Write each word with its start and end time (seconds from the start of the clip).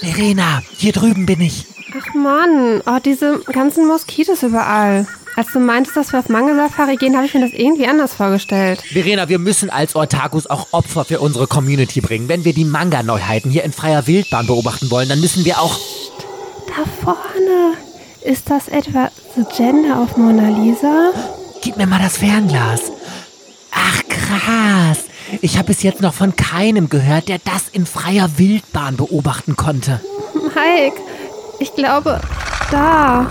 Verena, 0.00 0.62
hier 0.76 0.92
drüben 0.92 1.26
bin 1.26 1.40
ich. 1.40 1.66
Ach 1.98 2.14
Mann, 2.14 2.82
oh, 2.86 2.98
diese 3.04 3.40
ganzen 3.52 3.86
Moskitos 3.86 4.42
überall. 4.42 5.06
Als 5.36 5.52
du 5.52 5.60
meintest, 5.60 5.96
dass 5.96 6.12
wir 6.12 6.18
auf 6.18 6.28
Manga-Safari 6.28 6.96
gehen, 6.96 7.16
habe 7.16 7.26
ich 7.26 7.34
mir 7.34 7.40
das 7.40 7.52
irgendwie 7.52 7.86
anders 7.86 8.14
vorgestellt. 8.14 8.82
Verena, 8.92 9.28
wir 9.28 9.38
müssen 9.38 9.70
als 9.70 9.94
Otakus 9.94 10.48
auch 10.48 10.68
Opfer 10.72 11.04
für 11.04 11.20
unsere 11.20 11.46
Community 11.46 12.00
bringen. 12.00 12.28
Wenn 12.28 12.44
wir 12.44 12.52
die 12.52 12.64
Manga-Neuheiten 12.64 13.50
hier 13.50 13.64
in 13.64 13.72
freier 13.72 14.06
Wildbahn 14.06 14.46
beobachten 14.46 14.90
wollen, 14.90 15.08
dann 15.08 15.20
müssen 15.20 15.44
wir 15.44 15.60
auch... 15.60 15.78
Da 16.66 16.84
vorne. 17.02 17.74
Ist 18.22 18.50
das 18.50 18.68
etwa 18.68 19.10
The 19.36 19.44
Gender 19.56 20.02
of 20.02 20.16
Mona 20.16 20.48
Lisa? 20.48 21.12
Gib 21.62 21.76
mir 21.76 21.86
mal 21.86 22.00
das 22.00 22.18
Fernglas. 22.18 22.92
Ach 23.70 24.02
krass. 24.08 25.09
Ich 25.40 25.56
habe 25.56 25.68
bis 25.68 25.82
jetzt 25.82 26.00
noch 26.00 26.14
von 26.14 26.36
keinem 26.36 26.88
gehört, 26.88 27.28
der 27.28 27.38
das 27.38 27.68
in 27.72 27.86
freier 27.86 28.30
Wildbahn 28.36 28.96
beobachten 28.96 29.56
konnte. 29.56 30.00
Mike, 30.34 31.00
ich 31.58 31.74
glaube, 31.74 32.20
da. 32.70 33.26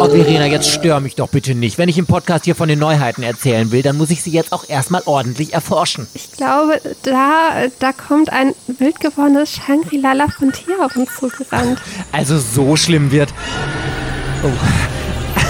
Oh, 0.00 0.08
Verena, 0.08 0.46
jetzt 0.46 0.70
stör 0.70 1.00
mich 1.00 1.16
doch 1.16 1.28
bitte 1.28 1.54
nicht. 1.54 1.76
Wenn 1.76 1.88
ich 1.88 1.98
im 1.98 2.06
Podcast 2.06 2.44
hier 2.44 2.54
von 2.54 2.68
den 2.68 2.78
Neuheiten 2.78 3.22
erzählen 3.22 3.72
will, 3.72 3.82
dann 3.82 3.96
muss 3.96 4.10
ich 4.10 4.22
sie 4.22 4.30
jetzt 4.30 4.52
auch 4.52 4.68
erstmal 4.68 5.02
ordentlich 5.06 5.54
erforschen. 5.54 6.06
Ich 6.14 6.32
glaube, 6.32 6.80
da, 7.02 7.66
da 7.78 7.92
kommt 7.92 8.30
ein 8.30 8.54
wild 8.78 9.00
gewordenes 9.00 9.52
Shangri-La 9.52 10.28
Frontier 10.28 10.84
auf 10.84 10.96
uns 10.96 11.10
zugerannt. 11.16 11.80
Also 12.12 12.38
so 12.38 12.76
schlimm 12.76 13.10
wird. 13.10 13.34
Oh. 14.44 14.97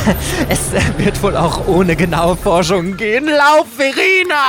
Es 0.49 0.73
wird 0.99 1.23
wohl 1.23 1.37
auch 1.37 1.67
ohne 1.67 1.97
genaue 1.97 2.37
Forschung 2.37 2.97
gehen. 2.97 3.27
Lauf, 3.27 3.67
Verena! 3.77 4.43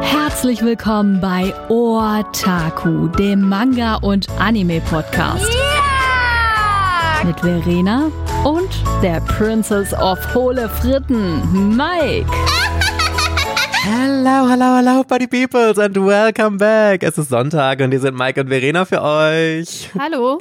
Herzlich 0.00 0.62
willkommen 0.62 1.20
bei 1.20 1.52
Otaku, 1.68 3.08
dem 3.08 3.48
Manga- 3.48 3.96
und 3.96 4.26
Anime-Podcast. 4.38 5.48
Mit 7.24 7.40
Verena 7.40 8.10
und 8.44 8.68
der 9.02 9.20
Princess 9.22 9.92
of 9.94 10.18
Hohle 10.34 10.68
Fritten, 10.68 11.76
Mike. 11.76 12.30
Hello, 13.80 14.48
hello, 14.48 14.76
hello, 14.76 15.04
Buddy 15.04 15.28
Peoples 15.28 15.78
and 15.78 15.96
welcome 15.96 16.58
back. 16.58 17.04
Es 17.04 17.16
ist 17.16 17.28
Sonntag 17.28 17.80
und 17.80 17.92
hier 17.92 18.00
sind 18.00 18.16
Mike 18.16 18.40
und 18.40 18.48
Verena 18.48 18.84
für 18.84 19.00
euch. 19.00 19.90
Hallo. 19.96 20.40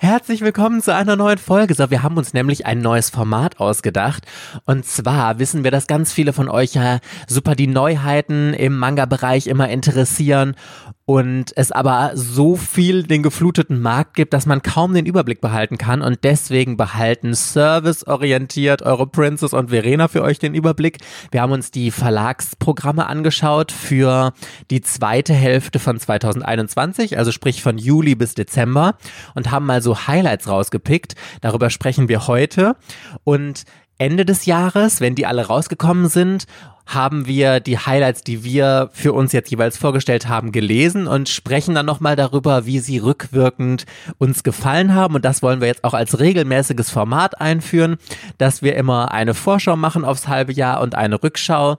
Herzlich 0.00 0.40
willkommen 0.40 0.82
zu 0.82 0.92
einer 0.92 1.14
neuen 1.14 1.38
Folge. 1.38 1.74
So, 1.74 1.90
wir 1.90 2.02
haben 2.02 2.16
uns 2.16 2.34
nämlich 2.34 2.66
ein 2.66 2.80
neues 2.80 3.08
Format 3.08 3.60
ausgedacht. 3.60 4.26
Und 4.66 4.84
zwar 4.84 5.38
wissen 5.38 5.62
wir, 5.62 5.70
dass 5.70 5.86
ganz 5.86 6.12
viele 6.12 6.32
von 6.32 6.48
euch 6.48 6.74
ja 6.74 6.98
super 7.28 7.54
die 7.54 7.68
Neuheiten 7.68 8.52
im 8.52 8.76
Manga-Bereich 8.76 9.46
immer 9.46 9.68
interessieren 9.68 10.56
und 11.04 11.52
es 11.56 11.72
aber 11.72 12.12
so 12.14 12.56
viel 12.56 13.02
den 13.02 13.22
gefluteten 13.22 13.80
Markt 13.80 14.14
gibt, 14.14 14.32
dass 14.32 14.46
man 14.46 14.62
kaum 14.62 14.94
den 14.94 15.06
Überblick 15.06 15.40
behalten 15.40 15.76
kann 15.76 16.00
und 16.00 16.20
deswegen 16.22 16.76
behalten 16.76 17.34
serviceorientiert 17.34 18.82
eure 18.82 19.06
Princess 19.06 19.52
und 19.52 19.70
Verena 19.70 20.08
für 20.08 20.22
euch 20.22 20.38
den 20.38 20.54
Überblick. 20.54 20.98
Wir 21.30 21.42
haben 21.42 21.52
uns 21.52 21.70
die 21.70 21.90
Verlagsprogramme 21.90 23.06
angeschaut 23.06 23.72
für 23.72 24.32
die 24.70 24.80
zweite 24.80 25.34
Hälfte 25.34 25.78
von 25.78 25.98
2021, 25.98 27.18
also 27.18 27.32
sprich 27.32 27.62
von 27.62 27.78
Juli 27.78 28.14
bis 28.14 28.34
Dezember 28.34 28.96
und 29.34 29.50
haben 29.50 29.66
mal 29.66 29.82
so 29.82 30.06
Highlights 30.06 30.48
rausgepickt. 30.48 31.14
Darüber 31.40 31.70
sprechen 31.70 32.08
wir 32.08 32.28
heute 32.28 32.76
und 33.24 33.64
Ende 33.98 34.24
des 34.24 34.46
Jahres, 34.46 35.00
wenn 35.00 35.14
die 35.14 35.26
alle 35.26 35.46
rausgekommen 35.46 36.08
sind 36.08 36.46
haben 36.86 37.26
wir 37.26 37.60
die 37.60 37.78
Highlights, 37.78 38.22
die 38.22 38.44
wir 38.44 38.90
für 38.92 39.12
uns 39.12 39.32
jetzt 39.32 39.50
jeweils 39.50 39.76
vorgestellt 39.76 40.28
haben, 40.28 40.52
gelesen 40.52 41.06
und 41.06 41.28
sprechen 41.28 41.74
dann 41.74 41.86
nochmal 41.86 42.16
darüber, 42.16 42.66
wie 42.66 42.80
sie 42.80 42.98
rückwirkend 42.98 43.86
uns 44.18 44.42
gefallen 44.42 44.94
haben. 44.94 45.14
Und 45.14 45.24
das 45.24 45.42
wollen 45.42 45.60
wir 45.60 45.68
jetzt 45.68 45.84
auch 45.84 45.94
als 45.94 46.18
regelmäßiges 46.18 46.90
Format 46.90 47.40
einführen, 47.40 47.96
dass 48.38 48.62
wir 48.62 48.76
immer 48.76 49.12
eine 49.12 49.34
Vorschau 49.34 49.76
machen 49.76 50.04
aufs 50.04 50.28
halbe 50.28 50.52
Jahr 50.52 50.80
und 50.80 50.94
eine 50.94 51.22
Rückschau 51.22 51.78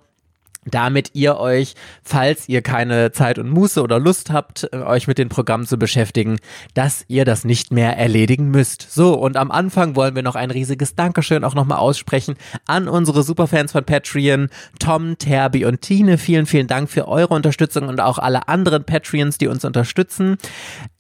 damit 0.66 1.12
ihr 1.14 1.38
euch, 1.38 1.76
falls 2.04 2.48
ihr 2.50 2.62
keine 2.62 3.12
Zeit 3.12 3.40
und 3.40 3.50
Muße 3.50 3.82
oder 3.82 4.00
Lust 4.00 4.32
habt, 4.32 4.68
äh, 4.72 4.78
euch 4.78 5.08
mit 5.08 5.18
den 5.18 5.30
Programmen 5.30 5.66
zu 5.66 5.78
beschäftigen, 5.78 6.38
dass 6.74 7.06
ihr 7.08 7.26
das 7.26 7.46
nicht 7.46 7.72
mehr 7.72 7.98
erledigen 7.98 8.50
müsst. 8.50 8.92
So, 8.92 9.14
und 9.14 9.38
am 9.38 9.52
Anfang 9.52 9.96
wollen 9.96 10.16
wir 10.16 10.24
noch 10.24 10.36
ein 10.36 10.52
riesiges 10.52 10.96
Dankeschön 10.96 11.44
auch 11.44 11.56
nochmal 11.56 11.80
aussprechen 11.80 12.36
an 12.66 12.88
unsere 12.88 13.24
Superfans 13.24 13.72
von 13.72 13.84
Patreon, 13.84 14.50
Tom, 14.80 15.18
Terbi 15.18 15.66
und 15.66 15.82
Tine. 15.82 16.18
Vielen, 16.18 16.46
vielen 16.46 16.68
Dank 16.68 16.90
für 16.90 17.08
eure 17.08 17.34
Unterstützung 17.34 17.88
und 17.88 18.00
auch 18.00 18.18
alle 18.18 18.48
anderen 18.48 18.84
Patreons, 18.84 19.38
die 19.38 19.48
uns 19.48 19.66
unterstützen. 19.66 20.38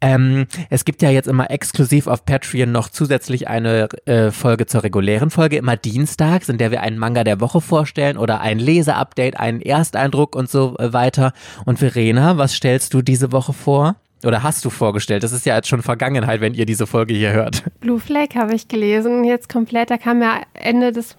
Ähm, 0.02 0.48
es 0.70 0.86
gibt 0.86 1.02
ja 1.02 1.10
jetzt 1.10 1.28
immer 1.28 1.50
exklusiv 1.52 2.08
auf 2.08 2.26
Patreon 2.26 2.72
noch 2.72 2.90
zusätzlich 2.90 3.48
eine 3.48 3.90
äh, 4.06 4.32
Folge 4.32 4.66
zur 4.66 4.84
regulären 4.84 5.30
Folge, 5.30 5.58
immer 5.58 5.78
dienstags, 5.78 6.50
in 6.50 6.58
der 6.58 6.72
wir 6.72 6.82
einen 6.82 6.98
Manga 6.98 7.24
der 7.24 7.40
Woche 7.40 7.62
vorstellen 7.62 8.18
oder 8.18 8.42
ein 8.42 8.60
Leseupdate, 8.60 9.40
ein 9.40 9.53
deinen 9.54 9.62
Ersteindruck 9.62 10.36
und 10.36 10.50
so 10.50 10.76
äh, 10.78 10.94
weiter. 10.94 11.34
Und 11.66 11.80
Verena, 11.80 12.38
was 12.38 12.54
stellst 12.54 12.94
du 12.94 13.02
diese 13.02 13.32
Woche 13.32 13.54
vor? 13.54 13.96
Oder 14.26 14.42
hast 14.42 14.64
du 14.64 14.70
vorgestellt? 14.70 15.24
Das 15.24 15.34
ist 15.34 15.46
ja 15.46 15.56
jetzt 15.56 15.68
schon 15.68 15.82
Vergangenheit, 15.82 16.40
wenn 16.40 16.54
ihr 16.54 16.66
diese 16.66 16.88
Folge 16.88 17.14
hier 17.14 17.34
hört. 17.34 17.64
Blue 17.82 18.00
Flag 18.00 18.36
habe 18.36 18.54
ich 18.56 18.68
gelesen, 18.68 19.24
jetzt 19.26 19.50
komplett. 19.50 19.90
Da 19.90 19.98
kam 19.98 20.22
ja 20.22 20.42
Ende 20.54 20.94
des, 20.94 21.18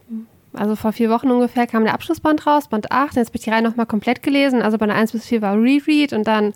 also 0.55 0.75
vor 0.75 0.93
vier 0.93 1.11
Wochen 1.11 1.31
ungefähr, 1.31 1.67
kam 1.67 1.85
der 1.85 1.93
Abschlussband 1.93 2.47
raus, 2.47 2.69
Band 2.69 2.91
8. 2.91 3.17
Jetzt 3.17 3.29
habe 3.29 3.37
ich 3.37 3.45
die 3.45 3.51
Reihe 3.51 3.63
nochmal 3.63 3.87
komplett 3.87 4.23
gelesen. 4.23 4.63
Also 4.63 4.79
Band 4.79 4.93
1 4.93 5.13
bis 5.13 5.27
4 5.27 5.43
war 5.43 5.55
Reread 5.55 6.15
und 6.15 6.27
dann 6.27 6.55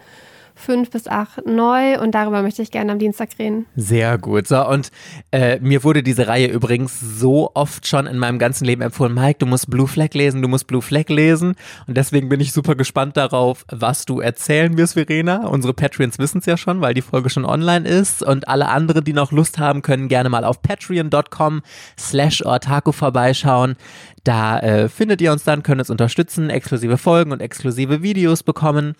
fünf 0.58 0.90
bis 0.90 1.06
acht 1.06 1.46
neu 1.46 2.00
und 2.00 2.14
darüber 2.14 2.42
möchte 2.42 2.62
ich 2.62 2.70
gerne 2.70 2.92
am 2.92 2.98
Dienstag 2.98 3.30
reden. 3.38 3.66
Sehr 3.76 4.18
gut. 4.18 4.46
So, 4.46 4.66
und 4.66 4.90
äh, 5.30 5.58
mir 5.60 5.84
wurde 5.84 6.02
diese 6.02 6.28
Reihe 6.28 6.48
übrigens 6.48 6.98
so 7.00 7.50
oft 7.54 7.86
schon 7.86 8.06
in 8.06 8.18
meinem 8.18 8.38
ganzen 8.38 8.64
Leben 8.64 8.82
empfohlen, 8.82 9.14
Mike, 9.14 9.38
du 9.38 9.46
musst 9.46 9.70
Blue 9.70 9.86
Flag 9.86 10.14
lesen, 10.14 10.42
du 10.42 10.48
musst 10.48 10.66
Blue 10.66 10.82
Flag 10.82 11.08
lesen. 11.08 11.54
Und 11.86 11.96
deswegen 11.96 12.28
bin 12.28 12.40
ich 12.40 12.52
super 12.52 12.74
gespannt 12.74 13.16
darauf, 13.16 13.64
was 13.70 14.04
du 14.04 14.20
erzählen 14.20 14.76
wirst, 14.76 14.94
Verena. 14.94 15.46
Unsere 15.46 15.74
Patreons 15.74 16.18
wissen 16.18 16.38
es 16.38 16.46
ja 16.46 16.56
schon, 16.56 16.80
weil 16.80 16.94
die 16.94 17.02
Folge 17.02 17.30
schon 17.30 17.44
online 17.44 17.88
ist. 17.88 18.22
Und 18.22 18.48
alle 18.48 18.68
anderen, 18.68 19.04
die 19.04 19.12
noch 19.12 19.32
Lust 19.32 19.58
haben, 19.58 19.82
können 19.82 20.08
gerne 20.08 20.28
mal 20.28 20.44
auf 20.44 20.60
patreon.com 20.62 21.62
slash 21.98 22.44
ortaku 22.44 22.92
vorbeischauen. 22.92 23.76
Da 24.24 24.58
äh, 24.58 24.88
findet 24.88 25.20
ihr 25.20 25.32
uns 25.32 25.44
dann, 25.44 25.62
könnt 25.62 25.80
uns 25.80 25.90
unterstützen, 25.90 26.50
exklusive 26.50 26.98
Folgen 26.98 27.32
und 27.32 27.40
exklusive 27.40 28.02
Videos 28.02 28.42
bekommen. 28.42 28.94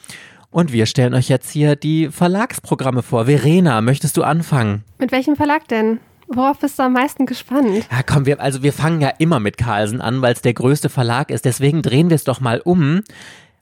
Und 0.51 0.73
wir 0.73 0.87
stellen 0.87 1.15
euch 1.15 1.29
jetzt 1.29 1.51
hier 1.51 1.77
die 1.77 2.09
Verlagsprogramme 2.09 3.03
vor. 3.03 3.27
Verena, 3.27 3.81
möchtest 3.81 4.17
du 4.17 4.23
anfangen? 4.23 4.83
Mit 4.99 5.13
welchem 5.13 5.37
Verlag 5.37 5.69
denn? 5.69 6.01
Worauf 6.27 6.59
bist 6.59 6.79
du 6.79 6.83
am 6.83 6.93
meisten 6.93 7.27
gespannt? 7.27 7.87
Ja, 7.91 8.03
komm, 8.03 8.27
wir, 8.27 8.41
also 8.41 8.63
wir 8.63 8.73
fangen 8.73 9.01
ja 9.01 9.11
immer 9.19 9.41
mit 9.41 9.57
Carlsen 9.57 10.01
an, 10.01 10.21
weil 10.21 10.35
es 10.35 10.43
der 10.43 10.55
größte 10.55 10.89
Verlag 10.89 11.31
ist. 11.31 11.45
Deswegen 11.45 11.83
drehen 11.83 12.11
wir 12.11 12.15
es 12.15 12.25
doch 12.25 12.41
mal 12.41 12.61
um 12.61 13.03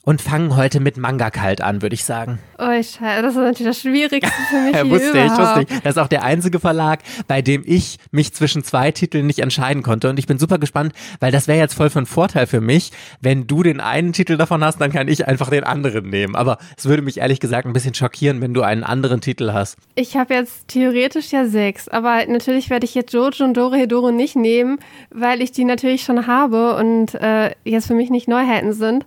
und 0.07 0.23
fangen 0.23 0.55
heute 0.57 0.79
mit 0.79 0.97
Manga 0.97 1.31
kalt 1.31 1.61
an, 1.61 1.83
würde 1.83 1.95
ich 1.95 2.05
sagen. 2.05 2.39
Oh, 2.61 2.71
ich, 2.71 2.99
das 3.01 3.35
ist 3.35 3.37
natürlich 3.37 3.67
das 3.67 3.81
Schwierigste 3.81 4.33
für 4.49 4.61
mich. 4.61 4.75
ja, 4.77 4.89
wusste 4.89 5.19
ich, 5.19 5.33
wusste 5.33 5.67
ich. 5.69 5.81
Das 5.83 5.97
ist 5.97 5.99
auch 5.99 6.07
der 6.07 6.23
einzige 6.23 6.61
Verlag, 6.61 7.01
bei 7.27 7.43
dem 7.43 7.65
ich 7.67 7.99
mich 8.13 8.33
zwischen 8.33 8.63
zwei 8.63 8.93
Titeln 8.93 9.27
nicht 9.27 9.41
entscheiden 9.41 9.83
konnte. 9.83 10.09
Und 10.09 10.21
ich 10.21 10.29
bin 10.29 10.39
super 10.39 10.59
gespannt, 10.59 10.93
weil 11.19 11.33
das 11.33 11.49
wäre 11.49 11.59
jetzt 11.59 11.75
voll 11.75 11.91
von 11.91 12.07
Vorteil 12.07 12.47
für 12.47 12.61
mich. 12.61 12.93
Wenn 13.21 13.49
du 13.49 13.65
den 13.65 13.81
einen 13.81 14.13
Titel 14.13 14.37
davon 14.37 14.63
hast, 14.63 14.81
dann 14.81 14.93
kann 14.93 15.09
ich 15.09 15.27
einfach 15.27 15.51
den 15.51 15.65
anderen 15.65 16.09
nehmen. 16.09 16.37
Aber 16.37 16.59
es 16.77 16.85
würde 16.85 17.03
mich 17.03 17.19
ehrlich 17.19 17.41
gesagt 17.41 17.67
ein 17.67 17.73
bisschen 17.73 17.95
schockieren, 17.95 18.41
wenn 18.41 18.55
du 18.55 18.63
einen 18.63 18.85
anderen 18.85 19.21
Titel 19.21 19.53
hast. 19.53 19.77
Ich 19.97 20.17
habe 20.17 20.35
jetzt 20.35 20.69
theoretisch 20.69 21.33
ja 21.33 21.47
sechs, 21.47 21.89
aber 21.89 22.25
natürlich 22.29 22.71
werde 22.71 22.85
ich 22.85 22.95
jetzt 22.95 23.13
Jojo 23.13 23.43
und 23.43 23.57
Dore 23.57 23.77
Hedoro 23.77 24.13
nicht 24.13 24.37
nehmen, 24.37 24.79
weil 25.11 25.43
ich 25.43 25.51
die 25.51 25.65
natürlich 25.65 26.05
schon 26.05 26.29
habe 26.29 26.77
und 26.77 27.17
äh, 27.17 27.51
jetzt 27.65 27.89
für 27.89 27.95
mich 27.95 28.11
nicht 28.11 28.29
Neuheiten 28.29 28.73
sind. 28.73 29.05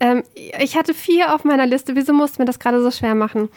Ähm, 0.00 0.24
ich 0.34 0.76
hatte 0.76 0.94
vier 0.94 1.34
auf 1.34 1.44
meiner 1.44 1.66
Liste. 1.66 1.94
Wieso 1.94 2.12
musst 2.12 2.36
du 2.36 2.42
mir 2.42 2.46
das 2.46 2.58
gerade 2.58 2.82
so 2.82 2.90
schwer 2.90 3.14
machen? 3.14 3.48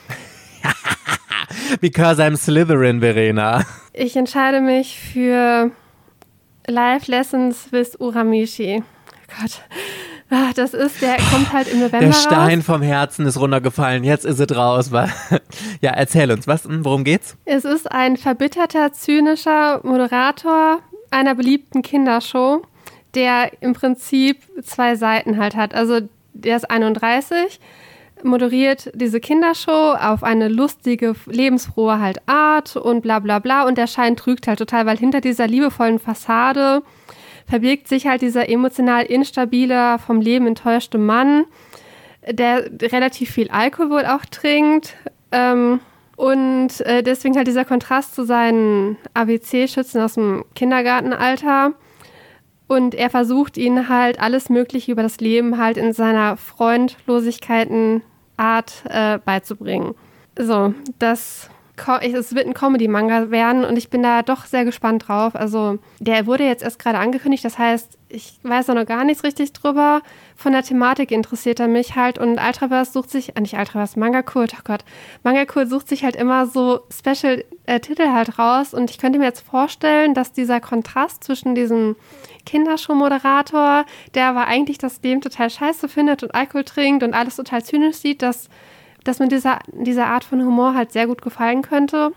Because 1.81 2.21
I'm 2.21 2.37
Slytherin, 2.37 2.99
Verena. 2.99 3.65
Ich 3.93 4.15
entscheide 4.15 4.61
mich 4.61 4.99
für 4.99 5.71
Life 6.67 7.09
Lessons 7.09 7.71
with 7.71 7.95
Uramishi. 7.99 8.83
Oh 8.83 9.41
Gott. 9.41 9.61
Ach, 10.29 10.53
das 10.53 10.73
ist, 10.73 11.01
der 11.01 11.17
kommt 11.31 11.53
halt 11.53 11.67
im 11.71 11.79
November. 11.79 12.07
Der 12.07 12.13
Stein 12.13 12.59
raus. 12.59 12.65
vom 12.65 12.81
Herzen 12.81 13.25
ist 13.27 13.39
runtergefallen. 13.39 14.03
Jetzt 14.03 14.25
ist 14.25 14.39
es 14.39 14.55
raus. 14.55 14.89
Ja, 15.81 15.91
erzähl 15.91 16.31
uns, 16.31 16.47
was, 16.47 16.63
hm, 16.63 16.83
worum 16.83 17.03
geht's? 17.03 17.37
Es 17.45 17.65
ist 17.65 17.91
ein 17.91 18.17
verbitterter, 18.17 18.93
zynischer 18.93 19.81
Moderator 19.83 20.79
einer 21.11 21.35
beliebten 21.35 21.83
Kindershow, 21.83 22.63
der 23.13 23.51
im 23.61 23.73
Prinzip 23.73 24.37
zwei 24.63 24.95
Seiten 24.95 25.37
halt 25.37 25.55
hat. 25.55 25.75
Also 25.75 25.99
der 26.33 26.57
ist 26.57 26.69
31, 26.69 27.59
moderiert 28.23 28.91
diese 28.93 29.19
Kindershow 29.19 29.95
auf 29.99 30.23
eine 30.23 30.47
lustige, 30.47 31.15
lebensfrohe 31.25 31.99
halt 31.99 32.19
Art 32.27 32.75
und 32.75 33.01
bla 33.01 33.19
bla 33.19 33.39
bla. 33.39 33.65
Und 33.67 33.77
der 33.77 33.87
Schein 33.87 34.15
trügt 34.15 34.47
halt 34.47 34.59
total, 34.59 34.85
weil 34.85 34.97
hinter 34.97 35.21
dieser 35.21 35.47
liebevollen 35.47 35.99
Fassade 35.99 36.83
verbirgt 37.47 37.87
sich 37.87 38.07
halt 38.07 38.21
dieser 38.21 38.49
emotional 38.49 39.05
instabile, 39.05 39.99
vom 39.99 40.21
Leben 40.21 40.47
enttäuschte 40.47 40.97
Mann, 40.97 41.45
der 42.29 42.69
relativ 42.81 43.31
viel 43.31 43.49
Alkohol 43.49 44.05
auch 44.05 44.25
trinkt. 44.25 44.95
Ähm, 45.31 45.79
und 46.15 46.81
äh, 46.81 47.01
deswegen 47.03 47.35
halt 47.35 47.47
dieser 47.47 47.65
Kontrast 47.65 48.15
zu 48.15 48.23
seinen 48.23 48.97
ABC-Schützen 49.13 50.01
aus 50.01 50.13
dem 50.13 50.45
Kindergartenalter. 50.55 51.73
Und 52.73 52.95
er 52.95 53.11
versucht 53.11 53.57
ihnen 53.57 53.87
halt 53.87 54.19
alles 54.19 54.49
Mögliche 54.49 54.91
über 54.91 55.03
das 55.03 55.19
Leben 55.19 55.59
halt 55.59 55.77
in 55.77 55.93
seiner 55.93 56.37
Freundlosigkeiten 56.37 58.01
Art 58.35 58.83
äh, 58.89 59.19
beizubringen. 59.23 59.93
So, 60.35 60.73
das 60.97 61.51
es 62.01 62.35
wird 62.35 62.45
ein 62.45 62.53
Comedy-Manga 62.53 63.31
werden 63.31 63.65
und 63.65 63.77
ich 63.77 63.89
bin 63.89 64.03
da 64.03 64.21
doch 64.21 64.45
sehr 64.45 64.63
gespannt 64.63 65.07
drauf. 65.07 65.35
Also, 65.35 65.79
der 65.99 66.27
wurde 66.27 66.43
jetzt 66.43 66.61
erst 66.63 66.77
gerade 66.77 66.99
angekündigt, 66.99 67.43
das 67.43 67.57
heißt, 67.57 67.97
ich 68.09 68.39
weiß 68.43 68.67
da 68.67 68.75
noch 68.75 68.85
gar 68.85 69.03
nichts 69.03 69.23
richtig 69.23 69.53
drüber. 69.53 70.01
Von 70.35 70.51
der 70.51 70.61
Thematik 70.61 71.11
interessiert 71.11 71.59
er 71.59 71.67
mich 71.67 71.95
halt 71.95 72.19
und 72.19 72.39
Ultraverse 72.39 72.91
sucht 72.91 73.09
sich, 73.09 73.35
äh, 73.35 73.41
nicht 73.41 73.55
Ultraverse, 73.55 73.99
Manga 73.99 74.21
Kult, 74.21 74.53
oh 74.55 74.61
Gott, 74.63 74.85
Manga 75.23 75.45
Kult 75.45 75.69
sucht 75.69 75.89
sich 75.89 76.03
halt 76.03 76.15
immer 76.15 76.45
so 76.45 76.81
Special-Titel 76.91 78.03
äh, 78.03 78.09
halt 78.09 78.37
raus 78.37 78.75
und 78.75 78.91
ich 78.91 78.99
könnte 78.99 79.17
mir 79.17 79.25
jetzt 79.25 79.41
vorstellen, 79.41 80.13
dass 80.13 80.31
dieser 80.31 80.59
Kontrast 80.59 81.23
zwischen 81.23 81.55
diesem 81.55 81.95
Kindershow-Moderator, 82.45 83.85
der 84.15 84.27
aber 84.27 84.47
eigentlich 84.47 84.77
das 84.77 85.01
Leben 85.01 85.21
total 85.21 85.49
scheiße 85.49 85.87
findet 85.87 86.23
und 86.23 86.35
Alkohol 86.35 86.63
trinkt 86.63 87.03
und 87.03 87.13
alles 87.13 87.35
total 87.35 87.63
zynisch 87.63 87.97
sieht, 87.97 88.21
dass 88.21 88.49
dass 89.03 89.19
mir 89.19 89.27
dieser, 89.27 89.59
diese 89.71 90.05
Art 90.05 90.23
von 90.23 90.43
Humor 90.43 90.75
halt 90.75 90.91
sehr 90.91 91.07
gut 91.07 91.21
gefallen 91.21 91.61
könnte. 91.61 92.13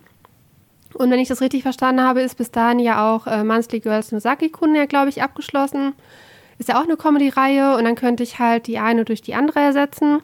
Und 0.94 1.10
wenn 1.10 1.18
ich 1.18 1.28
das 1.28 1.40
richtig 1.40 1.62
verstanden 1.62 2.02
habe, 2.02 2.22
ist 2.22 2.38
bis 2.38 2.50
dahin 2.50 2.78
ja 2.78 3.12
auch 3.12 3.26
äh, 3.26 3.44
Monthly 3.44 3.80
Girls 3.80 4.12
Nosaki-kun 4.12 4.74
ja, 4.74 4.86
glaube 4.86 5.08
ich, 5.08 5.22
abgeschlossen. 5.22 5.94
Ist 6.58 6.70
ja 6.70 6.78
auch 6.80 6.84
eine 6.84 6.96
Comedy-Reihe 6.96 7.76
und 7.76 7.84
dann 7.84 7.96
könnte 7.96 8.22
ich 8.22 8.38
halt 8.38 8.66
die 8.66 8.78
eine 8.78 9.04
durch 9.04 9.20
die 9.20 9.34
andere 9.34 9.60
ersetzen. 9.60 10.22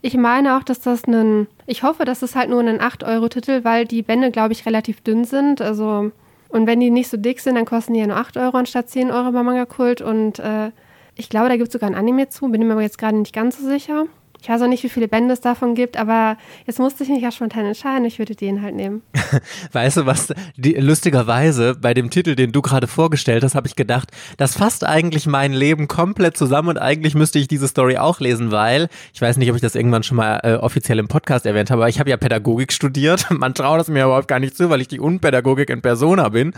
Ich 0.00 0.16
meine 0.16 0.56
auch, 0.56 0.62
dass 0.62 0.80
das 0.80 1.06
ein, 1.06 1.48
ich 1.66 1.82
hoffe, 1.82 2.04
dass 2.04 2.22
es 2.22 2.34
halt 2.34 2.48
nur 2.48 2.60
ein 2.60 2.80
8-Euro-Titel, 2.80 3.64
weil 3.64 3.84
die 3.84 4.02
Bände, 4.02 4.30
glaube 4.30 4.52
ich, 4.52 4.64
relativ 4.64 5.02
dünn 5.02 5.24
sind. 5.24 5.60
Also, 5.60 6.12
und 6.56 6.66
wenn 6.66 6.80
die 6.80 6.90
nicht 6.90 7.10
so 7.10 7.18
dick 7.18 7.40
sind, 7.40 7.56
dann 7.56 7.66
kosten 7.66 7.92
die 7.92 8.00
ja 8.00 8.06
nur 8.06 8.16
8 8.16 8.38
Euro 8.38 8.56
anstatt 8.56 8.88
10 8.88 9.10
Euro 9.10 9.30
bei 9.32 9.42
Manga 9.42 9.66
Kult. 9.66 10.00
Und 10.00 10.38
äh, 10.38 10.70
ich 11.14 11.28
glaube, 11.28 11.50
da 11.50 11.56
gibt 11.56 11.68
es 11.68 11.72
sogar 11.74 11.90
ein 11.90 11.94
Anime 11.94 12.30
zu, 12.30 12.48
bin 12.48 12.66
mir 12.66 12.72
aber 12.72 12.80
jetzt 12.82 12.96
gerade 12.96 13.18
nicht 13.18 13.34
ganz 13.34 13.58
so 13.58 13.66
sicher. 13.66 14.06
Ich 14.46 14.50
weiß 14.50 14.62
auch 14.62 14.68
nicht, 14.68 14.84
wie 14.84 14.88
viele 14.88 15.08
Bände 15.08 15.34
es 15.34 15.40
davon 15.40 15.74
gibt, 15.74 15.96
aber 15.96 16.36
jetzt 16.68 16.78
musste 16.78 17.02
ich 17.02 17.08
mich 17.08 17.20
ja 17.20 17.32
spontan 17.32 17.66
entscheiden. 17.66 18.04
Ich 18.04 18.20
würde 18.20 18.36
den 18.36 18.62
halt 18.62 18.76
nehmen. 18.76 19.02
weißt 19.72 19.96
du 19.96 20.06
was? 20.06 20.32
Die, 20.56 20.74
lustigerweise, 20.74 21.74
bei 21.74 21.94
dem 21.94 22.10
Titel, 22.10 22.36
den 22.36 22.52
du 22.52 22.62
gerade 22.62 22.86
vorgestellt 22.86 23.42
hast, 23.42 23.56
habe 23.56 23.66
ich 23.66 23.74
gedacht, 23.74 24.12
das 24.36 24.56
fasst 24.56 24.86
eigentlich 24.86 25.26
mein 25.26 25.52
Leben 25.52 25.88
komplett 25.88 26.36
zusammen 26.36 26.68
und 26.68 26.78
eigentlich 26.78 27.16
müsste 27.16 27.40
ich 27.40 27.48
diese 27.48 27.66
Story 27.66 27.98
auch 27.98 28.20
lesen, 28.20 28.52
weil 28.52 28.86
ich 29.12 29.20
weiß 29.20 29.36
nicht, 29.36 29.50
ob 29.50 29.56
ich 29.56 29.62
das 29.62 29.74
irgendwann 29.74 30.04
schon 30.04 30.16
mal 30.16 30.38
äh, 30.44 30.54
offiziell 30.54 31.00
im 31.00 31.08
Podcast 31.08 31.44
erwähnt 31.44 31.72
habe, 31.72 31.82
aber 31.82 31.88
ich 31.88 31.98
habe 31.98 32.10
ja 32.10 32.16
Pädagogik 32.16 32.72
studiert. 32.72 33.26
Man 33.36 33.52
traut 33.52 33.80
es 33.80 33.88
mir 33.88 34.04
überhaupt 34.04 34.28
gar 34.28 34.38
nicht 34.38 34.56
zu, 34.56 34.70
weil 34.70 34.80
ich 34.80 34.86
die 34.86 35.00
Unpädagogik 35.00 35.70
in 35.70 35.82
Persona 35.82 36.28
bin. 36.28 36.52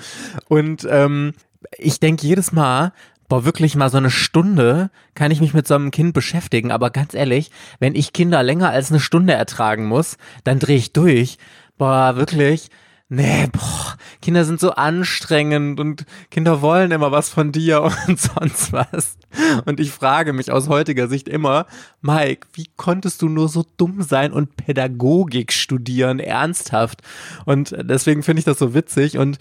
Und 0.49 0.87
ähm, 0.91 1.33
ich 1.79 2.01
denke 2.01 2.27
jedes 2.27 2.53
Mal, 2.53 2.93
boah, 3.29 3.45
wirklich 3.45 3.77
mal 3.77 3.91
so 3.91 3.99
eine 3.99 4.11
Stunde 4.11 4.91
kann 5.15 5.31
ich 5.31 5.41
mich 5.41 5.55
mit 5.55 5.67
so 5.67 5.75
einem 5.75 5.91
Kind 5.91 6.15
beschäftigen. 6.15 6.73
Aber 6.73 6.91
ganz 6.91 7.15
ehrlich, 7.15 7.51
wenn 7.79 7.95
ich 7.95 8.13
Kinder 8.13 8.43
länger 8.43 8.71
als 8.71 8.91
eine 8.91 9.01
Stunde 9.01 9.35
ertragen 9.35 9.87
muss, 9.87 10.17
dann 10.45 10.59
drehe 10.59 10.77
ich 10.77 10.93
durch. 10.93 11.39
Boah, 11.77 12.17
wirklich. 12.17 12.71
Nee, 13.11 13.47
boah, 13.51 13.97
Kinder 14.21 14.45
sind 14.45 14.61
so 14.61 14.73
anstrengend 14.73 15.81
und 15.81 16.05
Kinder 16.31 16.61
wollen 16.61 16.91
immer 16.91 17.11
was 17.11 17.31
von 17.31 17.53
dir 17.53 17.83
und 18.07 18.21
sonst 18.21 18.75
was. 18.75 19.17
Und 19.65 19.81
ich 19.81 19.93
frage 19.93 20.35
mich 20.35 20.53
aus 20.53 20.69
heutiger 20.69 21.09
Sicht 21.09 21.27
immer, 21.27 21.67
Mike, 22.03 22.49
wie 22.53 22.67
konntest 22.77 23.23
du 23.23 23.31
nur 23.31 23.49
so 23.49 23.65
dumm 23.79 24.03
sein 24.03 24.31
und 24.31 24.57
Pädagogik 24.57 25.55
studieren, 25.55 26.19
ernsthaft? 26.19 27.01
Und 27.47 27.75
deswegen 27.81 28.23
finde 28.23 28.41
ich 28.41 28.45
das 28.45 28.59
so 28.59 28.75
witzig 28.75 29.17
und 29.17 29.39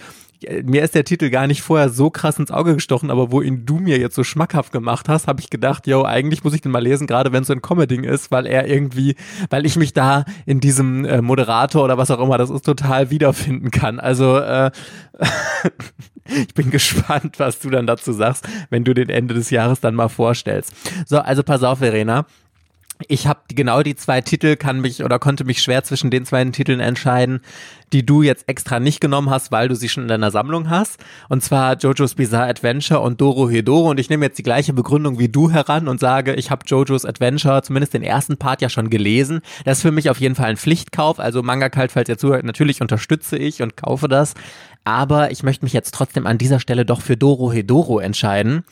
mir 0.63 0.83
ist 0.83 0.95
der 0.95 1.03
Titel 1.03 1.29
gar 1.29 1.47
nicht 1.47 1.61
vorher 1.61 1.89
so 1.89 2.09
krass 2.09 2.37
ins 2.37 2.51
Auge 2.51 2.75
gestochen, 2.75 3.09
aber 3.09 3.31
wo 3.31 3.41
ihn 3.41 3.65
du 3.65 3.77
mir 3.79 3.97
jetzt 3.97 4.15
so 4.15 4.23
schmackhaft 4.23 4.71
gemacht 4.71 5.09
hast, 5.09 5.27
habe 5.27 5.41
ich 5.41 5.49
gedacht, 5.49 5.87
yo, 5.87 6.03
eigentlich 6.03 6.43
muss 6.43 6.53
ich 6.53 6.61
den 6.61 6.71
mal 6.71 6.83
lesen, 6.83 7.07
gerade 7.07 7.31
wenn 7.31 7.41
es 7.41 7.47
so 7.47 7.53
ein 7.53 7.61
Comedy 7.61 8.05
ist, 8.05 8.31
weil 8.31 8.45
er 8.45 8.67
irgendwie, 8.67 9.15
weil 9.49 9.65
ich 9.65 9.75
mich 9.75 9.93
da 9.93 10.25
in 10.45 10.59
diesem 10.59 11.05
äh, 11.05 11.21
Moderator 11.21 11.83
oder 11.83 11.97
was 11.97 12.11
auch 12.11 12.19
immer 12.19 12.37
das 12.37 12.49
ist, 12.49 12.65
total 12.65 13.09
wiederfinden 13.09 13.71
kann. 13.71 13.99
Also 13.99 14.37
äh, 14.37 14.71
ich 16.25 16.53
bin 16.53 16.69
gespannt, 16.69 17.39
was 17.39 17.59
du 17.59 17.69
dann 17.69 17.87
dazu 17.87 18.11
sagst, 18.11 18.47
wenn 18.69 18.83
du 18.83 18.93
den 18.93 19.09
Ende 19.09 19.33
des 19.33 19.49
Jahres 19.49 19.79
dann 19.79 19.95
mal 19.95 20.09
vorstellst. 20.09 20.73
So, 21.05 21.19
also 21.19 21.43
pass 21.43 21.63
auf, 21.63 21.79
Verena 21.79 22.25
ich 23.07 23.27
habe 23.27 23.41
genau 23.49 23.83
die 23.83 23.95
zwei 23.95 24.21
Titel, 24.21 24.55
kann 24.55 24.81
mich 24.81 25.03
oder 25.03 25.19
konnte 25.19 25.43
mich 25.43 25.61
schwer 25.61 25.83
zwischen 25.83 26.09
den 26.09 26.25
zwei 26.25 26.43
Titeln 26.45 26.79
entscheiden, 26.79 27.41
die 27.93 28.05
du 28.05 28.23
jetzt 28.23 28.49
extra 28.49 28.79
nicht 28.79 28.99
genommen 28.99 29.29
hast, 29.29 29.51
weil 29.51 29.67
du 29.67 29.75
sie 29.75 29.89
schon 29.89 30.03
in 30.03 30.09
deiner 30.09 30.31
Sammlung 30.31 30.69
hast. 30.69 30.99
Und 31.29 31.43
zwar 31.43 31.77
JoJo's 31.77 32.15
Bizarre 32.15 32.49
Adventure 32.49 32.99
und 32.99 33.21
Doro 33.21 33.49
Hedoro. 33.49 33.89
Und 33.91 33.99
ich 33.99 34.09
nehme 34.09 34.25
jetzt 34.25 34.37
die 34.37 34.43
gleiche 34.43 34.73
Begründung 34.73 35.19
wie 35.19 35.29
du 35.29 35.51
heran 35.51 35.87
und 35.87 35.99
sage, 35.99 36.33
ich 36.33 36.49
habe 36.49 36.65
JoJo's 36.65 37.05
Adventure, 37.05 37.61
zumindest 37.61 37.93
den 37.93 38.03
ersten 38.03 38.37
Part 38.37 38.61
ja 38.61 38.69
schon 38.69 38.89
gelesen. 38.89 39.41
Das 39.63 39.77
ist 39.77 39.81
für 39.83 39.91
mich 39.91 40.09
auf 40.09 40.19
jeden 40.19 40.35
Fall 40.35 40.47
ein 40.47 40.57
Pflichtkauf. 40.57 41.19
Also 41.19 41.43
Manga 41.43 41.69
Kalt, 41.69 41.91
falls 41.91 42.09
ihr 42.09 42.17
zuhört, 42.17 42.43
natürlich 42.43 42.81
unterstütze 42.81 43.37
ich 43.37 43.61
und 43.61 43.77
kaufe 43.77 44.07
das. 44.07 44.33
Aber 44.83 45.31
ich 45.31 45.43
möchte 45.43 45.65
mich 45.65 45.73
jetzt 45.73 45.93
trotzdem 45.93 46.25
an 46.25 46.37
dieser 46.37 46.59
Stelle 46.59 46.85
doch 46.85 47.01
für 47.01 47.17
Doro 47.17 47.51
Hedoro 47.51 47.99
entscheiden 47.99 48.63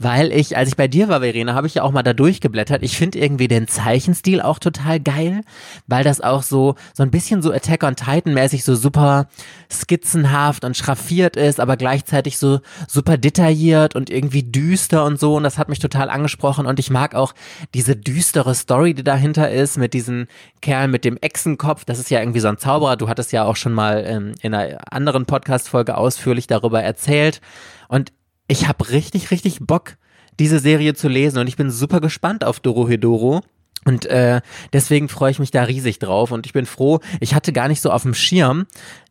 weil 0.00 0.32
ich, 0.32 0.56
als 0.56 0.70
ich 0.70 0.76
bei 0.76 0.88
dir 0.88 1.08
war, 1.08 1.20
Verena, 1.20 1.52
habe 1.52 1.66
ich 1.66 1.74
ja 1.74 1.82
auch 1.82 1.92
mal 1.92 2.02
da 2.02 2.14
durchgeblättert. 2.14 2.82
Ich 2.82 2.96
finde 2.96 3.18
irgendwie 3.18 3.48
den 3.48 3.68
Zeichenstil 3.68 4.40
auch 4.40 4.58
total 4.58 4.98
geil, 4.98 5.42
weil 5.88 6.04
das 6.04 6.22
auch 6.22 6.42
so, 6.42 6.76
so 6.94 7.02
ein 7.02 7.10
bisschen 7.10 7.42
so 7.42 7.52
Attack 7.52 7.82
on 7.82 7.96
Titan 7.96 8.32
mäßig 8.32 8.64
so 8.64 8.74
super 8.74 9.28
skizzenhaft 9.70 10.64
und 10.64 10.74
schraffiert 10.74 11.36
ist, 11.36 11.60
aber 11.60 11.76
gleichzeitig 11.76 12.38
so 12.38 12.60
super 12.88 13.18
detailliert 13.18 13.94
und 13.94 14.08
irgendwie 14.08 14.42
düster 14.42 15.04
und 15.04 15.20
so. 15.20 15.36
Und 15.36 15.42
das 15.42 15.58
hat 15.58 15.68
mich 15.68 15.80
total 15.80 16.08
angesprochen 16.08 16.64
und 16.64 16.78
ich 16.78 16.88
mag 16.88 17.14
auch 17.14 17.34
diese 17.74 17.94
düstere 17.94 18.54
Story, 18.54 18.94
die 18.94 19.04
dahinter 19.04 19.50
ist, 19.50 19.76
mit 19.76 19.92
diesem 19.92 20.28
Kerl 20.62 20.88
mit 20.88 21.04
dem 21.04 21.18
Echsenkopf. 21.18 21.84
Das 21.84 21.98
ist 21.98 22.08
ja 22.08 22.20
irgendwie 22.20 22.40
so 22.40 22.48
ein 22.48 22.56
Zauberer. 22.56 22.96
Du 22.96 23.10
hattest 23.10 23.32
ja 23.32 23.44
auch 23.44 23.56
schon 23.56 23.74
mal 23.74 24.02
ähm, 24.06 24.32
in 24.40 24.54
einer 24.54 24.78
anderen 24.90 25.26
Podcast-Folge 25.26 25.98
ausführlich 25.98 26.46
darüber 26.46 26.82
erzählt. 26.82 27.42
Und 27.88 28.12
ich 28.50 28.66
habe 28.66 28.90
richtig, 28.90 29.30
richtig 29.30 29.60
Bock, 29.60 29.96
diese 30.40 30.58
Serie 30.58 30.94
zu 30.94 31.08
lesen 31.08 31.38
und 31.38 31.46
ich 31.46 31.56
bin 31.56 31.70
super 31.70 32.00
gespannt 32.00 32.44
auf 32.44 32.58
Doro 32.58 32.88
Hedoro. 32.88 33.42
Und 33.84 34.06
äh, 34.06 34.42
deswegen 34.72 35.08
freue 35.08 35.30
ich 35.30 35.38
mich 35.38 35.52
da 35.52 35.62
riesig 35.62 36.00
drauf 36.00 36.32
und 36.32 36.44
ich 36.44 36.52
bin 36.52 36.66
froh, 36.66 37.00
ich 37.20 37.34
hatte 37.34 37.52
gar 37.52 37.68
nicht 37.68 37.80
so 37.80 37.90
auf 37.90 38.02
dem 38.02 38.12
Schirm, 38.12 38.66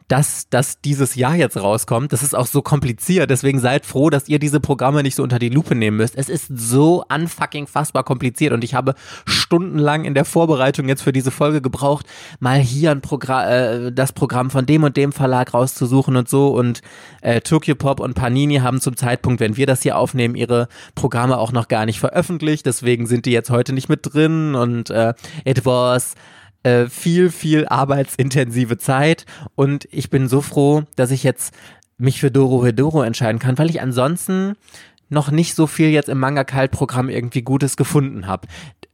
dass 0.10 0.50
das 0.50 0.82
dieses 0.82 1.14
Jahr 1.16 1.36
jetzt 1.36 1.56
rauskommt. 1.56 2.12
Das 2.12 2.24
ist 2.24 2.36
auch 2.36 2.48
so 2.48 2.64
kompliziert. 2.64 3.30
Deswegen 3.30 3.60
seid 3.60 3.86
froh, 3.86 4.10
dass 4.10 4.28
ihr 4.28 4.40
diese 4.40 4.60
Programme 4.60 5.04
nicht 5.04 5.14
so 5.14 5.22
unter 5.22 5.38
die 5.38 5.50
Lupe 5.50 5.76
nehmen 5.76 5.98
müsst. 5.98 6.16
Es 6.16 6.30
ist 6.30 6.48
so 6.50 7.06
unfucking 7.14 7.68
fassbar 7.68 8.04
kompliziert 8.04 8.52
und 8.52 8.64
ich 8.64 8.74
habe 8.74 8.96
stundenlang 9.26 10.06
in 10.06 10.16
der 10.16 10.26
Vorbereitung 10.26 10.90
jetzt 10.90 11.04
für 11.04 11.14
diese 11.14 11.30
Folge 11.30 11.62
gebraucht, 11.62 12.08
mal 12.40 12.60
hier 12.60 12.90
ein 12.90 13.02
Programm, 13.02 13.48
äh, 13.48 13.92
das 13.92 14.12
Programm 14.12 14.50
von 14.50 14.66
dem 14.66 14.84
und 14.84 14.98
dem 14.98 15.12
Verlag 15.12 15.54
rauszusuchen 15.54 16.16
und 16.16 16.28
so. 16.28 16.50
Und 16.50 16.82
äh, 17.22 17.42
Tokyo 17.42 17.76
Pop 17.76 18.00
und 18.00 18.16
Panini 18.16 18.58
haben 18.58 18.82
zum 18.82 18.98
Zeitpunkt, 18.98 19.40
wenn 19.40 19.58
wir 19.58 19.68
das 19.68 19.84
hier 19.84 19.96
aufnehmen, 19.96 20.34
ihre 20.34 20.70
Programme 20.96 21.38
auch 21.38 21.52
noch 21.52 21.68
gar 21.68 21.86
nicht 21.86 22.00
veröffentlicht. 22.00 22.66
Deswegen 22.66 23.06
sind 23.06 23.28
die 23.28 23.32
jetzt 23.32 23.52
heute 23.52 23.74
nicht 23.74 23.90
mit 23.90 24.00
drin 24.02 24.56
und 24.56 24.90
äh, 24.90 25.14
it 25.46 25.68
was 25.68 26.16
äh, 26.64 26.88
viel, 26.88 27.30
viel 27.30 27.68
arbeitsintensive 27.68 28.78
Zeit 28.78 29.26
und 29.56 29.88
ich 29.92 30.10
bin 30.10 30.28
so 30.28 30.42
froh, 30.42 30.84
dass 30.96 31.12
ich 31.12 31.24
jetzt 31.24 31.54
mich 31.98 32.20
für 32.20 32.32
Doro 32.32 32.66
Hedoro 32.66 33.02
entscheiden 33.04 33.40
kann, 33.40 33.58
weil 33.58 33.70
ich 33.70 33.82
ansonsten 33.82 34.56
noch 35.10 35.32
nicht 35.32 35.56
so 35.56 35.68
viel 35.68 35.90
jetzt 35.90 36.10
im 36.10 36.20
Manga-Kalt-Programm 36.20 37.10
irgendwie 37.10 37.42
Gutes 37.42 37.78
gefunden 37.78 38.28
habe. 38.28 38.48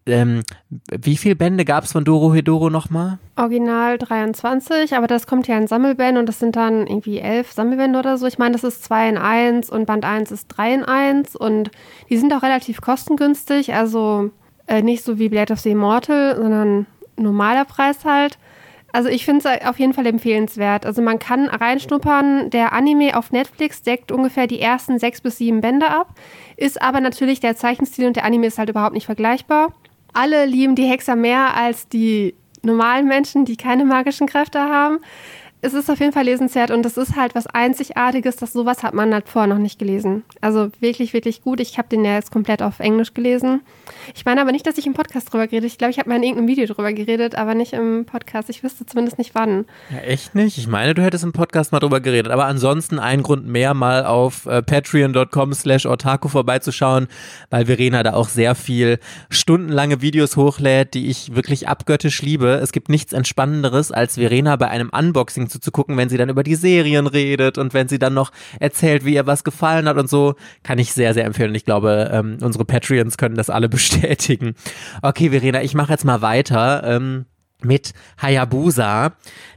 Ähm, 0.07 0.43
wie 0.91 1.17
viele 1.17 1.35
Bände 1.35 1.65
gab 1.65 1.83
es 1.83 1.91
von 1.91 2.05
Doro 2.05 2.33
Hedoro 2.33 2.69
nochmal? 2.69 3.17
Original 3.35 3.97
23, 3.97 4.95
aber 4.95 5.07
das 5.07 5.27
kommt 5.27 5.47
ja 5.47 5.57
in 5.57 5.67
Sammelbände 5.67 6.19
und 6.19 6.27
das 6.27 6.39
sind 6.39 6.55
dann 6.55 6.87
irgendwie 6.87 7.19
elf 7.19 7.51
Sammelbände 7.51 7.99
oder 7.99 8.17
so. 8.17 8.27
Ich 8.27 8.37
meine, 8.37 8.53
das 8.53 8.63
ist 8.63 8.83
2 8.83 9.09
in 9.09 9.17
1 9.17 9.69
und 9.69 9.85
Band 9.85 10.05
1 10.05 10.31
ist 10.31 10.47
3 10.49 10.73
in 10.75 10.83
1 10.83 11.35
und 11.35 11.71
die 12.09 12.17
sind 12.17 12.31
auch 12.33 12.43
relativ 12.43 12.81
kostengünstig, 12.81 13.73
also 13.73 14.29
äh, 14.67 14.81
nicht 14.81 15.03
so 15.03 15.17
wie 15.19 15.29
Blade 15.29 15.51
of 15.51 15.59
the 15.59 15.71
Immortal, 15.71 16.35
sondern 16.35 16.85
normaler 17.17 17.65
Preis 17.65 18.05
halt. 18.05 18.37
Also 18.91 19.09
ich 19.09 19.25
finde 19.25 19.49
es 19.49 19.67
auf 19.67 19.77
jeden 19.77 19.93
Fall 19.93 20.05
empfehlenswert. 20.05 20.85
Also 20.85 21.01
man 21.01 21.19
kann 21.19 21.47
reinschnuppern. 21.47 22.49
Der 22.49 22.71
Anime 22.71 23.17
auf 23.17 23.31
Netflix 23.31 23.81
deckt 23.81 24.11
ungefähr 24.11 24.47
die 24.47 24.61
ersten 24.61 24.99
sechs 24.99 25.19
bis 25.19 25.37
sieben 25.37 25.59
Bände 25.59 25.89
ab, 25.89 26.15
ist 26.55 26.81
aber 26.81 27.01
natürlich 27.01 27.41
der 27.41 27.57
Zeichenstil 27.57 28.07
und 28.07 28.15
der 28.15 28.23
Anime 28.23 28.47
ist 28.47 28.57
halt 28.57 28.69
überhaupt 28.69 28.93
nicht 28.93 29.05
vergleichbar. 29.05 29.73
Alle 30.13 30.45
lieben 30.45 30.75
die 30.75 30.85
Hexer 30.85 31.17
mehr 31.17 31.57
als 31.57 31.89
die 31.89 32.35
normalen 32.63 33.05
Menschen, 33.05 33.43
die 33.43 33.57
keine 33.57 33.83
magischen 33.83 34.27
Kräfte 34.27 34.61
haben. 34.61 34.99
Es 35.65 35.73
ist 35.73 35.89
auf 35.89 35.99
jeden 35.99 36.13
Fall 36.13 36.25
lesenswert 36.25 36.69
und 36.69 36.85
es 36.85 36.95
ist 36.95 37.15
halt 37.15 37.33
was 37.33 37.47
Einzigartiges, 37.47 38.35
dass 38.35 38.53
sowas 38.53 38.83
hat 38.83 38.93
man 38.93 39.13
halt 39.13 39.27
vorher 39.27 39.51
noch 39.51 39.61
nicht 39.61 39.79
gelesen. 39.79 40.23
Also 40.39 40.69
wirklich, 40.79 41.13
wirklich 41.13 41.41
gut. 41.41 41.59
Ich 41.59 41.79
habe 41.79 41.87
den 41.89 42.05
ja 42.05 42.13
jetzt 42.13 42.31
komplett 42.31 42.61
auf 42.61 42.79
Englisch 42.79 43.15
gelesen. 43.15 43.61
Ich 44.13 44.25
meine 44.25 44.41
aber 44.41 44.51
nicht, 44.51 44.67
dass 44.67 44.77
ich 44.77 44.85
im 44.85 44.93
Podcast 44.93 45.33
drüber 45.33 45.47
geredet. 45.47 45.71
Ich 45.71 45.79
glaube, 45.79 45.91
ich 45.91 45.97
habe 45.97 46.09
mal 46.09 46.17
in 46.17 46.23
irgendeinem 46.23 46.47
Video 46.47 46.67
drüber 46.67 46.93
geredet, 46.93 47.35
aber 47.35 47.55
nicht 47.55 47.73
im 47.73 48.05
Podcast. 48.05 48.49
Ich 48.51 48.63
wüsste 48.63 48.85
zumindest 48.85 49.17
nicht 49.17 49.33
wann. 49.33 49.65
Ja, 49.89 49.99
echt 50.01 50.35
nicht? 50.35 50.59
Ich 50.59 50.67
meine, 50.67 50.93
du 50.93 51.01
hättest 51.01 51.23
im 51.23 51.33
Podcast 51.33 51.71
mal 51.71 51.79
drüber 51.79 51.99
geredet. 51.99 52.31
Aber 52.31 52.45
ansonsten 52.45 52.99
ein 52.99 53.23
Grund 53.23 53.47
mehr, 53.47 53.73
mal 53.73 54.05
auf 54.05 54.45
äh, 54.45 54.61
patreon.com 54.61 55.53
slash 55.53 55.87
otaku 55.87 56.27
vorbeizuschauen, 56.27 57.07
weil 57.49 57.65
Verena 57.65 58.03
da 58.03 58.13
auch 58.13 58.29
sehr 58.29 58.53
viel 58.53 58.99
stundenlange 59.29 60.01
Videos 60.01 60.37
hochlädt, 60.37 60.93
die 60.93 61.07
ich 61.07 61.35
wirklich 61.35 61.67
abgöttisch 61.67 62.21
liebe. 62.21 62.59
Es 62.61 62.71
gibt 62.71 62.89
nichts 62.89 63.13
Entspannenderes, 63.13 63.91
als 63.91 64.15
Verena 64.15 64.55
bei 64.57 64.67
einem 64.67 64.89
Unboxing 64.89 65.49
zuzugucken, 65.55 65.97
wenn 65.97 66.09
sie 66.09 66.17
dann 66.17 66.29
über 66.29 66.43
die 66.43 66.55
Serien 66.55 67.07
redet 67.07 67.57
und 67.57 67.73
wenn 67.73 67.87
sie 67.87 67.99
dann 67.99 68.13
noch 68.13 68.31
erzählt, 68.59 69.05
wie 69.05 69.15
ihr 69.15 69.25
was 69.25 69.43
gefallen 69.43 69.87
hat 69.87 69.97
und 69.97 70.09
so, 70.09 70.35
kann 70.63 70.79
ich 70.79 70.93
sehr, 70.93 71.13
sehr 71.13 71.25
empfehlen. 71.25 71.55
Ich 71.55 71.65
glaube, 71.65 72.09
ähm, 72.11 72.37
unsere 72.41 72.65
Patreons 72.65 73.17
können 73.17 73.35
das 73.35 73.49
alle 73.49 73.69
bestätigen. 73.75 74.55
Okay, 75.01 75.29
Verena, 75.29 75.61
ich 75.61 75.73
mache 75.73 75.91
jetzt 75.91 76.05
mal 76.05 76.21
weiter. 76.21 76.83
Ähm, 76.85 77.25
mit 77.61 77.93
Hayabusa, 78.21 79.13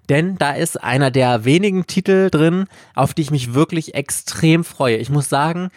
denn 0.09 0.37
da 0.39 0.53
ist 0.53 0.83
einer 0.83 1.11
der 1.11 1.45
wenigen 1.45 1.87
Titel 1.87 2.31
drin, 2.31 2.67
auf 2.95 3.13
die 3.13 3.23
ich 3.23 3.31
mich 3.31 3.55
wirklich 3.55 3.95
extrem 3.95 4.65
freue. 4.65 4.97
Ich 4.97 5.11
muss 5.11 5.29
sagen, 5.29 5.71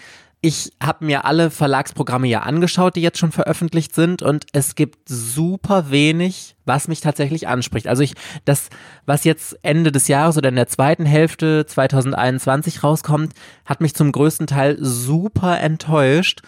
ich 0.43 0.73
habe 0.81 1.05
mir 1.05 1.25
alle 1.25 1.51
Verlagsprogramme 1.51 2.27
ja 2.27 2.39
angeschaut, 2.41 2.95
die 2.95 3.01
jetzt 3.01 3.19
schon 3.19 3.31
veröffentlicht 3.31 3.93
sind 3.93 4.23
und 4.23 4.47
es 4.53 4.73
gibt 4.73 5.07
super 5.07 5.91
wenig, 5.91 6.55
was 6.65 6.87
mich 6.87 6.99
tatsächlich 6.99 7.47
anspricht. 7.47 7.87
Also 7.87 8.01
ich, 8.01 8.15
das, 8.43 8.69
was 9.05 9.23
jetzt 9.23 9.59
Ende 9.61 9.91
des 9.91 10.07
Jahres 10.07 10.37
oder 10.37 10.49
in 10.49 10.55
der 10.55 10.67
zweiten 10.67 11.05
Hälfte 11.05 11.67
2021 11.67 12.83
rauskommt, 12.83 13.33
hat 13.65 13.81
mich 13.81 13.93
zum 13.93 14.11
größten 14.11 14.47
Teil 14.47 14.77
super 14.79 15.59
enttäuscht. 15.59 16.41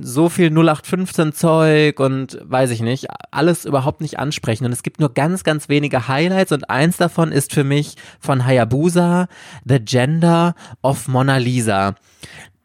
So 0.00 0.28
viel 0.28 0.50
0815 0.50 1.32
Zeug 1.32 2.00
und 2.00 2.38
weiß 2.42 2.70
ich 2.70 2.82
nicht, 2.82 3.06
alles 3.30 3.64
überhaupt 3.64 4.00
nicht 4.00 4.18
ansprechen. 4.18 4.64
Und 4.64 4.72
es 4.72 4.82
gibt 4.82 5.00
nur 5.00 5.12
ganz, 5.12 5.44
ganz 5.44 5.68
wenige 5.68 6.08
Highlights 6.08 6.52
und 6.52 6.70
eins 6.70 6.96
davon 6.96 7.30
ist 7.30 7.52
für 7.52 7.64
mich 7.64 7.96
von 8.20 8.44
Hayabusa, 8.44 9.28
The 9.64 9.80
Gender 9.80 10.54
of 10.82 11.06
Mona 11.08 11.36
Lisa 11.36 11.94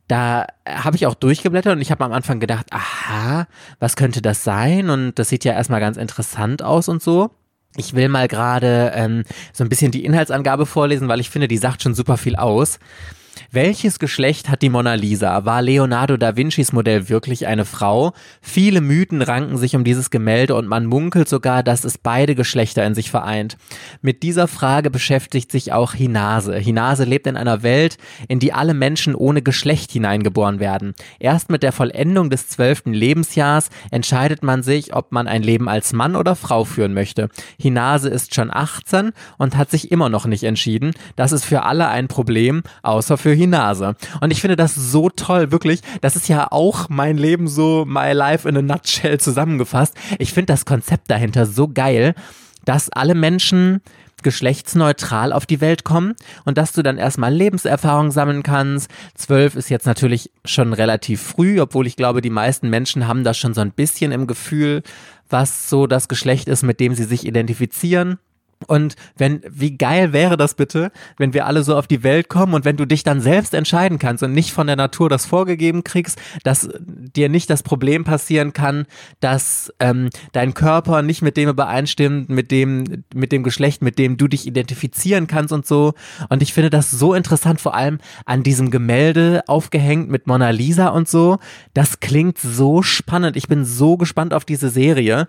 da 0.08 0.48
habe 0.68 0.96
ich 0.96 1.06
auch 1.06 1.16
durchgeblättert 1.16 1.76
und 1.76 1.82
ich 1.82 1.92
habe 1.92 2.04
am 2.06 2.14
Anfang 2.14 2.40
gedacht, 2.40 2.68
aha, 2.72 3.48
was 3.80 3.96
könnte 3.96 4.22
das 4.22 4.44
sein? 4.44 4.90
Und 4.90 5.20
das 5.20 5.30
sieht 5.30 5.44
ja 5.44 5.54
erstmal 5.54 5.82
ganz 5.82 5.98
interessant 5.98 6.64
aus 6.64 6.88
und 6.88 7.02
so. 7.02 7.32
Ich 7.76 7.94
will 7.94 8.10
mal 8.10 8.28
gerade 8.28 8.92
ähm, 8.96 9.24
so 9.54 9.64
ein 9.64 9.70
bisschen 9.70 9.92
die 9.92 10.06
Inhaltsangabe 10.06 10.66
vorlesen, 10.66 11.08
weil 11.08 11.20
ich 11.20 11.30
finde, 11.30 11.48
die 11.48 11.58
sagt 11.58 11.84
schon 11.84 11.94
super 11.94 12.18
viel 12.18 12.36
aus. 12.36 12.80
Welches 13.52 14.00
Geschlecht 14.00 14.50
hat 14.50 14.62
die 14.62 14.70
Mona 14.70 14.94
Lisa? 14.94 15.46
War 15.46 15.62
Leonardo 15.62 16.18
da 16.18 16.36
Vincis 16.36 16.74
Modell 16.74 17.10
wirklich 17.10 17.48
eine 17.48 17.66
Frau? 17.66 18.14
Viele 18.42 18.82
Mythen 18.82 19.22
ranken 19.22 19.58
sich 19.58 19.76
um 19.76 19.84
dieses 19.84 20.10
Gemälde 20.10 20.56
und 20.56 20.68
man 20.68 20.86
munkelt 20.86 21.30
sogar, 21.30 21.64
dass 21.64 21.84
es 21.84 21.98
beide 21.98 22.36
Geschlechter 22.36 22.86
in 22.86 22.96
sich 22.96 23.10
vereint. 23.10 23.58
Mit 24.02 24.24
dieser 24.24 24.48
Frage 24.48 24.90
beschäftigt 24.90 25.52
sich 25.52 25.74
auch 25.74 25.94
Hinase. 25.94 26.56
Hinase 26.58 27.04
lebt 27.04 27.28
in 27.28 27.38
einer 27.38 27.64
Welt, 27.64 27.98
in 28.28 28.40
die 28.40 28.54
alle 28.54 28.74
Menschen 28.74 29.16
ohne 29.16 29.42
Geschlecht 29.42 29.92
hineingeboren 29.92 30.60
werden. 30.60 30.94
Erst 31.20 31.50
mit 31.50 31.64
der 31.64 31.72
Vollendung 31.72 32.30
des 32.30 32.50
zwölften 32.50 32.94
Lebensjahrs 32.94 33.70
entscheidet 33.92 34.44
man 34.44 34.64
sich, 34.64 34.94
ob 34.96 35.12
man 35.12 35.28
ein 35.28 35.44
Leben 35.44 35.70
als 35.70 35.94
Mann 35.94 36.16
oder 36.16 36.36
Frau 36.36 36.66
führen 36.66 36.94
möchte. 36.94 37.30
Hinase 37.60 38.10
ist 38.10 38.36
schon 38.36 38.54
18 38.54 39.12
und 39.38 39.58
hat 39.58 39.72
sich 39.72 39.92
immer 39.92 40.10
noch 40.10 40.26
nicht 40.26 40.44
entschieden. 40.44 40.92
Das 41.16 41.32
ist 41.32 41.46
für 41.46 41.64
alle 41.64 41.88
ein 41.88 42.08
Problem, 42.08 42.64
außer 42.84 43.18
für 43.18 43.27
für 43.28 43.34
Hinase. 43.34 43.98
Und 44.22 44.32
ich 44.32 44.40
finde 44.40 44.56
das 44.56 44.74
so 44.74 45.10
toll, 45.10 45.52
wirklich. 45.52 45.82
Das 46.00 46.16
ist 46.16 46.30
ja 46.30 46.48
auch 46.50 46.88
mein 46.88 47.18
Leben 47.18 47.50
so, 47.50 47.84
my 47.86 48.14
life 48.14 48.48
in 48.48 48.56
a 48.56 48.62
nutshell 48.62 49.20
zusammengefasst. 49.20 49.96
Ich 50.18 50.32
finde 50.32 50.54
das 50.54 50.64
Konzept 50.64 51.12
dahinter 51.12 51.46
so 51.46 51.68
geil, 51.68 52.16
dass 52.64 52.90
alle 52.90 53.16
Menschen 53.16 53.82
geschlechtsneutral 54.24 55.34
auf 55.34 55.46
die 55.46 55.60
Welt 55.60 55.84
kommen 55.84 56.16
und 56.46 56.58
dass 56.58 56.72
du 56.72 56.84
dann 56.84 56.98
erstmal 56.98 57.34
Lebenserfahrung 57.34 58.12
sammeln 58.12 58.44
kannst. 58.44 58.90
Zwölf 59.14 59.58
ist 59.58 59.70
jetzt 59.70 59.86
natürlich 59.86 60.32
schon 60.46 60.72
relativ 60.72 61.22
früh, 61.22 61.60
obwohl 61.60 61.86
ich 61.86 61.98
glaube, 61.98 62.22
die 62.22 62.30
meisten 62.30 62.70
Menschen 62.70 63.10
haben 63.10 63.26
das 63.26 63.38
schon 63.38 63.54
so 63.54 63.60
ein 63.60 63.72
bisschen 63.72 64.14
im 64.14 64.26
Gefühl, 64.26 64.84
was 65.30 65.70
so 65.70 65.86
das 65.86 66.08
Geschlecht 66.08 66.48
ist, 66.48 66.64
mit 66.64 66.80
dem 66.80 66.96
sie 66.96 67.04
sich 67.04 67.28
identifizieren. 67.28 68.20
Und 68.66 68.96
wenn, 69.16 69.42
wie 69.48 69.78
geil 69.78 70.14
wäre 70.14 70.36
das 70.36 70.56
bitte, 70.56 70.92
wenn 71.18 71.34
wir 71.34 71.46
alle 71.46 71.64
so 71.64 71.76
auf 71.76 71.86
die 71.86 72.04
Welt 72.04 72.28
kommen 72.28 72.56
und 72.56 72.66
wenn 72.66 72.76
du 72.76 72.86
dich 72.86 73.04
dann 73.04 73.22
selbst 73.22 73.54
entscheiden 73.54 74.00
kannst 74.00 74.24
und 74.24 74.34
nicht 74.34 74.52
von 74.52 74.66
der 74.66 74.76
Natur 74.76 75.10
das 75.10 75.26
vorgegeben 75.26 75.84
kriegst, 75.84 76.20
dass 76.44 76.70
dir 76.80 77.30
nicht 77.30 77.50
das 77.50 77.62
Problem 77.62 78.04
passieren 78.04 78.54
kann, 78.54 78.88
dass 79.20 79.72
ähm, 79.80 80.10
dein 80.32 80.56
Körper 80.56 81.04
nicht 81.04 81.22
mit 81.22 81.38
dem 81.38 81.50
übereinstimmt, 81.50 82.30
mit 82.30 82.50
dem, 82.50 83.04
mit 83.14 83.32
dem 83.32 83.44
Geschlecht, 83.44 83.84
mit 83.84 84.00
dem 84.00 84.18
du 84.18 84.28
dich 84.28 84.48
identifizieren 84.48 85.28
kannst 85.28 85.54
und 85.54 85.68
so. 85.68 85.94
Und 86.30 86.42
ich 86.42 86.54
finde 86.54 86.72
das 86.72 86.90
so 86.90 87.14
interessant, 87.14 87.62
vor 87.62 87.76
allem 87.76 88.00
an 88.26 88.42
diesem 88.42 88.72
Gemälde 88.72 89.44
aufgehängt 89.48 90.10
mit 90.10 90.26
Mona 90.26 90.50
Lisa 90.50 90.88
und 90.90 91.08
so. 91.08 91.38
Das 91.74 92.00
klingt 92.00 92.40
so 92.40 92.82
spannend. 92.82 93.38
Ich 93.38 93.48
bin 93.48 93.66
so 93.66 93.98
gespannt 93.98 94.34
auf 94.34 94.46
diese 94.46 94.70
Serie. 94.70 95.28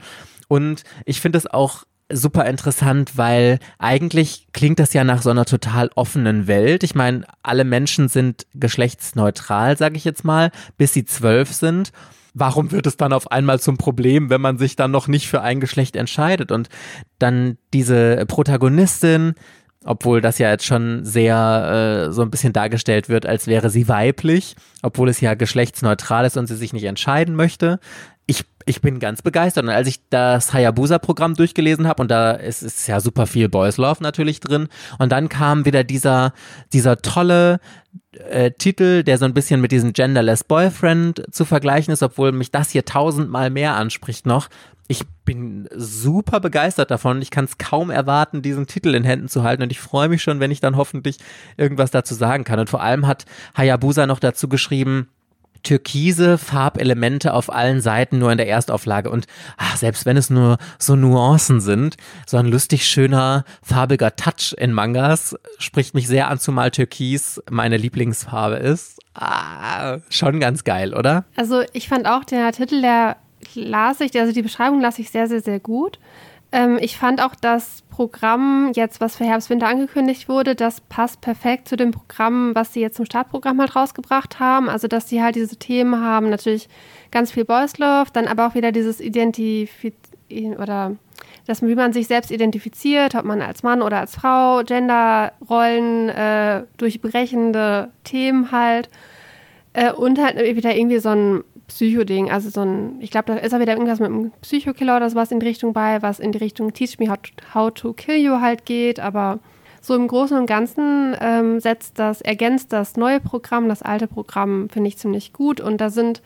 Und 0.49 0.83
ich 1.05 1.21
finde 1.21 1.37
es 1.37 1.47
auch 1.47 1.85
super 2.11 2.47
interessant, 2.47 3.17
weil 3.17 3.59
eigentlich 3.79 4.49
klingt 4.53 4.79
das 4.79 4.93
ja 4.93 5.05
nach 5.05 5.23
so 5.23 5.31
einer 5.31 5.45
total 5.45 5.91
offenen 5.95 6.47
Welt. 6.47 6.83
Ich 6.83 6.95
meine, 6.95 7.25
alle 7.43 7.65
Menschen 7.65 8.09
sind 8.09 8.47
geschlechtsneutral, 8.55 9.77
sage 9.77 9.97
ich 9.97 10.05
jetzt 10.05 10.25
mal, 10.25 10.51
bis 10.77 10.93
sie 10.93 11.05
zwölf 11.05 11.53
sind. 11.53 11.93
Warum 12.35 12.71
wird 12.73 12.87
es 12.87 12.97
dann 12.97 13.13
auf 13.13 13.31
einmal 13.33 13.61
zum 13.61 13.79
Problem, 13.79 14.31
wenn 14.31 14.41
man 14.41 14.59
sich 14.59 14.77
dann 14.77 14.91
noch 14.91 15.09
nicht 15.09 15.29
für 15.29 15.43
ein 15.43 15.61
Geschlecht 15.61 15.97
entscheidet? 15.97 16.53
Und 16.53 16.69
dann 17.19 17.59
diese 17.73 18.25
Protagonistin, 18.27 19.35
obwohl 19.85 20.21
das 20.21 20.39
ja 20.39 20.51
jetzt 20.51 20.67
schon 20.67 21.05
sehr 21.05 22.07
äh, 22.09 22.13
so 22.13 22.23
ein 22.23 22.31
bisschen 22.31 22.53
dargestellt 22.53 23.09
wird, 23.09 23.27
als 23.27 23.47
wäre 23.47 23.71
sie 23.71 23.89
weiblich, 23.89 24.57
obwohl 24.83 25.09
es 25.09 25.21
ja 25.21 25.35
geschlechtsneutral 25.35 26.25
ist 26.27 26.37
und 26.37 26.47
sie 26.47 26.57
sich 26.57 26.73
nicht 26.73 26.85
entscheiden 26.85 27.35
möchte 27.35 27.81
ich, 28.29 28.45
ich 28.67 28.83
bin 28.83 29.01
ganz 29.01 29.23
begeistert. 29.23 29.65
Und 29.65 29.71
als 29.71 29.89
ich 29.89 30.01
das 30.11 30.53
Hayabusa-Programm 30.53 31.35
durchgelesen 31.35 31.89
habe, 31.89 32.03
und 32.03 32.11
da 32.11 32.33
ist, 32.33 32.63
ist 32.63 32.87
ja 32.87 33.01
super 33.01 33.27
viel 33.27 33.49
Boys 33.49 33.79
Love 33.79 34.03
natürlich 34.03 34.39
drin, 34.39 34.69
und 34.99 35.11
dann 35.11 35.29
kam 35.31 35.65
wieder 35.65 35.83
dieser, 35.83 36.35
dieser 36.73 36.99
tolle 36.99 37.59
äh, 38.13 38.51
Titel, 38.53 39.03
der 39.03 39.17
so 39.17 39.25
ein 39.25 39.33
bisschen 39.33 39.63
mit 39.63 39.73
diesem 39.73 39.95
Genderless 39.95 40.45
Boyfriend 40.45 41.23
zu 41.33 41.47
vergleichen 41.47 41.93
ist, 41.93 42.03
obwohl 42.03 42.33
mich 42.33 42.51
das 42.51 42.71
hier 42.71 42.85
tausendmal 42.85 43.49
mehr 43.49 43.75
anspricht 43.75 44.27
noch. 44.27 44.49
Ich 44.89 45.03
bin 45.25 45.67
super 45.75 46.41
begeistert 46.41 46.91
davon. 46.91 47.23
Ich 47.23 47.31
kann 47.31 47.47
es 47.47 47.57
kaum 47.57 47.91
erwarten, 47.91 48.43
diesen 48.43 48.67
Titel 48.67 48.95
in 48.95 49.05
Händen 49.05 49.29
zu 49.29 49.43
halten. 49.43 49.63
Und 49.63 49.73
ich 49.73 49.81
freue 49.81 50.09
mich 50.09 50.23
schon, 50.23 50.41
wenn 50.41 50.51
ich 50.51 50.61
dann 50.61 50.77
hoffentlich 50.77 51.19
irgendwas 51.57 51.91
dazu 51.91 52.15
sagen 52.15 52.45
kann. 52.45 52.59
Und 52.59 52.71
vor 52.71 52.83
allem 52.83 53.07
hat 53.07 53.25
Hayabusa 53.55 54.07
noch 54.07 54.19
dazu 54.19 54.49
geschrieben, 54.49 55.09
türkise 55.69 56.39
Farbelemente 56.39 57.35
auf 57.35 57.53
allen 57.53 57.83
Seiten 57.83 58.19
nur 58.19 58.33
in 58.33 58.39
der 58.39 58.49
Erstauflage 58.49 59.11
und 59.11 59.27
ach, 59.59 59.77
selbst 59.77 60.07
wenn 60.07 60.17
es 60.17 60.31
nur 60.31 60.57
so 60.79 60.97
Nuancen 60.97 61.61
sind, 61.61 61.99
so 62.27 62.39
ein 62.39 62.47
lustig 62.47 62.87
schöner 62.87 63.45
farbiger 63.63 64.17
Touch 64.17 64.55
in 64.57 64.73
Mangas 64.73 65.37
spricht 65.59 65.95
mich 65.95 66.09
sehr 66.09 66.29
an, 66.29 66.39
zumal 66.39 66.71
Türkis 66.71 67.43
meine 67.51 67.77
Lieblingsfarbe 67.77 68.57
ist. 68.57 68.99
Ah, 69.15 69.99
schon 70.09 70.41
ganz 70.41 70.65
geil, 70.65 70.95
oder? 70.95 71.27
Also 71.37 71.63
ich 71.75 71.89
fand 71.89 72.07
auch 72.07 72.25
der 72.25 72.51
Titel, 72.53 72.81
der 72.81 73.17
las 73.55 74.01
ich, 74.01 74.19
also 74.19 74.33
die 74.33 74.43
Beschreibung 74.43 74.81
las 74.81 74.99
ich 74.99 75.11
sehr, 75.11 75.27
sehr, 75.27 75.43
sehr 75.43 75.61
gut. 75.61 75.99
Ähm, 76.51 76.79
ich 76.81 76.97
fand 76.97 77.23
auch 77.23 77.35
das 77.35 77.83
Programm 77.99 78.71
jetzt, 78.77 79.01
was 79.01 79.17
für 79.17 79.25
Herbst, 79.25 79.51
Winter 79.51 79.67
angekündigt 79.67 80.29
wurde, 80.29 80.55
das 80.55 80.81
passt 80.81 81.21
perfekt 81.21 81.67
zu 81.67 81.75
dem 81.75 81.91
Programm, 81.91 82.55
was 82.55 82.73
sie 82.73 82.81
jetzt 82.81 82.95
zum 82.95 83.07
Startprogramm 83.07 83.59
halt 83.59 83.75
rausgebracht 83.75 84.39
haben. 84.39 84.69
Also, 84.69 84.87
dass 84.87 85.09
sie 85.09 85.21
halt 85.21 85.35
diese 85.35 85.57
Themen 85.57 86.01
haben, 86.01 86.31
natürlich 86.31 86.69
ganz 87.11 87.33
viel 87.33 87.45
Boys 87.45 87.77
Love, 87.79 88.11
dann 88.13 88.29
aber 88.29 88.47
auch 88.47 88.55
wieder 88.55 88.71
dieses 88.71 89.01
Identifizieren 89.01 90.57
oder 90.59 90.95
dass 91.49 91.61
wie 91.61 91.75
man 91.75 91.93
sich 91.93 92.07
selbst 92.07 92.31
identifiziert, 92.31 93.17
ob 93.17 93.25
man 93.25 93.43
als 93.43 93.65
Mann 93.65 93.83
oder 93.83 93.99
als 93.99 94.15
Frau, 94.15 94.63
Genderrollen, 94.63 96.09
äh, 96.09 96.63
durchbrechende 96.77 97.91
Themen 98.05 98.53
halt. 98.53 98.91
Äh, 99.73 99.91
und 99.91 100.23
halt 100.23 100.39
wieder 100.55 100.77
irgendwie 100.77 101.01
so 101.01 101.09
ein 101.09 101.43
Psycho-Ding. 101.69 102.31
Also 102.31 102.51
so 102.51 102.63
ein, 102.63 102.97
ich 103.01 103.11
glaube, 103.11 103.33
da 103.33 103.37
ist 103.37 103.55
auch 103.55 103.61
wieder 103.61 103.73
irgendwas 103.73 104.01
mit 104.01 104.11
einem 104.11 104.33
Psychokiller 104.43 104.97
oder 104.97 105.09
sowas 105.09 105.31
in 105.31 105.41
die 105.41 105.47
Richtung 105.47 105.73
bei, 105.73 106.03
was 106.03 106.19
in 106.19 106.33
die 106.33 106.39
Richtung 106.39 106.73
Teach 106.73 106.99
Me 106.99 107.09
How 107.09 107.19
to, 107.19 107.55
how 107.55 107.73
to 107.73 107.93
Kill 107.93 108.17
You 108.17 108.41
halt 108.41 108.65
geht. 108.65 108.99
Aber 108.99 109.39
so 109.81 109.95
im 109.95 110.09
Großen 110.09 110.37
und 110.37 110.47
Ganzen 110.47 111.17
ähm, 111.21 111.61
setzt 111.61 111.99
das, 111.99 112.21
ergänzt 112.21 112.73
das 112.73 112.97
neue 112.97 113.21
Programm, 113.21 113.69
das 113.69 113.83
alte 113.83 114.09
Programm, 114.09 114.69
finde 114.71 114.89
ich 114.89 114.99
ziemlich 114.99 115.33
gut. 115.33 115.61
Und 115.61 115.81
da 115.81 115.91
sind 115.91 116.23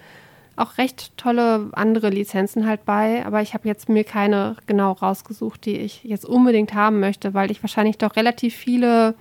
auch 0.56 0.78
recht 0.78 1.16
tolle 1.16 1.70
andere 1.72 2.10
Lizenzen 2.10 2.66
halt 2.66 2.84
bei, 2.84 3.24
aber 3.24 3.40
ich 3.40 3.54
habe 3.54 3.68
jetzt 3.68 3.88
mir 3.88 4.04
keine 4.04 4.56
genau 4.66 4.92
rausgesucht, 4.92 5.64
die 5.64 5.76
ich 5.76 6.04
jetzt 6.04 6.26
unbedingt 6.26 6.74
haben 6.74 7.00
möchte, 7.00 7.34
weil 7.34 7.50
ich 7.50 7.62
wahrscheinlich 7.62 7.98
doch 7.98 8.16
relativ 8.16 8.54
viele 8.54 9.14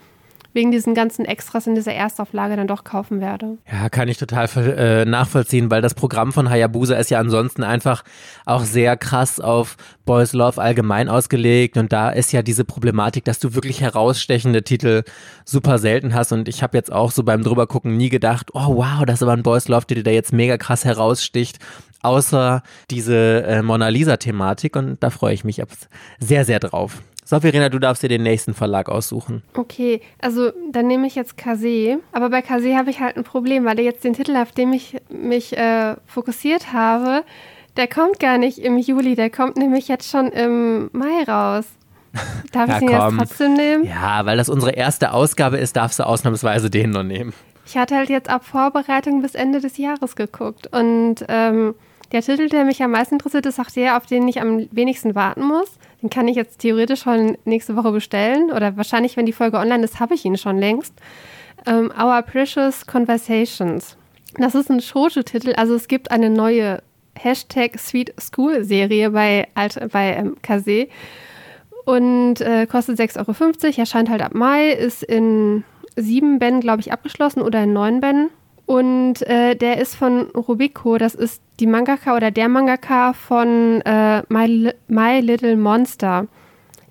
wegen 0.53 0.71
diesen 0.71 0.93
ganzen 0.93 1.25
Extras 1.25 1.67
in 1.67 1.75
dieser 1.75 1.93
Erstauflage 1.93 2.55
dann 2.55 2.67
doch 2.67 2.83
kaufen 2.83 3.21
werde. 3.21 3.57
Ja, 3.71 3.89
kann 3.89 4.07
ich 4.07 4.17
total 4.17 4.47
äh, 4.57 5.05
nachvollziehen, 5.05 5.71
weil 5.71 5.81
das 5.81 5.93
Programm 5.93 6.31
von 6.33 6.49
Hayabusa 6.49 6.95
ist 6.95 7.09
ja 7.09 7.19
ansonsten 7.19 7.63
einfach 7.63 8.03
auch 8.45 8.63
sehr 8.63 8.97
krass 8.97 9.39
auf 9.39 9.77
Boys 10.05 10.33
Love 10.33 10.61
allgemein 10.61 11.09
ausgelegt 11.09 11.77
und 11.77 11.93
da 11.93 12.09
ist 12.09 12.31
ja 12.31 12.41
diese 12.41 12.65
Problematik, 12.65 13.23
dass 13.25 13.39
du 13.39 13.55
wirklich 13.55 13.81
herausstechende 13.81 14.63
Titel 14.63 15.03
super 15.45 15.77
selten 15.77 16.13
hast 16.13 16.31
und 16.31 16.47
ich 16.47 16.63
habe 16.63 16.77
jetzt 16.77 16.91
auch 16.91 17.11
so 17.11 17.23
beim 17.23 17.43
drübergucken 17.43 17.95
nie 17.95 18.09
gedacht, 18.09 18.49
oh 18.53 18.75
wow, 18.75 19.05
das 19.05 19.15
ist 19.15 19.23
aber 19.23 19.33
ein 19.33 19.43
Boys 19.43 19.67
Love 19.67 19.85
Titel, 19.85 20.03
der 20.03 20.13
jetzt 20.13 20.33
mega 20.33 20.57
krass 20.57 20.85
heraussticht 20.85 21.59
außer 22.03 22.63
diese 22.89 23.43
äh, 23.43 23.61
Mona 23.61 23.89
Lisa-Thematik 23.89 24.75
und 24.75 25.01
da 25.01 25.09
freue 25.09 25.33
ich 25.33 25.43
mich 25.43 25.61
sehr, 26.19 26.45
sehr 26.45 26.59
drauf. 26.59 27.01
So, 27.23 27.39
Verena, 27.39 27.69
du 27.69 27.79
darfst 27.79 28.03
dir 28.03 28.09
den 28.09 28.23
nächsten 28.23 28.53
Verlag 28.53 28.89
aussuchen. 28.89 29.43
Okay, 29.55 30.01
also 30.21 30.51
dann 30.71 30.87
nehme 30.87 31.07
ich 31.07 31.15
jetzt 31.15 31.37
Kase. 31.37 31.99
Aber 32.11 32.29
bei 32.29 32.41
Kase 32.41 32.75
habe 32.75 32.89
ich 32.89 32.99
halt 32.99 33.15
ein 33.15 33.23
Problem, 33.23 33.63
weil 33.65 33.77
er 33.77 33.85
jetzt 33.85 34.03
den 34.03 34.13
Titel, 34.13 34.35
auf 34.35 34.51
den 34.51 34.73
ich 34.73 34.97
mich 35.09 35.55
äh, 35.55 35.95
fokussiert 36.05 36.73
habe, 36.73 37.23
der 37.77 37.87
kommt 37.87 38.19
gar 38.19 38.37
nicht 38.37 38.57
im 38.57 38.77
Juli, 38.77 39.15
der 39.15 39.29
kommt 39.29 39.55
nämlich 39.55 39.87
jetzt 39.87 40.09
schon 40.09 40.27
im 40.31 40.89
Mai 40.93 41.23
raus. 41.27 41.65
Darf 42.51 42.67
ja, 42.67 42.73
ich 42.75 42.79
den 42.79 42.89
komm. 42.89 43.19
jetzt 43.19 43.29
trotzdem 43.29 43.53
nehmen? 43.53 43.85
Ja, 43.85 44.25
weil 44.25 44.37
das 44.37 44.49
unsere 44.49 44.71
erste 44.71 45.13
Ausgabe 45.13 45.57
ist, 45.57 45.75
darfst 45.77 45.99
du 45.99 46.05
ausnahmsweise 46.05 46.69
den 46.69 46.89
noch 46.89 47.03
nehmen. 47.03 47.33
Ich 47.65 47.77
hatte 47.77 47.95
halt 47.95 48.09
jetzt 48.09 48.29
ab 48.29 48.43
Vorbereitung 48.43 49.21
bis 49.21 49.35
Ende 49.35 49.61
des 49.61 49.77
Jahres 49.77 50.15
geguckt 50.15 50.67
und 50.75 51.23
ähm, 51.29 51.75
der 52.11 52.21
Titel, 52.21 52.49
der 52.49 52.65
mich 52.65 52.83
am 52.83 52.91
meisten 52.91 53.15
interessiert, 53.15 53.45
ist 53.45 53.59
auch 53.59 53.69
der, 53.69 53.95
auf 53.95 54.05
den 54.05 54.27
ich 54.27 54.41
am 54.41 54.67
wenigsten 54.71 55.15
warten 55.15 55.43
muss. 55.43 55.77
Den 56.01 56.09
kann 56.09 56.27
ich 56.27 56.35
jetzt 56.35 56.59
theoretisch 56.59 57.01
schon 57.01 57.37
nächste 57.45 57.75
Woche 57.75 57.91
bestellen 57.91 58.51
oder 58.51 58.77
wahrscheinlich, 58.77 59.17
wenn 59.17 59.25
die 59.25 59.33
Folge 59.33 59.57
online 59.57 59.83
ist, 59.83 59.99
habe 59.99 60.15
ich 60.15 60.25
ihn 60.25 60.37
schon 60.37 60.57
längst. 60.57 60.93
Ähm, 61.65 61.91
Our 61.97 62.21
Precious 62.23 62.85
Conversations. 62.87 63.97
Das 64.37 64.55
ist 64.55 64.71
ein 64.71 64.81
Shoujo-Titel, 64.81 65.53
also 65.53 65.75
es 65.75 65.87
gibt 65.87 66.09
eine 66.09 66.29
neue 66.29 66.81
Hashtag 67.19 67.77
Sweet 67.77 68.13
School 68.19 68.63
Serie 68.63 69.11
bei, 69.11 69.47
bei 69.91 70.15
ähm, 70.15 70.37
Kase 70.41 70.87
und 71.85 72.41
äh, 72.41 72.65
kostet 72.67 72.99
6,50 72.99 73.17
Euro, 73.65 73.79
erscheint 73.79 74.09
halt 74.09 74.21
ab 74.21 74.33
Mai, 74.33 74.69
ist 74.71 75.03
in 75.03 75.63
sieben 75.95 76.39
Bänden, 76.39 76.61
glaube 76.61 76.81
ich, 76.81 76.91
abgeschlossen 76.91 77.41
oder 77.41 77.63
in 77.63 77.73
neun 77.73 77.99
Bänden. 77.99 78.29
Und 78.71 79.23
äh, 79.23 79.53
der 79.57 79.81
ist 79.81 79.95
von 79.95 80.27
Rubiko, 80.27 80.97
das 80.97 81.13
ist 81.13 81.41
die 81.59 81.67
Mangaka 81.67 82.15
oder 82.15 82.31
der 82.31 82.47
Mangaka 82.47 83.11
von 83.11 83.81
äh, 83.81 84.23
My, 84.29 84.71
My 84.87 85.19
Little 85.19 85.57
Monster. 85.57 86.27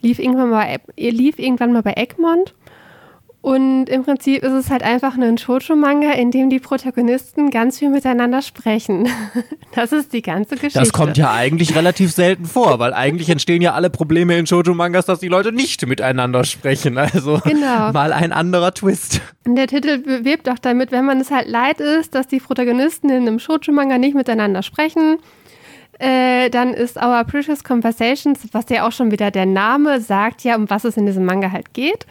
Lief 0.02 0.18
irgendwann, 0.18 0.50
mal, 0.50 0.76
lief 0.99 1.38
irgendwann 1.38 1.72
mal 1.72 1.82
bei 1.82 1.94
Egmont 1.94 2.54
und 3.42 3.87
im 3.87 4.04
Prinzip 4.04 4.42
ist 4.42 4.52
es 4.52 4.70
halt 4.70 4.82
einfach 4.82 5.16
ein 5.16 5.38
Shoujo-Manga, 5.38 6.12
in 6.12 6.30
dem 6.30 6.50
die 6.50 6.59
Protagonisten 6.59 7.50
ganz 7.50 7.78
viel 7.78 7.88
miteinander 7.88 8.42
sprechen. 8.42 9.09
Das 9.73 9.92
ist 9.92 10.12
die 10.12 10.20
ganze 10.20 10.56
Geschichte. 10.56 10.80
Das 10.80 10.92
kommt 10.92 11.16
ja 11.16 11.32
eigentlich 11.32 11.76
relativ 11.76 12.11
selten 12.11 12.44
vor, 12.44 12.80
weil 12.80 12.92
eigentlich 12.92 13.30
entstehen 13.30 13.62
ja 13.62 13.73
alle 13.73 13.88
Probleme 13.88 14.37
in 14.37 14.44
Shoujo-Mangas, 14.44 15.06
dass 15.06 15.20
die 15.20 15.28
Leute 15.28 15.52
nicht 15.52 15.87
miteinander 15.87 16.42
sprechen. 16.42 16.99
Also 16.99 17.40
genau. 17.44 17.92
mal 17.92 18.12
ein 18.12 18.32
anderer 18.32 18.75
Twist. 18.75 19.20
Der 19.47 19.68
Titel 19.68 19.99
bewirbt 19.99 20.49
auch 20.49 20.59
damit, 20.59 20.90
wenn 20.90 21.04
man 21.04 21.20
es 21.20 21.30
halt 21.30 21.47
leid 21.47 21.78
ist, 21.80 22.16
dass 22.16 22.26
die 22.26 22.40
Protagonisten 22.40 23.11
in 23.11 23.28
einem 23.28 23.38
Shoujo-Manga 23.38 23.99
nicht 23.99 24.16
miteinander 24.16 24.64
sprechen 24.64 25.18
äh, 26.00 26.49
dann 26.49 26.73
ist 26.73 26.97
Our 26.97 27.25
Precious 27.25 27.62
Conversations, 27.62 28.40
was 28.52 28.64
ja 28.71 28.88
auch 28.88 28.92
schon 28.92 29.11
wieder 29.11 29.30
der 29.30 29.45
Name 29.45 30.00
sagt, 30.00 30.42
ja, 30.45 30.57
um 30.57 30.71
was 30.71 30.85
es 30.85 30.97
in 30.97 31.04
diesem 31.04 31.26
Manga 31.26 31.52
halt 31.52 31.75
geht, 31.75 32.07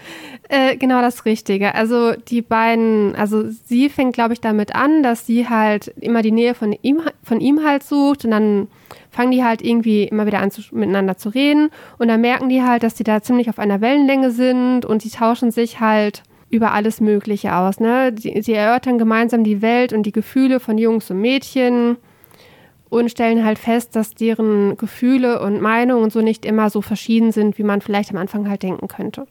äh, 0.48 0.78
genau 0.78 1.02
das 1.02 1.26
Richtige. 1.26 1.74
Also 1.74 2.14
die 2.14 2.44
beiden, 2.44 3.16
also 3.16 3.50
sie 3.50 3.90
fängt, 3.90 4.14
glaube 4.14 4.34
ich, 4.34 4.42
damit 4.42 4.76
an, 4.76 5.02
dass 5.02 5.26
sie 5.26 5.50
halt 5.50 5.88
immer 6.00 6.22
die 6.22 6.32
Nähe 6.32 6.54
von 6.54 6.78
ihm, 6.84 7.02
von 7.24 7.42
ihm 7.42 7.66
halt 7.66 7.82
sucht 7.82 8.26
und 8.26 8.32
dann 8.32 8.68
fangen 9.10 9.32
die 9.32 9.44
halt 9.44 9.64
irgendwie 9.64 10.04
immer 10.04 10.28
wieder 10.28 10.40
an, 10.40 10.52
zu, 10.52 10.62
miteinander 10.72 11.18
zu 11.18 11.30
reden 11.30 11.72
und 11.98 12.10
dann 12.10 12.22
merken 12.22 12.48
die 12.48 12.62
halt, 12.62 12.84
dass 12.84 12.94
die 12.94 13.04
da 13.04 13.24
ziemlich 13.24 13.50
auf 13.50 13.58
einer 13.58 13.82
Wellenlänge 13.82 14.30
sind 14.30 14.86
und 14.86 15.04
die 15.04 15.10
tauschen 15.10 15.50
sich 15.50 15.80
halt 15.80 16.22
über 16.52 16.74
alles 16.74 17.02
Mögliche 17.02 17.56
aus. 17.56 17.80
Ne? 17.80 18.14
Sie, 18.20 18.40
sie 18.44 18.54
erörtern 18.54 19.00
gemeinsam 19.00 19.44
die 19.44 19.64
Welt 19.64 19.94
und 19.94 20.04
die 20.04 20.12
Gefühle 20.12 20.60
von 20.60 20.78
Jungs 20.78 21.10
und 21.10 21.22
Mädchen 21.22 21.98
und 22.90 23.10
stellen 23.12 23.46
halt 23.46 23.60
fest, 23.60 23.96
dass 23.96 24.16
deren 24.16 24.78
Gefühle 24.78 25.42
und 25.42 25.62
Meinungen 25.62 26.10
so 26.10 26.22
nicht 26.22 26.46
immer 26.46 26.70
so 26.70 26.82
verschieden 26.82 27.32
sind, 27.32 27.58
wie 27.58 27.64
man 27.64 27.82
vielleicht 27.82 28.12
am 28.12 28.18
Anfang 28.18 28.50
halt 28.50 28.64
denken 28.64 28.88
könnte. 28.88 29.28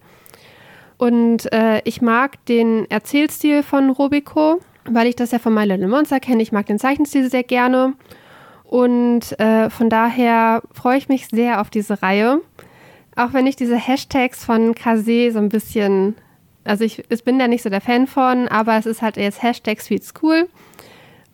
Und 0.96 1.52
äh, 1.52 1.80
ich 1.84 2.02
mag 2.02 2.44
den 2.46 2.90
Erzählstil 2.90 3.62
von 3.62 3.90
Robico, 3.90 4.60
weil 4.84 5.06
ich 5.06 5.16
das 5.16 5.30
ja 5.30 5.38
von 5.38 5.54
My 5.54 5.64
Little 5.64 5.88
Monster 5.88 6.20
kenne. 6.20 6.42
Ich 6.42 6.52
mag 6.52 6.66
den 6.66 6.78
Zeichenstil 6.78 7.30
sehr 7.30 7.44
gerne. 7.44 7.94
Und 8.64 9.38
äh, 9.40 9.70
von 9.70 9.88
daher 9.88 10.62
freue 10.72 10.98
ich 10.98 11.08
mich 11.08 11.28
sehr 11.28 11.60
auf 11.60 11.70
diese 11.70 12.02
Reihe. 12.02 12.40
Auch 13.16 13.32
wenn 13.32 13.46
ich 13.46 13.56
diese 13.56 13.76
Hashtags 13.76 14.44
von 14.44 14.74
Kase 14.74 15.32
so 15.32 15.38
ein 15.38 15.48
bisschen, 15.48 16.16
also 16.64 16.84
ich, 16.84 17.02
ich 17.08 17.24
bin 17.24 17.38
da 17.38 17.48
nicht 17.48 17.62
so 17.62 17.70
der 17.70 17.80
Fan 17.80 18.06
von, 18.06 18.46
aber 18.48 18.76
es 18.76 18.86
ist 18.86 19.00
halt 19.00 19.16
jetzt 19.16 19.42
Hashtag 19.42 19.80
Sweet 19.80 20.04
School. 20.04 20.48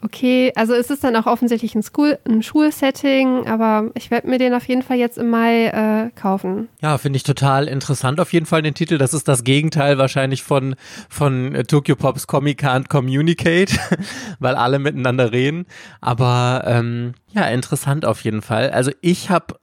Okay, 0.05 0.53
also 0.55 0.75
ist 0.75 0.91
es 0.91 1.01
dann 1.01 1.17
auch 1.17 1.25
offensichtlich 1.25 1.75
ein, 1.75 1.83
School, 1.83 2.19
ein 2.29 2.43
Schulsetting, 2.43 3.47
aber 3.47 3.91
ich 3.95 4.11
werde 4.11 4.29
mir 4.29 4.37
den 4.37 4.53
auf 4.53 4.69
jeden 4.69 4.83
Fall 4.83 4.99
jetzt 4.99 5.17
im 5.17 5.31
Mai 5.31 5.69
äh, 5.69 6.11
kaufen. 6.15 6.69
Ja, 6.83 6.99
finde 6.99 7.17
ich 7.17 7.23
total 7.23 7.69
interessant 7.69 8.21
auf 8.21 8.31
jeden 8.35 8.45
Fall 8.45 8.61
den 8.61 8.75
Titel. 8.75 8.99
Das 8.99 9.15
ist 9.15 9.29
das 9.29 9.45
Gegenteil 9.45 9.97
wahrscheinlich 9.97 10.43
von, 10.43 10.77
von 11.09 11.55
äh, 11.55 11.65
Tokyo 11.65 11.97
Pops 11.97 12.27
Comic 12.27 12.63
Can't 12.63 12.89
Communicate, 12.89 13.79
weil 14.41 14.57
alle 14.57 14.79
miteinander 14.79 15.33
reden. 15.33 15.65
Aber 16.03 16.65
ähm, 16.67 17.15
ja, 17.33 17.47
interessant 17.47 18.05
auf 18.05 18.25
jeden 18.25 18.43
Fall. 18.43 18.73
Also 18.73 18.91
ich 19.01 19.31
habe 19.31 19.55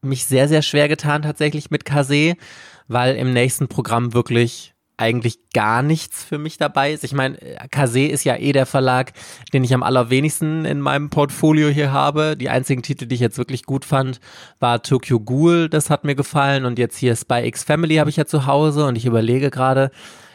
mich 0.00 0.24
sehr, 0.24 0.48
sehr 0.48 0.62
schwer 0.62 0.88
getan 0.88 1.20
tatsächlich 1.20 1.70
mit 1.70 1.84
Kase, 1.84 2.36
weil 2.88 3.16
im 3.16 3.34
nächsten 3.34 3.68
Programm 3.68 4.14
wirklich 4.14 4.71
eigentlich 5.02 5.38
gar 5.52 5.82
nichts 5.82 6.22
für 6.22 6.38
mich 6.38 6.56
dabei 6.56 6.92
ist. 6.92 7.02
Ich 7.02 7.12
meine, 7.12 7.36
Kase 7.70 8.06
ist 8.06 8.24
ja 8.24 8.36
eh 8.36 8.52
der 8.52 8.66
Verlag, 8.66 9.12
den 9.52 9.64
ich 9.64 9.74
am 9.74 9.82
allerwenigsten 9.82 10.64
in 10.64 10.80
meinem 10.80 11.10
Portfolio 11.10 11.68
hier 11.68 11.92
habe. 11.92 12.36
Die 12.36 12.48
einzigen 12.48 12.82
Titel, 12.82 13.06
die 13.06 13.16
ich 13.16 13.20
jetzt 13.20 13.36
wirklich 13.36 13.64
gut 13.64 13.84
fand, 13.84 14.20
war 14.60 14.82
Tokyo 14.82 15.18
Ghoul, 15.18 15.68
das 15.68 15.90
hat 15.90 16.04
mir 16.04 16.14
gefallen. 16.14 16.64
Und 16.64 16.78
jetzt 16.78 16.96
hier 16.96 17.16
Spy 17.16 17.46
X 17.46 17.64
Family 17.64 17.96
habe 17.96 18.10
ich 18.10 18.16
ja 18.16 18.26
zu 18.26 18.46
Hause 18.46 18.86
und 18.86 18.96
ich 18.96 19.04
überlege 19.04 19.50
gerade, 19.50 19.90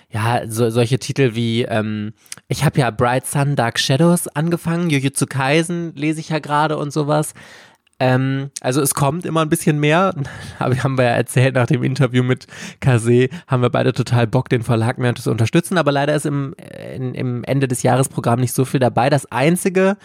ja, 0.09 0.41
so, 0.47 0.69
solche 0.69 0.99
Titel 0.99 1.35
wie, 1.35 1.63
ähm, 1.63 2.13
ich 2.47 2.63
habe 2.63 2.79
ja 2.79 2.91
Bright 2.91 3.25
Sun, 3.25 3.55
Dark 3.55 3.77
Shadows 3.77 4.27
angefangen, 4.27 4.89
Jujutsu 4.89 5.25
Kaisen 5.25 5.93
lese 5.95 6.19
ich 6.21 6.29
ja 6.29 6.39
gerade 6.39 6.77
und 6.77 6.91
sowas. 6.91 7.33
Ähm, 7.99 8.51
also 8.61 8.81
es 8.81 8.93
kommt 8.93 9.25
immer 9.25 9.41
ein 9.41 9.49
bisschen 9.49 9.79
mehr, 9.79 10.13
aber 10.59 10.83
haben 10.83 10.97
wir 10.97 11.05
ja 11.05 11.11
erzählt 11.11 11.55
nach 11.55 11.65
dem 11.65 11.83
Interview 11.83 12.23
mit 12.23 12.45
Kase, 12.79 13.29
haben 13.47 13.61
wir 13.63 13.71
beide 13.71 13.93
total 13.93 14.27
Bock, 14.27 14.49
den 14.49 14.61
Verlag 14.61 14.99
mehr 14.99 15.15
zu 15.15 15.31
unterstützen, 15.31 15.77
aber 15.77 15.91
leider 15.91 16.13
ist 16.13 16.25
im, 16.25 16.53
in, 16.95 17.15
im 17.15 17.43
Ende 17.43 17.67
des 17.67 17.81
Jahresprogramm 17.83 18.39
nicht 18.39 18.53
so 18.53 18.65
viel 18.65 18.79
dabei. 18.79 19.09
Das 19.09 19.31
Einzige, 19.31 19.97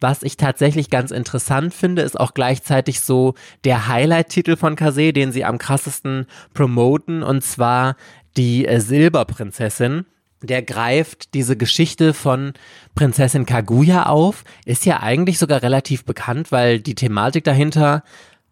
was 0.00 0.22
ich 0.22 0.36
tatsächlich 0.36 0.90
ganz 0.90 1.10
interessant 1.10 1.74
finde, 1.74 2.02
ist 2.02 2.18
auch 2.18 2.34
gleichzeitig 2.34 3.00
so 3.00 3.34
der 3.64 3.88
Highlight-Titel 3.88 4.56
von 4.56 4.76
Kase, 4.76 5.12
den 5.12 5.32
sie 5.32 5.44
am 5.44 5.58
krassesten 5.58 6.26
promoten, 6.54 7.24
und 7.24 7.42
zwar 7.42 7.96
die 8.36 8.66
äh, 8.66 8.80
Silberprinzessin 8.80 10.06
der 10.42 10.62
greift 10.62 11.34
diese 11.34 11.56
Geschichte 11.56 12.14
von 12.14 12.52
Prinzessin 12.94 13.46
Kaguya 13.46 14.06
auf, 14.06 14.44
ist 14.64 14.86
ja 14.86 15.00
eigentlich 15.00 15.38
sogar 15.38 15.62
relativ 15.62 16.04
bekannt, 16.04 16.50
weil 16.50 16.80
die 16.80 16.94
Thematik 16.94 17.44
dahinter 17.44 18.02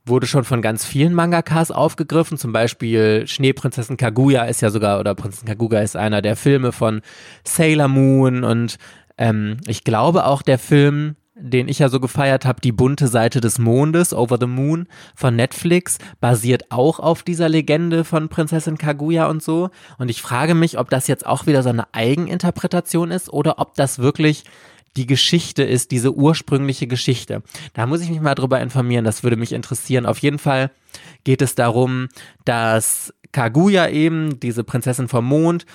wurde 0.05 0.27
schon 0.27 0.45
von 0.45 0.63
ganz 0.63 0.85
vielen 0.85 1.15
Mangakas 1.15 1.71
aufgegriffen. 1.71 2.39
Zum 2.39 2.53
Beispiel 2.53 3.27
Schneeprinzessin 3.27 3.97
Kaguya 3.97 4.45
ist 4.45 4.63
ja 4.63 4.71
sogar, 4.71 5.01
oder 5.01 5.15
Prinzessin 5.15 5.49
Kaguya 5.49 5.81
ist 5.81 5.97
einer 5.97 6.23
der 6.23 6.37
Filme 6.37 6.73
von 6.73 7.03
Sailor 7.45 7.89
Moon 7.89 8.45
und 8.45 8.79
ähm, 9.19 9.59
ich 9.67 9.85
glaube 9.85 10.27
auch 10.27 10.43
der 10.43 10.59
Film 10.59 11.17
den 11.41 11.69
ich 11.69 11.79
ja 11.79 11.89
so 11.89 12.01
gefeiert 12.01 12.45
habe, 12.45 12.61
Die 12.61 12.73
bunte 12.73 13.09
Seite 13.09 13.41
des 13.41 13.59
Mondes, 13.59 14.13
Over 14.13 14.39
the 14.41 14.47
Moon 14.47 14.87
von 15.15 15.37
Netflix, 15.37 15.99
basiert 16.21 16.71
auch 16.71 16.99
auf 17.01 17.23
dieser 17.23 17.49
Legende 17.49 18.05
von 18.05 18.29
Prinzessin 18.29 18.79
Kaguya 18.79 19.27
und 19.27 19.43
so. 19.43 19.71
Und 19.99 20.09
ich 20.09 20.23
frage 20.23 20.55
mich, 20.55 20.79
ob 20.79 20.91
das 20.91 21.07
jetzt 21.07 21.27
auch 21.27 21.47
wieder 21.47 21.63
so 21.63 21.69
eine 21.69 21.93
Eigeninterpretation 21.95 23.11
ist 23.11 23.33
oder 23.33 23.59
ob 23.59 23.75
das 23.75 23.99
wirklich 23.99 24.45
die 24.97 25.07
Geschichte 25.07 25.63
ist, 25.63 25.91
diese 25.93 26.13
ursprüngliche 26.13 26.87
Geschichte. 26.87 27.43
Da 27.75 27.87
muss 27.87 28.01
ich 28.01 28.11
mich 28.11 28.21
mal 28.21 28.35
drüber 28.35 28.61
informieren, 28.61 29.05
das 29.05 29.23
würde 29.23 29.37
mich 29.37 29.53
interessieren. 29.53 30.07
Auf 30.07 30.19
jeden 30.19 30.39
Fall 30.39 30.71
geht 31.25 31.43
es 31.43 31.55
darum, 31.55 32.09
dass 32.45 33.15
Kaguya 33.33 33.89
eben, 33.89 34.41
diese 34.41 34.65
Prinzessin 34.65 35.09
vom 35.09 35.27
Mond, 35.27 35.67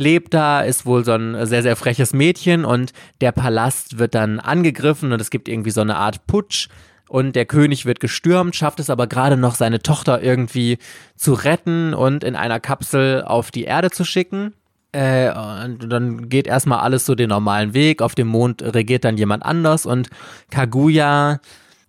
lebt 0.00 0.32
da, 0.32 0.62
ist 0.62 0.86
wohl 0.86 1.04
so 1.04 1.12
ein 1.12 1.46
sehr, 1.46 1.62
sehr 1.62 1.76
freches 1.76 2.14
Mädchen 2.14 2.64
und 2.64 2.92
der 3.20 3.32
Palast 3.32 3.98
wird 3.98 4.14
dann 4.14 4.40
angegriffen 4.40 5.12
und 5.12 5.20
es 5.20 5.28
gibt 5.28 5.46
irgendwie 5.46 5.70
so 5.70 5.82
eine 5.82 5.96
Art 5.96 6.26
Putsch 6.26 6.68
und 7.06 7.36
der 7.36 7.44
König 7.44 7.84
wird 7.84 8.00
gestürmt, 8.00 8.56
schafft 8.56 8.80
es 8.80 8.88
aber 8.88 9.06
gerade 9.06 9.36
noch, 9.36 9.54
seine 9.54 9.82
Tochter 9.82 10.22
irgendwie 10.22 10.78
zu 11.16 11.34
retten 11.34 11.92
und 11.92 12.24
in 12.24 12.34
einer 12.34 12.60
Kapsel 12.60 13.22
auf 13.24 13.50
die 13.50 13.64
Erde 13.64 13.90
zu 13.90 14.04
schicken. 14.04 14.54
Äh, 14.92 15.30
und 15.64 15.88
dann 15.90 16.30
geht 16.30 16.46
erstmal 16.46 16.80
alles 16.80 17.04
so 17.04 17.14
den 17.14 17.28
normalen 17.28 17.74
Weg. 17.74 18.00
Auf 18.00 18.14
dem 18.14 18.28
Mond 18.28 18.62
regiert 18.62 19.04
dann 19.04 19.18
jemand 19.18 19.44
anders 19.44 19.86
und 19.86 20.08
Kaguya 20.50 21.40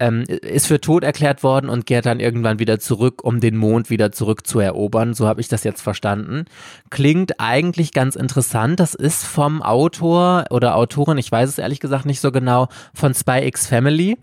ähm, 0.01 0.23
ist 0.23 0.65
für 0.65 0.81
tot 0.81 1.03
erklärt 1.03 1.43
worden 1.43 1.69
und 1.69 1.85
kehrt 1.85 2.07
dann 2.07 2.19
irgendwann 2.19 2.57
wieder 2.57 2.79
zurück, 2.79 3.23
um 3.23 3.39
den 3.39 3.55
Mond 3.55 3.91
wieder 3.91 4.11
zurückzuerobern. 4.11 5.13
So 5.13 5.27
habe 5.27 5.41
ich 5.41 5.47
das 5.47 5.63
jetzt 5.63 5.81
verstanden. 5.81 6.45
Klingt 6.89 7.39
eigentlich 7.39 7.93
ganz 7.93 8.15
interessant. 8.15 8.79
Das 8.79 8.95
ist 8.95 9.23
vom 9.23 9.61
Autor 9.61 10.45
oder 10.49 10.75
Autorin, 10.75 11.19
ich 11.19 11.31
weiß 11.31 11.47
es 11.47 11.59
ehrlich 11.59 11.79
gesagt 11.79 12.07
nicht 12.07 12.19
so 12.19 12.31
genau, 12.31 12.67
von 12.95 13.13
Spy 13.13 13.45
X 13.45 13.67
Family. 13.67 14.17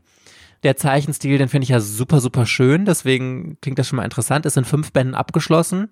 Der 0.64 0.76
Zeichenstil, 0.76 1.38
den 1.38 1.48
finde 1.48 1.62
ich 1.62 1.68
ja 1.68 1.78
super, 1.78 2.20
super 2.20 2.44
schön. 2.44 2.84
Deswegen 2.84 3.56
klingt 3.60 3.78
das 3.78 3.86
schon 3.86 3.98
mal 3.98 4.04
interessant. 4.04 4.46
Ist 4.46 4.56
in 4.56 4.64
fünf 4.64 4.92
Bänden 4.92 5.14
abgeschlossen. 5.14 5.90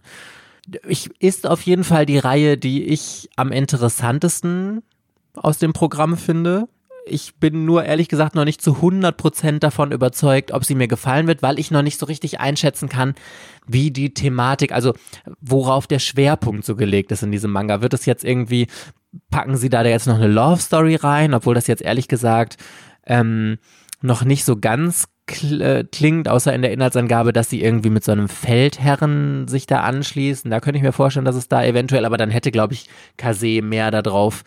Ich, 0.88 1.10
ist 1.20 1.46
auf 1.46 1.62
jeden 1.62 1.84
Fall 1.84 2.06
die 2.06 2.18
Reihe, 2.18 2.58
die 2.58 2.86
ich 2.86 3.30
am 3.36 3.52
interessantesten 3.52 4.82
aus 5.36 5.58
dem 5.58 5.72
Programm 5.72 6.16
finde 6.16 6.66
ich 7.06 7.38
bin 7.38 7.64
nur 7.64 7.84
ehrlich 7.84 8.08
gesagt 8.08 8.34
noch 8.34 8.44
nicht 8.44 8.60
zu 8.60 8.78
100% 8.82 9.60
davon 9.60 9.92
überzeugt, 9.92 10.52
ob 10.52 10.64
sie 10.64 10.74
mir 10.74 10.88
gefallen 10.88 11.26
wird, 11.26 11.42
weil 11.42 11.58
ich 11.58 11.70
noch 11.70 11.82
nicht 11.82 11.98
so 11.98 12.06
richtig 12.06 12.40
einschätzen 12.40 12.88
kann, 12.88 13.14
wie 13.66 13.90
die 13.90 14.12
Thematik, 14.12 14.72
also 14.72 14.92
worauf 15.40 15.86
der 15.86 16.00
Schwerpunkt 16.00 16.64
so 16.64 16.74
gelegt 16.74 17.12
ist 17.12 17.22
in 17.22 17.32
diesem 17.32 17.52
Manga. 17.52 17.80
Wird 17.80 17.94
es 17.94 18.06
jetzt 18.06 18.24
irgendwie, 18.24 18.66
packen 19.30 19.56
sie 19.56 19.68
da 19.68 19.84
jetzt 19.84 20.06
noch 20.06 20.16
eine 20.16 20.28
Love 20.28 20.60
Story 20.60 20.96
rein, 20.96 21.32
obwohl 21.32 21.54
das 21.54 21.68
jetzt 21.68 21.82
ehrlich 21.82 22.08
gesagt 22.08 22.56
ähm, 23.06 23.58
noch 24.02 24.24
nicht 24.24 24.44
so 24.44 24.56
ganz 24.56 25.06
äh, 25.42 25.84
klingt, 25.84 26.28
außer 26.28 26.52
in 26.52 26.62
der 26.62 26.72
Inhaltsangabe, 26.72 27.32
dass 27.32 27.50
sie 27.50 27.62
irgendwie 27.62 27.90
mit 27.90 28.04
so 28.04 28.12
einem 28.12 28.28
Feldherren 28.28 29.48
sich 29.48 29.66
da 29.66 29.80
anschließen. 29.80 30.50
Da 30.50 30.60
könnte 30.60 30.78
ich 30.78 30.84
mir 30.84 30.92
vorstellen, 30.92 31.24
dass 31.24 31.36
es 31.36 31.48
da 31.48 31.64
eventuell, 31.64 32.04
aber 32.04 32.16
dann 32.16 32.30
hätte, 32.30 32.50
glaube 32.50 32.74
ich, 32.74 32.88
Kase 33.16 33.62
mehr 33.62 33.90
darauf 33.90 34.44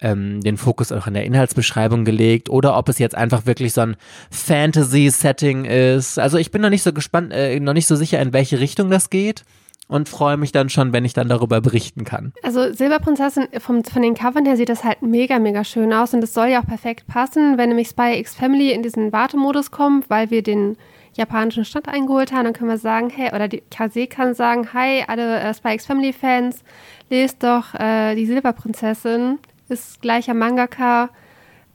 ähm, 0.00 0.40
den 0.40 0.56
Fokus 0.56 0.92
auch 0.92 1.06
in 1.06 1.14
der 1.14 1.24
Inhaltsbeschreibung 1.24 2.04
gelegt 2.04 2.50
oder 2.50 2.76
ob 2.76 2.88
es 2.88 2.98
jetzt 2.98 3.14
einfach 3.14 3.46
wirklich 3.46 3.72
so 3.72 3.82
ein 3.82 3.96
Fantasy-Setting 4.30 5.64
ist. 5.64 6.18
Also 6.18 6.38
ich 6.38 6.50
bin 6.50 6.62
noch 6.62 6.70
nicht 6.70 6.82
so 6.82 6.92
gespannt, 6.92 7.32
äh, 7.32 7.60
noch 7.60 7.72
nicht 7.72 7.86
so 7.86 7.96
sicher, 7.96 8.20
in 8.20 8.32
welche 8.32 8.60
Richtung 8.60 8.90
das 8.90 9.10
geht 9.10 9.44
und 9.88 10.08
freue 10.08 10.36
mich 10.36 10.52
dann 10.52 10.68
schon, 10.68 10.92
wenn 10.92 11.04
ich 11.04 11.12
dann 11.12 11.28
darüber 11.28 11.60
berichten 11.60 12.04
kann. 12.04 12.32
Also 12.42 12.72
Silberprinzessin, 12.72 13.48
vom, 13.58 13.84
von 13.84 14.02
den 14.02 14.14
Covern 14.14 14.46
her 14.46 14.56
sieht 14.56 14.68
das 14.68 14.84
halt 14.84 15.02
mega, 15.02 15.38
mega 15.38 15.64
schön 15.64 15.92
aus 15.92 16.14
und 16.14 16.24
es 16.24 16.34
soll 16.34 16.48
ja 16.48 16.62
auch 16.62 16.66
perfekt 16.66 17.06
passen, 17.06 17.58
wenn 17.58 17.68
nämlich 17.68 17.88
Spy 17.88 18.18
X 18.18 18.34
Family 18.34 18.72
in 18.72 18.82
diesen 18.82 19.12
Wartemodus 19.12 19.70
kommt, 19.70 20.08
weil 20.10 20.30
wir 20.30 20.42
den 20.42 20.76
japanischen 21.16 21.64
Stand 21.64 21.88
eingeholt 21.88 22.32
haben, 22.32 22.44
dann 22.44 22.54
können 22.54 22.70
wir 22.70 22.78
sagen, 22.78 23.10
hey, 23.10 23.32
oder 23.32 23.46
die 23.46 23.62
Kase 23.70 24.06
kann 24.06 24.34
sagen, 24.34 24.72
hi, 24.72 25.04
alle 25.06 25.38
äh, 25.40 25.54
Spy 25.54 25.74
X 25.74 25.86
Family 25.86 26.12
Fans, 26.12 26.64
lest 27.10 27.42
doch 27.42 27.74
äh, 27.74 28.14
die 28.16 28.26
Silberprinzessin 28.26 29.38
ist 29.68 30.00
gleicher 30.02 30.34
Mangaka, 30.34 31.10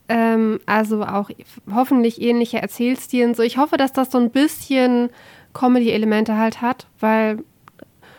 ähm, 0.08 0.60
also 0.66 1.04
auch 1.04 1.30
hoffentlich 1.74 2.22
ähnlicher 2.22 2.60
Erzählstil 2.60 3.28
und 3.28 3.36
so. 3.36 3.44
Ich 3.44 3.58
hoffe, 3.58 3.78
dass 3.78 3.94
das 3.94 4.12
so 4.12 4.18
ein 4.18 4.32
bisschen 4.32 5.10
Comedy-Elemente 5.54 6.38
halt 6.38 6.62
hat, 6.62 6.88
weil 7.00 7.44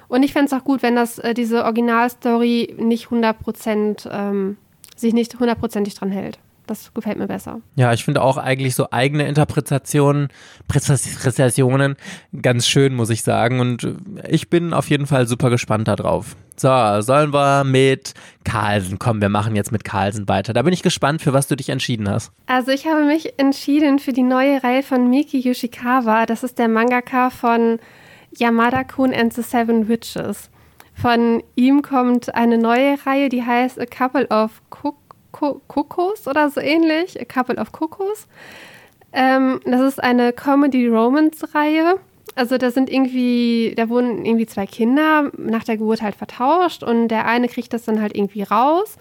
und 0.09 0.25
ich 0.25 0.33
fände 0.33 0.47
es 0.47 0.53
auch 0.53 0.65
gut, 0.65 0.83
wenn 0.83 0.97
das 0.97 1.21
äh, 1.21 1.35
diese 1.35 1.65
Originalstory 1.65 2.75
nicht 2.79 3.07
100% 3.07 4.11
ähm, 4.11 4.57
sich 4.97 5.15
nicht 5.15 5.39
hundertprozentig 5.39 5.95
dran 5.95 6.11
hält. 6.11 6.41
Das 6.71 6.95
gefällt 6.95 7.19
mir 7.19 7.27
besser. 7.27 7.63
Ja, 7.75 7.93
ich 7.93 8.05
finde 8.05 8.23
auch 8.23 8.37
eigentlich 8.37 8.77
so 8.77 8.93
eigene 8.93 9.27
Interpretationen, 9.27 10.29
Präzisionen 10.69 11.97
ganz 12.43 12.69
schön, 12.69 12.95
muss 12.95 13.11
ich 13.11 13.25
sagen. 13.25 13.59
Und 13.59 13.97
ich 14.29 14.51
bin 14.51 14.73
auf 14.73 14.89
jeden 14.89 15.09
Fall 15.09 15.27
super 15.27 15.51
gespannt 15.51 15.89
darauf. 15.89 16.37
So, 16.55 17.01
sollen 17.01 17.35
wir 17.35 17.65
mit 17.65 18.15
Carlsen 18.45 19.01
kommen? 19.01 19.21
Wir 19.21 19.31
machen 19.31 19.57
jetzt 19.57 19.73
mit 19.73 19.83
Carlsen 19.83 20.29
weiter. 20.29 20.53
Da 20.53 20.63
bin 20.63 20.73
ich 20.73 20.85
gespannt, 20.85 21.23
für 21.23 21.33
was 21.33 21.49
du 21.49 21.57
dich 21.57 21.71
entschieden 21.71 22.09
hast. 22.09 22.31
Also 22.47 22.71
ich 22.71 22.87
habe 22.87 23.05
mich 23.05 23.37
entschieden 23.41 23.99
für 23.99 24.13
die 24.13 24.23
neue 24.23 24.63
Reihe 24.63 24.85
von 24.85 25.11
Miki 25.11 25.41
Yoshikawa. 25.41 26.25
Das 26.25 26.45
ist 26.45 26.61
der 26.61 26.69
Mangaka 26.69 27.31
von 27.31 27.81
Yamada-kun 28.39 29.13
and 29.13 29.33
the 29.33 29.43
Seven 29.43 29.89
Witches. 29.89 30.51
Von 30.95 31.43
ihm 31.57 31.83
kommt 31.83 32.33
eine 32.33 32.59
neue 32.59 32.97
Reihe, 33.05 33.29
die 33.29 33.43
heißt 33.43 33.81
A 33.81 33.87
Couple 33.87 34.29
of 34.29 34.63
Cook 34.71 34.95
Kokos 35.33 36.27
oder 36.27 36.51
so 36.51 36.61
ähnlich, 36.61 37.21
A 37.21 37.25
Couple 37.25 37.57
of 37.57 37.73
Kokos. 37.73 38.27
Ähm, 39.13 39.61
das 39.65 39.81
ist 39.81 40.03
eine 40.03 40.33
Comedy-Romance-Reihe. 40.33 41.97
Also 42.37 42.59
da 42.59 42.71
sind 42.71 42.91
irgendwie, 42.91 43.75
da 43.77 43.89
wurden 43.89 44.25
irgendwie 44.25 44.47
zwei 44.47 44.67
Kinder 44.67 45.31
nach 45.37 45.65
der 45.65 45.77
Geburt 45.77 46.01
halt 46.01 46.15
vertauscht 46.15 46.83
und 46.83 47.09
der 47.09 47.27
eine 47.27 47.49
kriegt 47.49 47.73
das 47.73 47.85
dann 47.85 48.01
halt 48.01 48.17
irgendwie 48.17 48.43
raus 48.43 48.97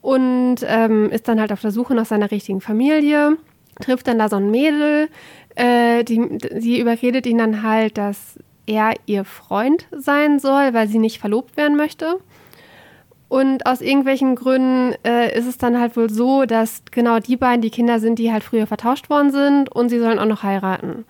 und 0.00 0.56
ähm, 0.64 1.10
ist 1.10 1.26
dann 1.26 1.40
halt 1.40 1.52
auf 1.52 1.60
der 1.60 1.72
Suche 1.72 1.94
nach 1.94 2.06
seiner 2.06 2.30
richtigen 2.30 2.60
Familie, 2.60 3.36
trifft 3.80 4.06
dann 4.06 4.18
da 4.18 4.28
so 4.28 4.36
ein 4.36 4.50
Mädel, 4.50 5.08
äh, 5.56 6.04
die, 6.04 6.38
die 6.38 6.80
überredet 6.80 7.26
ihn 7.26 7.38
dann 7.38 7.62
halt, 7.62 7.98
dass 7.98 8.38
er 8.66 8.94
ihr 9.06 9.24
Freund 9.24 9.86
sein 9.90 10.38
soll, 10.38 10.72
weil 10.72 10.88
sie 10.88 10.98
nicht 10.98 11.18
verlobt 11.18 11.56
werden 11.56 11.76
möchte. 11.76 12.20
Und 13.32 13.64
aus 13.64 13.80
irgendwelchen 13.80 14.34
Gründen 14.34 14.94
äh, 15.06 15.34
ist 15.34 15.46
es 15.46 15.56
dann 15.56 15.80
halt 15.80 15.96
wohl 15.96 16.10
so, 16.10 16.44
dass 16.44 16.82
genau 16.90 17.18
die 17.18 17.38
beiden 17.38 17.62
die 17.62 17.70
Kinder 17.70 17.98
sind, 17.98 18.18
die 18.18 18.30
halt 18.30 18.44
früher 18.44 18.66
vertauscht 18.66 19.08
worden 19.08 19.30
sind 19.30 19.72
und 19.72 19.88
sie 19.88 20.00
sollen 20.00 20.18
auch 20.18 20.26
noch 20.26 20.42
heiraten. 20.42 21.06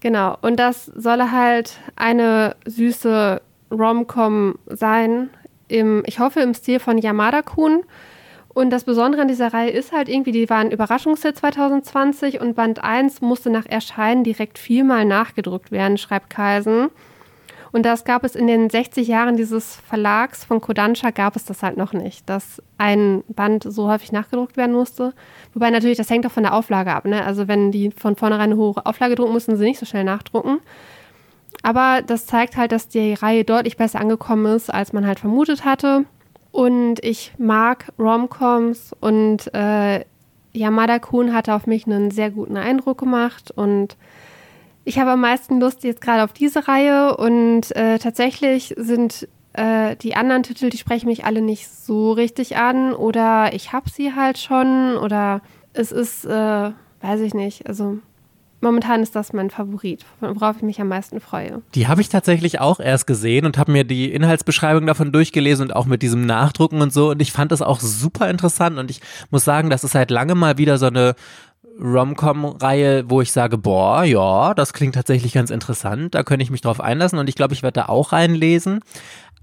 Genau. 0.00 0.36
Und 0.42 0.60
das 0.60 0.84
soll 0.84 1.30
halt 1.30 1.78
eine 1.96 2.54
süße 2.66 3.40
Rom-Com 3.70 4.58
sein. 4.66 5.30
Im, 5.68 6.02
ich 6.04 6.18
hoffe, 6.18 6.40
im 6.40 6.52
Stil 6.52 6.80
von 6.80 6.98
Yamada-kun. 6.98 7.80
Und 8.48 8.68
das 8.68 8.84
Besondere 8.84 9.22
an 9.22 9.28
dieser 9.28 9.54
Reihe 9.54 9.70
ist 9.70 9.92
halt 9.92 10.10
irgendwie, 10.10 10.32
die 10.32 10.50
waren 10.50 10.70
Überraschungshit 10.70 11.38
2020 11.38 12.42
und 12.42 12.56
Band 12.56 12.84
1 12.84 13.22
musste 13.22 13.48
nach 13.48 13.64
Erscheinen 13.64 14.22
direkt 14.22 14.58
viermal 14.58 15.06
nachgedruckt 15.06 15.72
werden, 15.72 15.96
schreibt 15.96 16.28
Carlsen. 16.28 16.90
Und 17.72 17.86
das 17.86 18.04
gab 18.04 18.22
es 18.22 18.36
in 18.36 18.46
den 18.46 18.68
60 18.68 19.08
Jahren 19.08 19.36
dieses 19.36 19.76
Verlags 19.76 20.44
von 20.44 20.60
Kodansha 20.60 21.10
gab 21.10 21.36
es 21.36 21.46
das 21.46 21.62
halt 21.62 21.78
noch 21.78 21.94
nicht, 21.94 22.28
dass 22.28 22.62
ein 22.76 23.24
Band 23.28 23.64
so 23.66 23.88
häufig 23.88 24.12
nachgedruckt 24.12 24.58
werden 24.58 24.74
musste. 24.74 25.14
Wobei 25.54 25.70
natürlich, 25.70 25.96
das 25.96 26.10
hängt 26.10 26.26
auch 26.26 26.30
von 26.30 26.42
der 26.42 26.54
Auflage 26.54 26.92
ab. 26.92 27.06
Ne? 27.06 27.24
Also 27.24 27.48
wenn 27.48 27.72
die 27.72 27.90
von 27.90 28.14
vornherein 28.14 28.52
eine 28.52 28.56
hohe 28.56 28.74
Auflage 28.84 29.14
drucken, 29.14 29.32
müssen 29.32 29.56
sie 29.56 29.64
nicht 29.64 29.80
so 29.80 29.86
schnell 29.86 30.04
nachdrucken. 30.04 30.60
Aber 31.62 32.02
das 32.02 32.26
zeigt 32.26 32.56
halt, 32.56 32.72
dass 32.72 32.88
die 32.88 33.14
Reihe 33.14 33.44
deutlich 33.44 33.78
besser 33.78 34.00
angekommen 34.00 34.46
ist, 34.54 34.72
als 34.72 34.92
man 34.92 35.06
halt 35.06 35.20
vermutet 35.20 35.64
hatte. 35.64 36.04
Und 36.50 37.02
ich 37.02 37.32
mag 37.38 37.90
Romcoms 37.98 38.94
und 39.00 39.52
äh, 39.54 40.04
Yamada 40.52 40.98
Kun 40.98 41.32
hatte 41.32 41.54
auf 41.54 41.66
mich 41.66 41.86
einen 41.86 42.10
sehr 42.10 42.30
guten 42.30 42.58
Eindruck 42.58 42.98
gemacht 42.98 43.50
und 43.50 43.96
ich 44.84 44.98
habe 44.98 45.12
am 45.12 45.20
meisten 45.20 45.60
Lust 45.60 45.84
jetzt 45.84 46.00
gerade 46.00 46.24
auf 46.24 46.32
diese 46.32 46.66
Reihe 46.68 47.16
und 47.16 47.74
äh, 47.76 47.98
tatsächlich 47.98 48.74
sind 48.76 49.28
äh, 49.52 49.96
die 49.96 50.16
anderen 50.16 50.42
Titel, 50.42 50.70
die 50.70 50.78
sprechen 50.78 51.08
mich 51.08 51.24
alle 51.24 51.42
nicht 51.42 51.68
so 51.68 52.12
richtig 52.12 52.56
an 52.56 52.92
oder 52.92 53.52
ich 53.54 53.72
habe 53.72 53.90
sie 53.90 54.14
halt 54.14 54.38
schon 54.38 54.96
oder 54.96 55.42
es 55.72 55.92
ist, 55.92 56.24
äh, 56.24 56.70
weiß 57.00 57.20
ich 57.20 57.34
nicht, 57.34 57.66
also 57.66 57.98
momentan 58.62 59.02
ist 59.02 59.14
das 59.14 59.32
mein 59.32 59.50
Favorit, 59.50 60.06
worauf 60.20 60.56
ich 60.56 60.62
mich 60.62 60.80
am 60.80 60.88
meisten 60.88 61.20
freue. 61.20 61.62
Die 61.74 61.88
habe 61.88 62.00
ich 62.00 62.08
tatsächlich 62.08 62.60
auch 62.60 62.80
erst 62.80 63.06
gesehen 63.06 63.44
und 63.44 63.58
habe 63.58 63.72
mir 63.72 63.84
die 63.84 64.12
Inhaltsbeschreibung 64.12 64.86
davon 64.86 65.12
durchgelesen 65.12 65.66
und 65.66 65.76
auch 65.76 65.84
mit 65.84 66.00
diesem 66.00 66.24
Nachdrucken 66.24 66.80
und 66.80 66.92
so. 66.92 67.10
Und 67.10 67.20
ich 67.20 67.32
fand 67.32 67.52
das 67.52 67.60
auch 67.60 67.80
super 67.80 68.30
interessant. 68.30 68.78
Und 68.78 68.90
ich 68.90 69.00
muss 69.30 69.44
sagen, 69.44 69.68
das 69.68 69.84
ist 69.84 69.92
seit 69.92 70.10
langem 70.10 70.38
mal 70.38 70.58
wieder 70.58 70.78
so 70.78 70.86
eine 70.86 71.14
Rom-Com-Reihe, 71.80 73.08
wo 73.08 73.20
ich 73.20 73.32
sage, 73.32 73.58
boah, 73.58 74.04
ja, 74.04 74.54
das 74.54 74.72
klingt 74.72 74.94
tatsächlich 74.94 75.32
ganz 75.32 75.50
interessant, 75.50 76.14
da 76.14 76.22
könnte 76.22 76.42
ich 76.42 76.50
mich 76.50 76.60
drauf 76.60 76.80
einlassen 76.80 77.18
und 77.18 77.28
ich 77.28 77.34
glaube, 77.34 77.54
ich 77.54 77.62
werde 77.62 77.80
da 77.80 77.86
auch 77.86 78.12
reinlesen. 78.12 78.80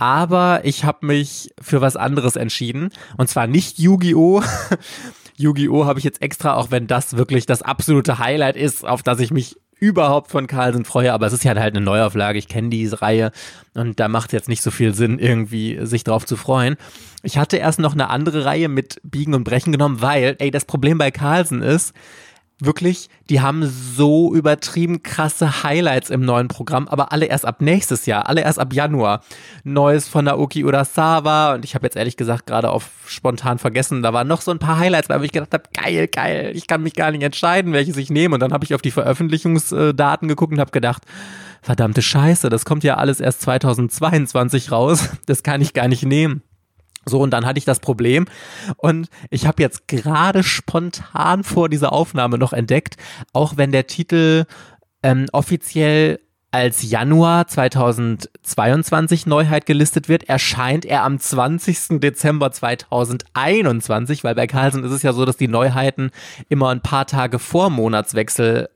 Aber 0.02 0.62
ich 0.63 0.86
habe 0.86 1.06
mich 1.06 1.54
für 1.62 1.82
was 1.82 1.98
anderes 1.98 2.38
entschieden 2.38 2.92
und 3.18 3.30
zwar 3.30 3.48
nicht 3.48 3.80
Yu-Gi-Oh! 3.80 4.42
Yu-Gi-Oh! 5.38 5.86
habe 5.86 6.00
ich 6.00 6.06
jetzt 6.06 6.22
extra, 6.22 6.56
auch 6.56 6.72
wenn 6.72 6.88
das 6.88 7.18
wirklich 7.18 7.46
das 7.46 7.62
absolute 7.62 8.18
Highlight 8.18 8.56
ist, 8.56 8.86
auf 8.86 9.04
das 9.04 9.20
ich 9.20 9.32
mich 9.32 9.58
überhaupt 9.80 10.32
von 10.32 10.48
Carlsen 10.48 10.86
freue, 10.86 11.13
aber 11.13 11.28
es 11.28 11.34
ist 11.34 11.44
ja 11.44 11.56
halt 11.56 11.76
eine 11.76 11.84
Neuauflage, 11.84 12.38
ich 12.38 12.48
kenne 12.48 12.70
diese 12.70 13.02
Reihe 13.02 13.32
und 13.74 14.00
da 14.00 14.08
macht 14.08 14.28
es 14.28 14.34
jetzt 14.34 14.50
nicht 14.50 14.62
so 14.62 14.72
viel 14.72 14.94
Sinn, 14.94 15.20
irgendwie 15.20 15.80
sich 15.86 16.04
drauf 16.04 16.26
zu 16.26 16.36
freuen. 16.36 16.76
Ich 17.24 17.38
hatte 17.38 17.58
erst 17.58 17.80
noch 17.80 17.94
eine 17.94 18.10
andere 18.10 18.46
Reihe 18.46 18.70
mit 18.70 19.00
Biegen 19.04 19.34
und 19.34 19.44
Brechen 19.44 19.72
genommen, 19.72 20.02
weil, 20.02 20.36
ey, 20.39 20.52
das 20.52 20.65
Problem 20.65 20.98
bei 20.98 21.12
Carlsen 21.12 21.62
ist, 21.62 21.94
wirklich, 22.60 23.10
die 23.30 23.41
haben 23.41 23.65
so 23.65 24.34
übertrieben 24.34 25.04
krasse 25.04 25.63
Highlights 25.63 26.10
im 26.10 26.22
neuen 26.22 26.48
Programm, 26.48 26.88
aber 26.88 27.12
alle 27.12 27.26
erst 27.26 27.45
ab 27.45 27.62
nächstes 27.62 28.06
Jahr, 28.06 28.28
alle 28.28 28.41
erst 28.41 28.60
ab 28.60 28.74
Januar. 28.74 29.22
Neues 29.63 30.08
von 30.08 30.26
Naoki 30.26 30.63
Urasawa 30.63 31.54
und 31.54 31.65
ich 31.65 31.76
habe 31.76 31.86
jetzt 31.86 31.95
ehrlich 31.95 32.17
gesagt 32.17 32.48
gerade 32.48 32.69
auf 32.69 32.89
spontan 33.08 33.60
vergessen, 33.60 34.04
da 34.04 34.13
waren 34.13 34.28
noch 34.28 34.41
so 34.41 34.52
ein 34.52 34.60
paar 34.60 34.78
Highlights, 34.78 35.10
weil 35.10 35.24
ich 35.24 35.32
gedacht 35.32 35.54
habe, 35.54 35.63
geil, 35.74 36.08
geil, 36.08 36.52
ich 36.54 36.67
kann 36.67 36.84
mich 36.84 36.93
gar 36.93 37.12
nicht 37.12 37.24
entscheiden, 37.24 37.74
welches 37.74 37.98
ich 37.98 38.10
nehme 38.10 38.36
und 38.36 38.41
dann 38.41 38.54
habe 38.54 38.65
ich 38.65 38.76
auf 38.76 38.82
die 38.82 38.91
Veröffentlichungsdaten 38.91 40.28
geguckt 40.28 40.54
und 40.54 40.60
habe 40.60 40.72
gedacht, 40.72 41.04
verdammte 41.62 42.02
Scheiße, 42.02 42.50
das 42.50 42.65
kommt 42.65 42.84
ja 42.84 42.98
alles 42.98 43.19
erst 43.19 43.41
2022 43.41 44.72
raus, 44.72 45.10
das 45.26 45.43
kann 45.43 45.62
ich 45.62 45.74
gar 45.74 45.88
nicht 45.88 46.04
nehmen. 46.04 46.41
So, 47.10 47.19
und 47.19 47.32
dann 47.32 47.45
hatte 47.45 47.58
ich 47.58 47.65
das 47.65 47.80
Problem 47.80 48.26
und 48.78 49.10
ich 49.30 49.45
habe 49.45 49.62
jetzt 49.62 49.88
gerade 49.88 50.43
spontan 50.43 51.43
vor 51.43 51.69
dieser 51.69 51.91
Aufnahme 51.91 52.38
noch 52.38 52.54
entdeckt, 52.54 52.95
auch 53.34 53.58
wenn 53.58 53.72
der 53.72 53.88
Titel 53.88 54.45
ähm, 55.04 55.26
offiziell 55.32 56.19
als 56.52 56.89
Januar 56.89 57.48
2022 57.48 59.28
Neuheit 59.28 59.65
gelistet 59.65 60.10
wird, 60.10 60.28
erscheint 60.28 60.84
er 60.84 61.04
am 61.04 61.19
20. 61.19 62.00
Dezember 62.00 62.52
2021, 62.52 64.24
weil 64.24 64.34
bei 64.34 64.48
Carlsen 64.48 64.84
ist 64.84 64.91
es 64.91 65.04
ja 65.04 65.13
so, 65.13 65.26
dass 65.26 65.38
die 65.38 65.48
Neuheiten 65.48 66.10
immer 66.48 66.69
ein 66.69 66.82
paar 66.82 67.06
Tage 67.06 67.38
vor 67.38 67.69
Monatswechsel 67.69 68.69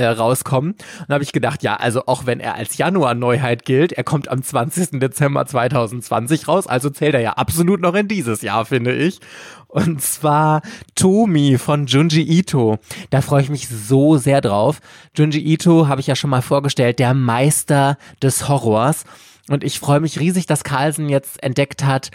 äh, 0.00 0.08
rauskommen. 0.08 0.72
Und 1.00 1.08
habe 1.08 1.22
ich 1.22 1.32
gedacht, 1.32 1.62
ja, 1.62 1.76
also 1.76 2.04
auch 2.06 2.26
wenn 2.26 2.40
er 2.40 2.54
als 2.54 2.76
Januar-Neuheit 2.76 3.64
gilt, 3.64 3.92
er 3.92 4.04
kommt 4.04 4.28
am 4.28 4.42
20. 4.42 5.00
Dezember 5.00 5.46
2020 5.46 6.48
raus, 6.48 6.66
also 6.66 6.90
zählt 6.90 7.14
er 7.14 7.20
ja 7.20 7.32
absolut 7.34 7.80
noch 7.80 7.94
in 7.94 8.08
dieses 8.08 8.42
Jahr, 8.42 8.64
finde 8.64 8.94
ich. 8.94 9.20
Und 9.68 10.02
zwar 10.02 10.62
Tomi 10.96 11.56
von 11.56 11.86
Junji 11.86 12.22
Ito. 12.22 12.78
Da 13.10 13.20
freue 13.20 13.42
ich 13.42 13.50
mich 13.50 13.68
so 13.68 14.16
sehr 14.16 14.40
drauf. 14.40 14.80
Junji 15.16 15.40
Ito 15.40 15.86
habe 15.86 16.00
ich 16.00 16.08
ja 16.08 16.16
schon 16.16 16.30
mal 16.30 16.42
vorgestellt, 16.42 16.98
der 16.98 17.14
Meister 17.14 17.96
des 18.20 18.48
Horrors. 18.48 19.04
Und 19.48 19.62
ich 19.62 19.78
freue 19.78 20.00
mich 20.00 20.18
riesig, 20.18 20.46
dass 20.46 20.64
Carlsen 20.64 21.08
jetzt 21.08 21.42
entdeckt 21.42 21.84
hat, 21.84 22.10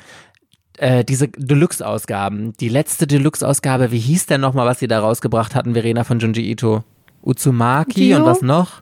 äh, 0.77 1.03
diese 1.05 1.29
Deluxe-Ausgaben. 1.29 2.53
Die 2.59 2.69
letzte 2.69 3.07
Deluxe-Ausgabe, 3.07 3.91
wie 3.91 3.99
hieß 3.99 4.25
denn 4.25 4.41
nochmal, 4.41 4.65
was 4.65 4.79
sie 4.79 4.87
da 4.87 4.99
rausgebracht 4.99 5.55
hatten, 5.55 5.73
Verena 5.73 6.03
von 6.03 6.19
Junji 6.19 6.49
Ito? 6.51 6.83
Uzumaki 7.25 8.07
Gio? 8.07 8.17
und 8.17 8.25
was 8.25 8.41
noch? 8.41 8.81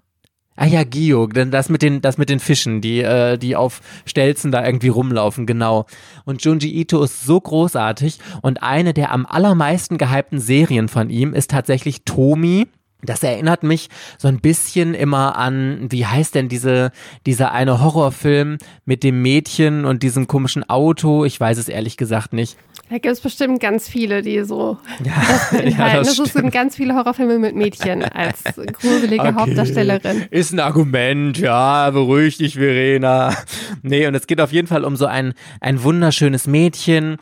Ah 0.55 0.67
ja, 0.67 0.83
Gio, 0.83 1.25
das 1.25 1.69
mit 1.69 1.81
den, 1.81 2.01
das 2.01 2.19
mit 2.19 2.29
den 2.29 2.39
Fischen, 2.39 2.79
die, 2.79 2.99
äh, 3.01 3.37
die 3.37 3.55
auf 3.55 3.81
Stelzen 4.05 4.51
da 4.51 4.63
irgendwie 4.63 4.89
rumlaufen, 4.89 5.47
genau. 5.47 5.87
Und 6.25 6.43
Junji 6.43 6.69
Ito 6.79 7.01
ist 7.03 7.25
so 7.25 7.41
großartig 7.41 8.19
und 8.43 8.61
eine 8.61 8.93
der 8.93 9.11
am 9.11 9.25
allermeisten 9.25 9.97
gehypten 9.97 10.39
Serien 10.39 10.89
von 10.89 11.09
ihm 11.09 11.33
ist 11.33 11.49
tatsächlich 11.49 12.03
Tomi. 12.03 12.67
Das 13.05 13.23
erinnert 13.23 13.63
mich 13.63 13.89
so 14.17 14.27
ein 14.27 14.39
bisschen 14.39 14.93
immer 14.93 15.37
an, 15.37 15.87
wie 15.89 16.05
heißt 16.05 16.35
denn 16.35 16.49
diese, 16.49 16.91
dieser 17.25 17.51
eine 17.51 17.81
Horrorfilm 17.81 18.57
mit 18.85 19.03
dem 19.03 19.21
Mädchen 19.21 19.85
und 19.85 20.03
diesem 20.03 20.27
komischen 20.27 20.67
Auto? 20.69 21.25
Ich 21.25 21.39
weiß 21.39 21.57
es 21.57 21.67
ehrlich 21.67 21.97
gesagt 21.97 22.33
nicht. 22.33 22.57
Da 22.89 22.99
gibt 22.99 23.13
es 23.13 23.21
bestimmt 23.21 23.59
ganz 23.59 23.87
viele, 23.87 24.21
die 24.21 24.43
so 24.43 24.77
ja, 25.03 25.13
das 25.51 25.77
Ja, 25.77 25.93
das 25.95 26.19
es 26.19 26.33
sind 26.33 26.51
ganz 26.51 26.75
viele 26.75 26.95
Horrorfilme 26.95 27.39
mit 27.39 27.55
Mädchen 27.55 28.03
als 28.03 28.43
gruselige 28.73 29.21
okay. 29.21 29.33
Hauptdarstellerin. 29.35 30.25
Ist 30.29 30.53
ein 30.53 30.59
Argument, 30.59 31.37
ja, 31.37 31.89
beruhig 31.89 32.37
dich, 32.37 32.55
Verena. 32.55 33.35
Nee, 33.81 34.05
und 34.07 34.15
es 34.15 34.27
geht 34.27 34.39
auf 34.39 34.51
jeden 34.51 34.67
Fall 34.67 34.83
um 34.83 34.95
so 34.95 35.05
ein, 35.05 35.33
ein 35.59 35.83
wunderschönes 35.83 36.45
Mädchen, 36.45 37.17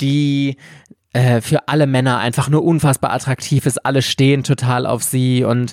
die 0.00 0.56
äh, 1.14 1.40
für 1.40 1.68
alle 1.68 1.86
Männer 1.86 2.18
einfach 2.18 2.50
nur 2.50 2.62
unfassbar 2.62 3.12
attraktiv 3.12 3.64
ist. 3.66 3.84
Alle 3.84 4.02
stehen 4.02 4.44
total 4.44 4.84
auf 4.84 5.02
sie 5.02 5.42
und 5.44 5.72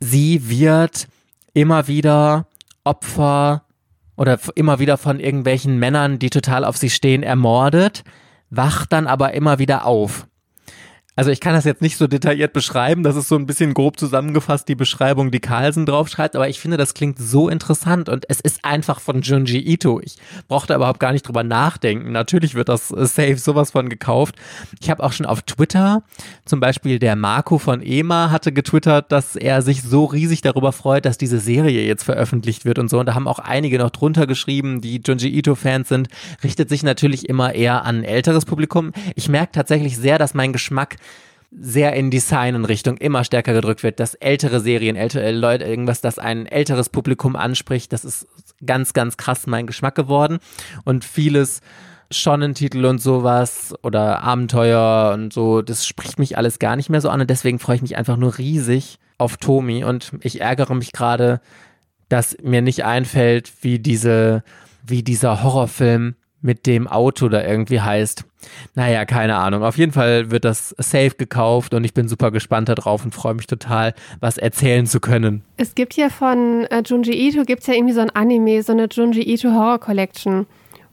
sie 0.00 0.48
wird 0.48 1.06
immer 1.52 1.86
wieder 1.86 2.46
Opfer 2.84 3.64
oder 4.16 4.38
immer 4.54 4.78
wieder 4.78 4.96
von 4.96 5.20
irgendwelchen 5.20 5.78
Männern, 5.78 6.18
die 6.18 6.30
total 6.30 6.64
auf 6.64 6.76
sie 6.76 6.90
stehen, 6.90 7.22
ermordet 7.22 8.02
wacht 8.50 8.92
dann 8.92 9.06
aber 9.06 9.34
immer 9.34 9.58
wieder 9.58 9.84
auf. 9.86 10.26
Also 11.18 11.32
ich 11.32 11.40
kann 11.40 11.52
das 11.52 11.64
jetzt 11.64 11.82
nicht 11.82 11.96
so 11.96 12.06
detailliert 12.06 12.52
beschreiben, 12.52 13.02
das 13.02 13.16
ist 13.16 13.26
so 13.26 13.34
ein 13.34 13.44
bisschen 13.44 13.74
grob 13.74 13.98
zusammengefasst 13.98 14.68
die 14.68 14.76
Beschreibung, 14.76 15.32
die 15.32 15.40
Carlsen 15.40 15.84
draufschreibt, 15.84 16.36
aber 16.36 16.48
ich 16.48 16.60
finde, 16.60 16.76
das 16.76 16.94
klingt 16.94 17.18
so 17.18 17.48
interessant 17.48 18.08
und 18.08 18.24
es 18.28 18.38
ist 18.38 18.64
einfach 18.64 19.00
von 19.00 19.22
Junji 19.22 19.58
Ito. 19.58 20.00
Ich 20.00 20.14
brauchte 20.46 20.76
überhaupt 20.76 21.00
gar 21.00 21.10
nicht 21.10 21.26
drüber 21.26 21.42
nachdenken. 21.42 22.12
Natürlich 22.12 22.54
wird 22.54 22.68
das 22.68 22.92
äh, 22.92 23.04
safe 23.04 23.36
sowas 23.36 23.72
von 23.72 23.88
gekauft. 23.88 24.36
Ich 24.80 24.90
habe 24.90 25.02
auch 25.02 25.10
schon 25.10 25.26
auf 25.26 25.42
Twitter, 25.42 26.04
zum 26.44 26.60
Beispiel 26.60 27.00
der 27.00 27.16
Marco 27.16 27.58
von 27.58 27.82
EMA 27.82 28.30
hatte 28.30 28.52
getwittert, 28.52 29.10
dass 29.10 29.34
er 29.34 29.62
sich 29.62 29.82
so 29.82 30.04
riesig 30.04 30.42
darüber 30.42 30.70
freut, 30.70 31.04
dass 31.04 31.18
diese 31.18 31.40
Serie 31.40 31.84
jetzt 31.84 32.04
veröffentlicht 32.04 32.64
wird 32.64 32.78
und 32.78 32.90
so. 32.90 33.00
Und 33.00 33.06
da 33.06 33.16
haben 33.16 33.26
auch 33.26 33.40
einige 33.40 33.78
noch 33.78 33.90
drunter 33.90 34.28
geschrieben, 34.28 34.80
die 34.82 35.02
Junji 35.04 35.36
Ito-Fans 35.36 35.88
sind. 35.88 36.10
Richtet 36.44 36.68
sich 36.68 36.84
natürlich 36.84 37.28
immer 37.28 37.56
eher 37.56 37.84
an 37.84 37.96
ein 37.96 38.04
älteres 38.04 38.44
Publikum. 38.44 38.92
Ich 39.16 39.28
merke 39.28 39.50
tatsächlich 39.50 39.96
sehr, 39.96 40.18
dass 40.18 40.32
mein 40.32 40.52
Geschmack 40.52 40.94
sehr 41.50 41.94
in 41.94 42.10
Design-Richtung 42.10 42.98
immer 42.98 43.24
stärker 43.24 43.54
gedrückt 43.54 43.82
wird, 43.82 44.00
dass 44.00 44.14
ältere 44.14 44.60
Serien, 44.60 44.96
ältere 44.96 45.30
Leute, 45.32 45.64
irgendwas, 45.64 46.00
das 46.00 46.18
ein 46.18 46.46
älteres 46.46 46.90
Publikum 46.90 47.36
anspricht, 47.36 47.92
das 47.92 48.04
ist 48.04 48.26
ganz, 48.64 48.92
ganz 48.92 49.16
krass 49.16 49.46
mein 49.46 49.66
Geschmack 49.66 49.94
geworden. 49.94 50.38
Und 50.84 51.04
vieles 51.04 51.60
Schonentitel 52.10 52.84
und 52.86 53.00
sowas 53.00 53.74
oder 53.82 54.22
Abenteuer 54.22 55.12
und 55.14 55.32
so, 55.32 55.62
das 55.62 55.86
spricht 55.86 56.18
mich 56.18 56.38
alles 56.38 56.58
gar 56.58 56.76
nicht 56.76 56.88
mehr 56.90 57.00
so 57.00 57.10
an 57.10 57.20
und 57.20 57.28
deswegen 57.30 57.58
freue 57.58 57.76
ich 57.76 57.82
mich 57.82 57.96
einfach 57.96 58.16
nur 58.16 58.38
riesig 58.38 58.98
auf 59.18 59.36
Tomi 59.36 59.84
und 59.84 60.12
ich 60.22 60.40
ärgere 60.40 60.74
mich 60.74 60.92
gerade, 60.92 61.40
dass 62.08 62.36
mir 62.42 62.62
nicht 62.62 62.84
einfällt, 62.84 63.52
wie 63.60 63.78
diese, 63.78 64.42
wie 64.82 65.02
dieser 65.02 65.42
Horrorfilm 65.42 66.14
mit 66.40 66.66
dem 66.66 66.86
Auto 66.86 67.28
da 67.28 67.42
irgendwie 67.44 67.80
heißt. 67.80 68.24
Naja, 68.74 69.04
keine 69.04 69.36
Ahnung. 69.36 69.64
Auf 69.64 69.76
jeden 69.76 69.92
Fall 69.92 70.30
wird 70.30 70.44
das 70.44 70.74
safe 70.78 71.16
gekauft 71.18 71.74
und 71.74 71.84
ich 71.84 71.94
bin 71.94 72.08
super 72.08 72.30
gespannt 72.30 72.68
darauf 72.68 73.04
und 73.04 73.12
freue 73.12 73.34
mich 73.34 73.46
total, 73.46 73.94
was 74.20 74.38
erzählen 74.38 74.86
zu 74.86 75.00
können. 75.00 75.42
Es 75.56 75.74
gibt 75.74 75.94
ja 75.94 76.08
von 76.08 76.64
äh, 76.66 76.82
Junji 76.86 77.12
Ito, 77.28 77.42
gibt 77.44 77.62
es 77.62 77.66
ja 77.66 77.74
irgendwie 77.74 77.94
so 77.94 78.00
ein 78.00 78.10
Anime, 78.10 78.62
so 78.62 78.72
eine 78.72 78.88
Junji 78.90 79.22
Ito 79.22 79.50
Horror 79.50 79.80
Collection. 79.80 80.46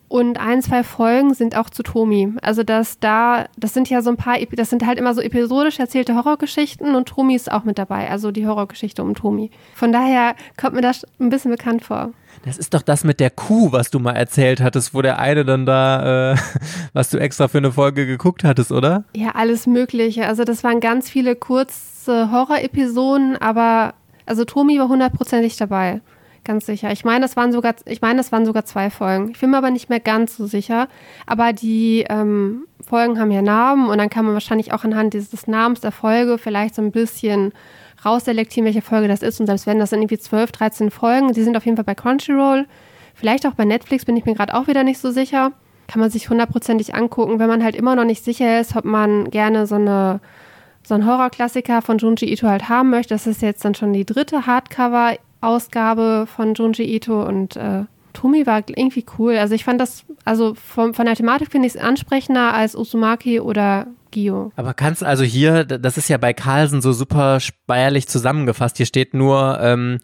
Und 0.07 0.39
ein, 0.39 0.61
zwei 0.61 0.83
Folgen 0.83 1.33
sind 1.33 1.57
auch 1.57 1.69
zu 1.69 1.83
Tomi. 1.83 2.33
Also 2.41 2.63
das 2.63 2.99
da, 2.99 3.45
das 3.57 3.73
sind 3.73 3.89
ja 3.89 4.01
so 4.01 4.11
ein 4.11 4.17
paar, 4.17 4.37
das 4.51 4.69
sind 4.69 4.85
halt 4.85 4.99
immer 4.99 5.13
so 5.13 5.21
episodisch 5.21 5.79
erzählte 5.79 6.15
Horrorgeschichten 6.15 6.95
und 6.95 7.07
Tomi 7.07 7.35
ist 7.35 7.51
auch 7.51 7.63
mit 7.63 7.77
dabei, 7.77 8.09
also 8.09 8.31
die 8.31 8.45
Horrorgeschichte 8.45 9.01
um 9.01 9.15
Tomi. 9.15 9.49
Von 9.73 9.91
daher 9.91 10.35
kommt 10.59 10.75
mir 10.75 10.81
das 10.81 11.05
ein 11.19 11.29
bisschen 11.29 11.51
bekannt 11.51 11.83
vor. 11.83 12.11
Das 12.45 12.57
ist 12.57 12.73
doch 12.73 12.83
das 12.83 13.03
mit 13.03 13.19
der 13.19 13.31
Kuh, 13.31 13.71
was 13.71 13.89
du 13.89 13.99
mal 13.99 14.11
erzählt 14.11 14.61
hattest, 14.61 14.93
wo 14.93 15.01
der 15.01 15.17
eine 15.19 15.45
dann 15.45 15.65
da, 15.65 16.33
äh, 16.33 16.37
was 16.93 17.09
du 17.09 17.17
extra 17.17 17.47
für 17.47 17.57
eine 17.57 17.71
Folge 17.71 18.05
geguckt 18.05 18.43
hattest, 18.43 18.71
oder? 18.71 19.03
Ja, 19.15 19.31
alles 19.33 19.65
Mögliche. 19.65 20.27
Also 20.27 20.43
das 20.43 20.63
waren 20.63 20.79
ganz 20.79 21.09
viele 21.09 21.35
kurze 21.35 22.31
Horror-Episoden, 22.31 23.37
aber 23.37 23.95
also 24.27 24.45
Tomi 24.45 24.77
war 24.79 24.87
hundertprozentig 24.87 25.57
dabei. 25.57 26.01
Ganz 26.45 26.67
sicher. 26.67 26.91
Ich 26.91 27.03
meine, 27.03 27.21
das 27.21 27.35
waren 27.35 27.51
sogar, 27.51 27.73
ich 27.85 28.01
meine, 28.01 28.17
das 28.17 28.31
waren 28.31 28.45
sogar 28.45 28.65
zwei 28.65 28.91
Folgen. 28.91 29.31
Ich 29.31 29.39
bin 29.39 29.49
mir 29.49 29.57
aber 29.57 29.71
nicht 29.71 29.89
mehr 29.89 29.99
ganz 29.99 30.37
so 30.37 30.45
sicher. 30.45 30.87
Aber 31.25 31.53
die 31.53 32.05
ähm, 32.07 32.67
Folgen 32.87 33.19
haben 33.19 33.31
ja 33.31 33.41
Namen 33.41 33.89
und 33.89 33.97
dann 33.97 34.11
kann 34.11 34.25
man 34.25 34.35
wahrscheinlich 34.35 34.71
auch 34.71 34.83
anhand 34.83 35.15
dieses 35.15 35.47
Namens 35.47 35.81
der 35.81 35.91
Folge 35.91 36.37
vielleicht 36.37 36.75
so 36.75 36.83
ein 36.83 36.91
bisschen 36.91 37.51
rausselektieren, 38.05 38.65
welche 38.65 38.83
Folge 38.83 39.07
das 39.07 39.23
ist. 39.23 39.39
Und 39.39 39.47
selbst 39.47 39.65
wenn 39.65 39.79
das 39.79 39.89
sind 39.89 40.03
irgendwie 40.03 40.19
12, 40.19 40.51
13 40.51 40.91
Folgen, 40.91 41.33
die 41.33 41.41
sind 41.41 41.57
auf 41.57 41.65
jeden 41.65 41.77
Fall 41.77 41.83
bei 41.83 41.95
Crunchyroll. 41.95 42.67
Vielleicht 43.15 43.47
auch 43.47 43.53
bei 43.53 43.65
Netflix 43.65 44.05
bin 44.05 44.15
ich 44.15 44.25
mir 44.25 44.35
gerade 44.35 44.53
auch 44.53 44.67
wieder 44.67 44.83
nicht 44.83 44.99
so 44.99 45.09
sicher. 45.09 45.51
Kann 45.87 45.99
man 45.99 46.11
sich 46.11 46.29
hundertprozentig 46.29 46.93
angucken, 46.93 47.39
wenn 47.39 47.49
man 47.49 47.63
halt 47.63 47.75
immer 47.75 47.95
noch 47.95 48.05
nicht 48.05 48.23
sicher 48.23 48.59
ist, 48.59 48.75
ob 48.75 48.85
man 48.85 49.31
gerne 49.31 49.65
so 49.65 49.75
eine 49.75 50.19
so 50.87 50.93
einen 50.93 51.07
Horrorklassiker 51.07 51.81
von 51.81 51.97
Junji 51.97 52.31
Ito 52.31 52.47
halt 52.47 52.69
haben 52.69 52.91
möchte. 52.91 53.15
Das 53.15 53.25
ist 53.25 53.41
jetzt 53.41 53.65
dann 53.65 53.73
schon 53.73 53.91
die 53.91 54.05
dritte 54.05 54.45
Hardcover-Ausgabe 55.45 56.27
von 56.27 56.53
Junji 56.53 56.83
Ito 56.95 57.23
und 57.23 57.55
äh, 57.55 57.83
Tomi 58.13 58.45
war 58.45 58.63
irgendwie 58.67 59.05
cool. 59.17 59.37
Also 59.37 59.55
ich 59.55 59.63
fand 59.63 59.79
das, 59.79 60.05
also 60.23 60.55
von, 60.55 60.93
von 60.93 61.05
der 61.05 61.15
Thematik 61.15 61.51
finde 61.51 61.67
ich 61.67 61.75
es 61.75 61.81
ansprechender 61.81 62.53
als 62.53 62.75
Uzumaki 62.75 63.39
oder 63.39 63.87
Gio. 64.11 64.51
Aber 64.55 64.73
kannst 64.73 65.03
also 65.03 65.23
hier, 65.23 65.65
das 65.65 65.97
ist 65.97 66.09
ja 66.09 66.17
bei 66.17 66.33
Carlsen 66.33 66.81
so 66.81 66.93
super 66.93 67.39
speierlich 67.39 68.07
zusammengefasst, 68.07 68.77
hier 68.77 68.85
steht 68.85 69.13
nur, 69.13 69.59
ähm, 69.61 69.99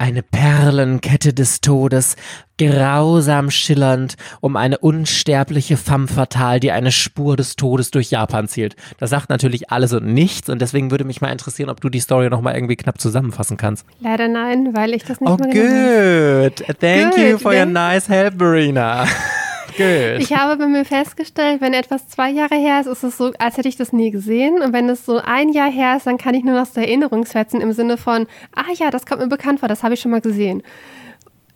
eine 0.00 0.22
Perlenkette 0.22 1.34
des 1.34 1.60
Todes, 1.60 2.16
grausam 2.58 3.50
schillernd, 3.50 4.16
um 4.40 4.56
eine 4.56 4.78
unsterbliche 4.78 5.76
femme 5.76 6.08
fatale, 6.08 6.58
die 6.58 6.72
eine 6.72 6.90
Spur 6.90 7.36
des 7.36 7.54
Todes 7.54 7.90
durch 7.90 8.10
Japan 8.10 8.48
zielt. 8.48 8.76
Das 8.98 9.10
sagt 9.10 9.28
natürlich 9.28 9.70
alles 9.70 9.92
und 9.92 10.06
nichts 10.06 10.48
und 10.48 10.62
deswegen 10.62 10.90
würde 10.90 11.04
mich 11.04 11.20
mal 11.20 11.30
interessieren, 11.30 11.68
ob 11.68 11.82
du 11.82 11.90
die 11.90 12.00
Story 12.00 12.30
nochmal 12.30 12.54
irgendwie 12.54 12.76
knapp 12.76 12.98
zusammenfassen 12.98 13.58
kannst. 13.58 13.84
Leider 14.00 14.26
nein, 14.26 14.70
weil 14.74 14.94
ich 14.94 15.04
das 15.04 15.20
nicht 15.20 15.30
oh, 15.30 15.36
mehr 15.36 16.50
good. 16.50 16.66
Thank 16.80 17.14
good. 17.14 17.18
you 17.18 17.38
for 17.38 17.52
your 17.52 17.66
nice 17.66 18.08
help, 18.08 18.40
Marina. 18.40 19.04
Good. 19.76 20.20
Ich 20.20 20.34
habe 20.34 20.56
bei 20.56 20.66
mir 20.66 20.84
festgestellt, 20.84 21.60
wenn 21.60 21.72
etwas 21.74 22.08
zwei 22.08 22.30
Jahre 22.30 22.56
her 22.56 22.80
ist, 22.80 22.86
ist 22.86 23.02
es 23.02 23.16
so, 23.16 23.32
als 23.38 23.56
hätte 23.56 23.68
ich 23.68 23.76
das 23.76 23.92
nie 23.92 24.10
gesehen. 24.10 24.62
Und 24.62 24.72
wenn 24.72 24.88
es 24.88 25.06
so 25.06 25.18
ein 25.18 25.50
Jahr 25.50 25.70
her 25.70 25.96
ist, 25.96 26.06
dann 26.06 26.18
kann 26.18 26.34
ich 26.34 26.44
nur 26.44 26.54
noch 26.54 26.66
so 26.66 26.80
Erinnerungsfetzen 26.80 27.60
im 27.60 27.72
Sinne 27.72 27.96
von, 27.96 28.26
ah 28.54 28.72
ja, 28.74 28.90
das 28.90 29.06
kommt 29.06 29.20
mir 29.20 29.28
bekannt 29.28 29.60
vor, 29.60 29.68
das 29.68 29.82
habe 29.82 29.94
ich 29.94 30.00
schon 30.00 30.10
mal 30.10 30.20
gesehen. 30.20 30.62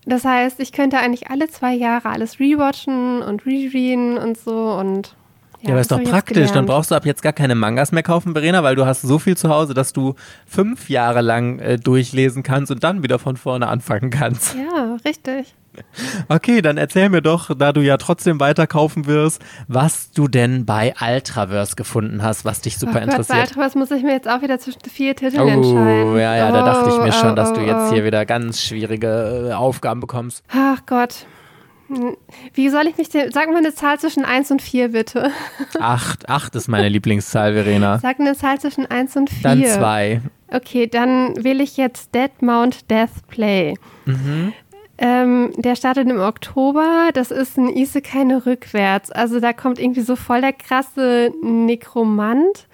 Das 0.07 0.25
heißt, 0.25 0.61
ich 0.61 0.73
könnte 0.73 0.99
eigentlich 0.99 1.31
alle 1.31 1.49
zwei 1.49 1.75
Jahre 1.75 2.11
alles 2.11 2.38
rewatchen 2.38 3.23
und 3.23 3.47
rereaden 3.47 4.19
und 4.19 4.37
so 4.37 4.73
und 4.73 5.17
ja, 5.62 5.71
aber 5.71 5.81
ist 5.81 5.90
doch 5.90 6.03
praktisch. 6.03 6.51
Dann 6.51 6.67
brauchst 6.67 6.90
du 6.90 6.95
ab 6.95 7.07
jetzt 7.07 7.23
gar 7.23 7.33
keine 7.33 7.55
Mangas 7.55 7.90
mehr 7.90 8.03
kaufen, 8.03 8.35
Verena, 8.35 8.62
weil 8.62 8.77
du 8.77 8.85
hast 8.85 9.01
so 9.01 9.19
viel 9.19 9.35
zu 9.35 9.49
Hause, 9.49 9.73
dass 9.73 9.95
du 9.95 10.14
fünf 10.47 10.90
Jahre 10.90 11.23
lang 11.23 11.59
äh, 11.59 11.79
durchlesen 11.79 12.43
kannst 12.43 12.71
und 12.71 12.85
dann 12.85 13.03
wieder 13.03 13.19
von 13.19 13.38
vorne 13.38 13.69
anfangen 13.69 14.11
kannst. 14.11 14.55
Ja, 14.57 14.99
richtig. 15.07 15.55
Okay, 16.29 16.63
dann 16.63 16.77
erzähl 16.77 17.09
mir 17.09 17.23
doch, 17.23 17.51
da 17.57 17.73
du 17.73 17.81
ja 17.81 17.97
trotzdem 17.97 18.41
weiterkaufen 18.41 19.07
wirst, 19.07 19.43
was 19.69 20.11
du 20.13 20.29
denn 20.29 20.65
bei 20.65 20.95
Ultraverse 21.01 21.77
gefunden 21.77 22.23
hast, 22.23 22.45
was 22.45 22.61
dich 22.61 22.79
super 22.79 22.93
oh 22.93 22.95
Gott, 23.01 23.03
interessiert. 23.05 23.39
Bei 23.39 23.41
Ultraverse 23.43 23.79
muss 23.79 23.91
ich 23.91 24.03
mir 24.03 24.13
jetzt 24.13 24.29
auch 24.29 24.43
wieder 24.43 24.59
zwischen 24.59 24.81
vier 24.89 25.15
Titeln 25.15 25.43
oh, 25.43 25.49
entscheiden. 25.49 26.17
Ja, 26.17 26.37
ja, 26.37 26.49
oh, 26.49 26.53
da 26.53 26.63
dachte 26.63 26.91
ich 26.91 26.99
mir 26.99 27.09
oh, 27.09 27.13
schon, 27.13 27.33
oh, 27.33 27.35
dass 27.35 27.53
du 27.53 27.61
jetzt 27.61 27.91
oh. 27.91 27.93
hier 27.93 28.05
wieder 28.05 28.25
ganz 28.27 28.63
schwierige 28.63 29.49
äh, 29.51 29.53
Aufgaben 29.53 30.01
bekommst. 30.01 30.45
Ach 30.53 30.81
Gott. 30.87 31.27
Wie 32.55 32.69
soll 32.71 32.87
ich 32.87 32.97
mich 32.97 33.11
denn. 33.11 33.31
Sag 33.31 33.49
mal 33.49 33.59
eine 33.59 33.75
Zahl 33.75 33.99
zwischen 33.99 34.25
1 34.25 34.51
und 34.51 34.63
4, 34.63 34.93
bitte. 34.93 35.31
Acht. 35.79 36.29
Acht 36.29 36.55
ist 36.55 36.69
meine 36.69 36.89
Lieblingszahl, 36.89 37.53
Verena. 37.53 37.99
Sag 37.99 38.21
eine 38.21 38.35
Zahl 38.35 38.59
zwischen 38.59 38.87
1 38.87 39.17
und 39.17 39.31
4. 39.31 39.43
Dann 39.43 39.65
2. 39.65 40.23
Okay, 40.49 40.87
dann 40.87 41.35
wähle 41.43 41.63
ich 41.63 41.77
jetzt 41.77 42.15
Dead 42.15 42.31
Mount 42.41 42.91
Death 42.91 43.27
Play. 43.29 43.75
Mhm. 44.05 44.53
Ähm, 44.96 45.50
der 45.57 45.76
startet 45.76 46.09
im 46.09 46.20
Oktober. 46.20 47.11
Das 47.14 47.30
ist 47.30 47.59
ein 47.59 47.68
Isekai 47.68 48.24
rückwärts. 48.46 49.11
Also 49.11 49.40
da 49.40 49.52
kommt 49.52 49.78
irgendwie 49.78 50.02
so 50.02 50.16
voll 50.16 50.40
der 50.40 50.52
krasse 50.52 51.33
Nekromant 51.42 52.66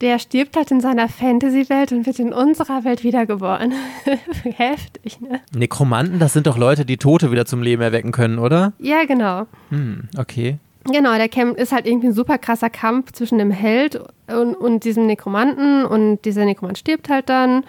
der 0.00 0.18
stirbt 0.18 0.56
halt 0.56 0.70
in 0.70 0.80
seiner 0.80 1.08
Fantasy-Welt 1.08 1.92
und 1.92 2.06
wird 2.06 2.18
in 2.18 2.32
unserer 2.32 2.84
Welt 2.84 3.02
wiedergeboren. 3.02 3.72
Heftig, 4.44 5.20
ne? 5.20 5.40
Nekromanten, 5.54 6.18
das 6.18 6.32
sind 6.32 6.46
doch 6.46 6.56
Leute, 6.56 6.84
die 6.84 6.98
Tote 6.98 7.32
wieder 7.32 7.46
zum 7.46 7.62
Leben 7.62 7.82
erwecken 7.82 8.12
können, 8.12 8.38
oder? 8.38 8.72
Ja, 8.78 9.04
genau. 9.04 9.46
Hm, 9.70 10.08
okay. 10.16 10.58
Genau, 10.84 11.14
der 11.16 11.28
Camp 11.28 11.58
ist 11.58 11.72
halt 11.72 11.86
irgendwie 11.86 12.08
ein 12.08 12.12
super 12.14 12.38
krasser 12.38 12.70
Kampf 12.70 13.12
zwischen 13.12 13.38
dem 13.38 13.50
Held 13.50 14.00
und, 14.28 14.54
und 14.54 14.84
diesem 14.84 15.06
Nekromanten 15.06 15.84
und 15.84 16.24
dieser 16.24 16.44
Nekromant 16.44 16.78
stirbt 16.78 17.08
halt 17.08 17.28
dann 17.28 17.64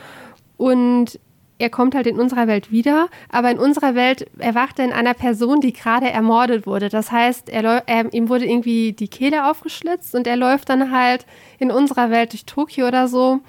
und 0.58 1.20
er 1.60 1.70
kommt 1.70 1.94
halt 1.94 2.08
in 2.08 2.18
unserer 2.18 2.48
Welt 2.48 2.72
wieder, 2.72 3.10
aber 3.30 3.52
in 3.52 3.60
unserer 3.60 3.94
Welt 3.94 4.28
erwacht 4.40 4.80
er 4.80 4.86
in 4.86 4.94
einer 4.94 5.14
Person, 5.14 5.60
die 5.60 5.74
gerade 5.74 6.10
ermordet 6.10 6.66
wurde. 6.66 6.88
Das 6.88 7.12
heißt, 7.12 7.50
er, 7.50 7.84
er, 7.86 8.14
ihm 8.14 8.30
wurde 8.30 8.46
irgendwie 8.46 8.94
die 8.94 9.10
Kehle 9.10 9.46
aufgeschlitzt 9.46 10.16
und 10.16 10.26
er 10.26 10.38
läuft 10.38 10.70
dann 10.70 10.92
halt 10.92 11.26
in 11.60 11.70
unserer 11.70 12.10
Welt 12.10 12.32
durch 12.32 12.46
Tokio 12.46 12.88
oder 12.88 13.10
so 13.10 13.42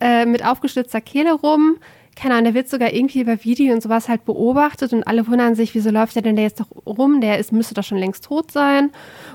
äh, 0.00 0.24
mit 0.24 0.44
aufgeschlitzter 0.44 1.02
Kehle 1.02 1.34
rum. 1.34 1.76
Keine 2.16 2.34
Ahnung, 2.34 2.44
der 2.44 2.54
wird 2.54 2.70
sogar 2.70 2.94
irgendwie 2.94 3.20
über 3.20 3.44
Video 3.44 3.74
und 3.74 3.82
sowas 3.82 4.08
halt 4.08 4.24
beobachtet 4.24 4.94
und 4.94 5.06
alle 5.06 5.26
wundern 5.26 5.54
sich, 5.54 5.74
wieso 5.74 5.90
läuft 5.90 6.14
der 6.14 6.22
denn 6.22 6.36
der 6.36 6.46
jetzt 6.46 6.60
doch 6.60 6.70
rum? 6.86 7.20
Der 7.20 7.38
ist, 7.38 7.52
müsste 7.52 7.74
doch 7.74 7.84
schon 7.84 7.98
längst 7.98 8.24
tot 8.24 8.52
sein. 8.52 8.90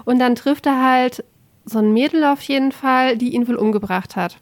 Und 0.06 0.18
dann 0.18 0.34
trifft 0.34 0.66
er 0.66 0.84
halt 0.84 1.24
so 1.66 1.78
ein 1.78 1.94
Mädel 1.94 2.24
auf 2.24 2.42
jeden 2.42 2.72
Fall, 2.72 3.18
die 3.18 3.36
ihn 3.36 3.48
wohl 3.48 3.58
umgebracht 3.58 4.16
hat. 4.16 4.38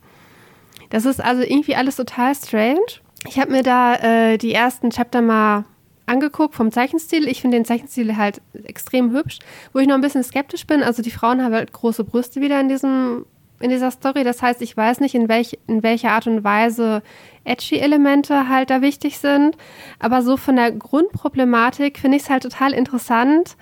Das 0.90 1.04
ist 1.04 1.22
also 1.22 1.42
irgendwie 1.42 1.76
alles 1.76 1.98
total 1.98 2.34
strange. 2.34 3.02
Ich 3.26 3.40
habe 3.40 3.52
mir 3.52 3.64
da 3.64 3.96
äh, 3.96 4.38
die 4.38 4.54
ersten 4.54 4.90
Chapter 4.90 5.22
mal 5.22 5.66
angeguckt 6.06 6.56
vom 6.56 6.72
Zeichenstil. 6.72 7.28
Ich 7.28 7.42
finde 7.42 7.58
den 7.58 7.66
Zeichenstil 7.66 8.16
halt 8.18 8.42
extrem 8.64 9.12
hübsch. 9.12 9.40
Wo 9.74 9.80
ich 9.80 9.88
noch 9.88 9.96
ein 9.96 10.02
bisschen 10.02 10.24
skeptisch 10.24 10.66
bin, 10.66 10.84
also 10.84 11.02
die 11.02 11.12
Frauen 11.12 11.44
haben 11.44 11.54
halt 11.54 11.74
große 11.74 12.04
Brüste 12.04 12.42
wieder 12.42 12.60
in 12.60 12.70
diesem 12.70 13.26
in 13.60 13.70
dieser 13.70 13.92
Story. 13.92 14.24
Das 14.24 14.42
heißt, 14.42 14.62
ich 14.62 14.76
weiß 14.76 15.00
nicht, 15.00 15.16
in, 15.16 15.30
welch, 15.30 15.58
in 15.68 15.84
welcher 15.84 16.12
Art 16.12 16.28
und 16.28 16.44
Weise 16.44 17.02
edgy 17.44 17.78
Elemente 17.80 18.50
halt 18.50 18.70
da 18.70 18.82
wichtig 18.82 19.18
sind. 19.18 19.58
Aber 20.00 20.22
so 20.22 20.38
von 20.38 20.56
der 20.56 20.72
Grundproblematik 20.72 21.98
finde 21.98 22.18
ich 22.18 22.24
es 22.24 22.30
halt 22.30 22.44
total 22.44 22.74
interessant, 22.74 23.58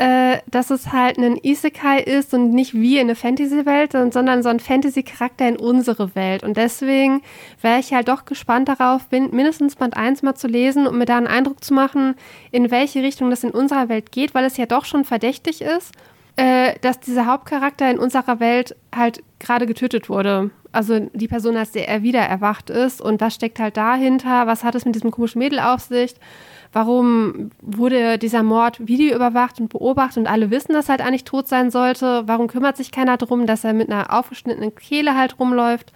äh, 0.00 0.38
dass 0.50 0.70
es 0.70 0.92
halt 0.92 1.18
ein 1.18 1.36
Isekai 1.36 2.00
ist 2.00 2.32
und 2.32 2.52
nicht 2.52 2.72
wie 2.72 2.96
in 2.96 3.02
eine 3.02 3.14
Fantasy-Welt, 3.14 3.92
sondern 3.92 4.42
so 4.42 4.48
ein 4.48 4.58
Fantasy-Charakter 4.58 5.46
in 5.46 5.58
unsere 5.58 6.14
Welt. 6.14 6.42
Und 6.42 6.56
deswegen 6.56 7.20
wäre 7.60 7.80
ich 7.80 7.92
halt 7.92 8.08
doch 8.08 8.24
gespannt 8.24 8.70
darauf, 8.70 9.02
mindestens 9.10 9.76
Band 9.76 9.98
1 9.98 10.22
mal 10.22 10.34
zu 10.34 10.48
lesen, 10.48 10.86
um 10.86 10.96
mir 10.96 11.04
da 11.04 11.18
einen 11.18 11.26
Eindruck 11.26 11.62
zu 11.62 11.74
machen, 11.74 12.14
in 12.50 12.70
welche 12.70 13.02
Richtung 13.02 13.28
das 13.28 13.44
in 13.44 13.50
unserer 13.50 13.90
Welt 13.90 14.10
geht, 14.10 14.32
weil 14.32 14.46
es 14.46 14.56
ja 14.56 14.64
doch 14.64 14.86
schon 14.86 15.04
verdächtig 15.04 15.60
ist, 15.60 15.92
äh, 16.40 16.74
dass 16.80 17.00
dieser 17.00 17.26
Hauptcharakter 17.26 17.90
in 17.90 17.98
unserer 17.98 18.40
Welt 18.40 18.74
halt 18.94 19.22
gerade 19.38 19.66
getötet 19.66 20.08
wurde. 20.08 20.50
Also 20.72 21.10
die 21.12 21.28
Person, 21.28 21.56
als 21.56 21.72
der 21.72 21.86
er 21.86 22.02
wieder 22.02 22.20
erwacht 22.20 22.70
ist. 22.70 23.02
Und 23.02 23.20
was 23.20 23.34
steckt 23.34 23.58
halt 23.58 23.76
dahinter? 23.76 24.46
Was 24.46 24.64
hat 24.64 24.74
es 24.74 24.86
mit 24.86 24.94
diesem 24.94 25.10
komischen 25.10 25.40
Mädel 25.40 25.58
auf 25.58 25.80
sich? 25.80 26.14
Warum 26.72 27.50
wurde 27.60 28.16
dieser 28.16 28.42
Mord 28.42 28.86
videoüberwacht 28.86 29.60
und 29.60 29.68
beobachtet 29.68 30.18
und 30.18 30.26
alle 30.28 30.50
wissen, 30.50 30.72
dass 30.72 30.86
er 30.86 30.92
halt 30.92 31.00
eigentlich 31.02 31.24
tot 31.24 31.46
sein 31.46 31.70
sollte? 31.70 32.22
Warum 32.26 32.46
kümmert 32.46 32.78
sich 32.78 32.90
keiner 32.90 33.18
darum, 33.18 33.46
dass 33.46 33.64
er 33.64 33.74
mit 33.74 33.90
einer 33.90 34.16
aufgeschnittenen 34.16 34.74
Kehle 34.74 35.16
halt 35.16 35.38
rumläuft? 35.38 35.92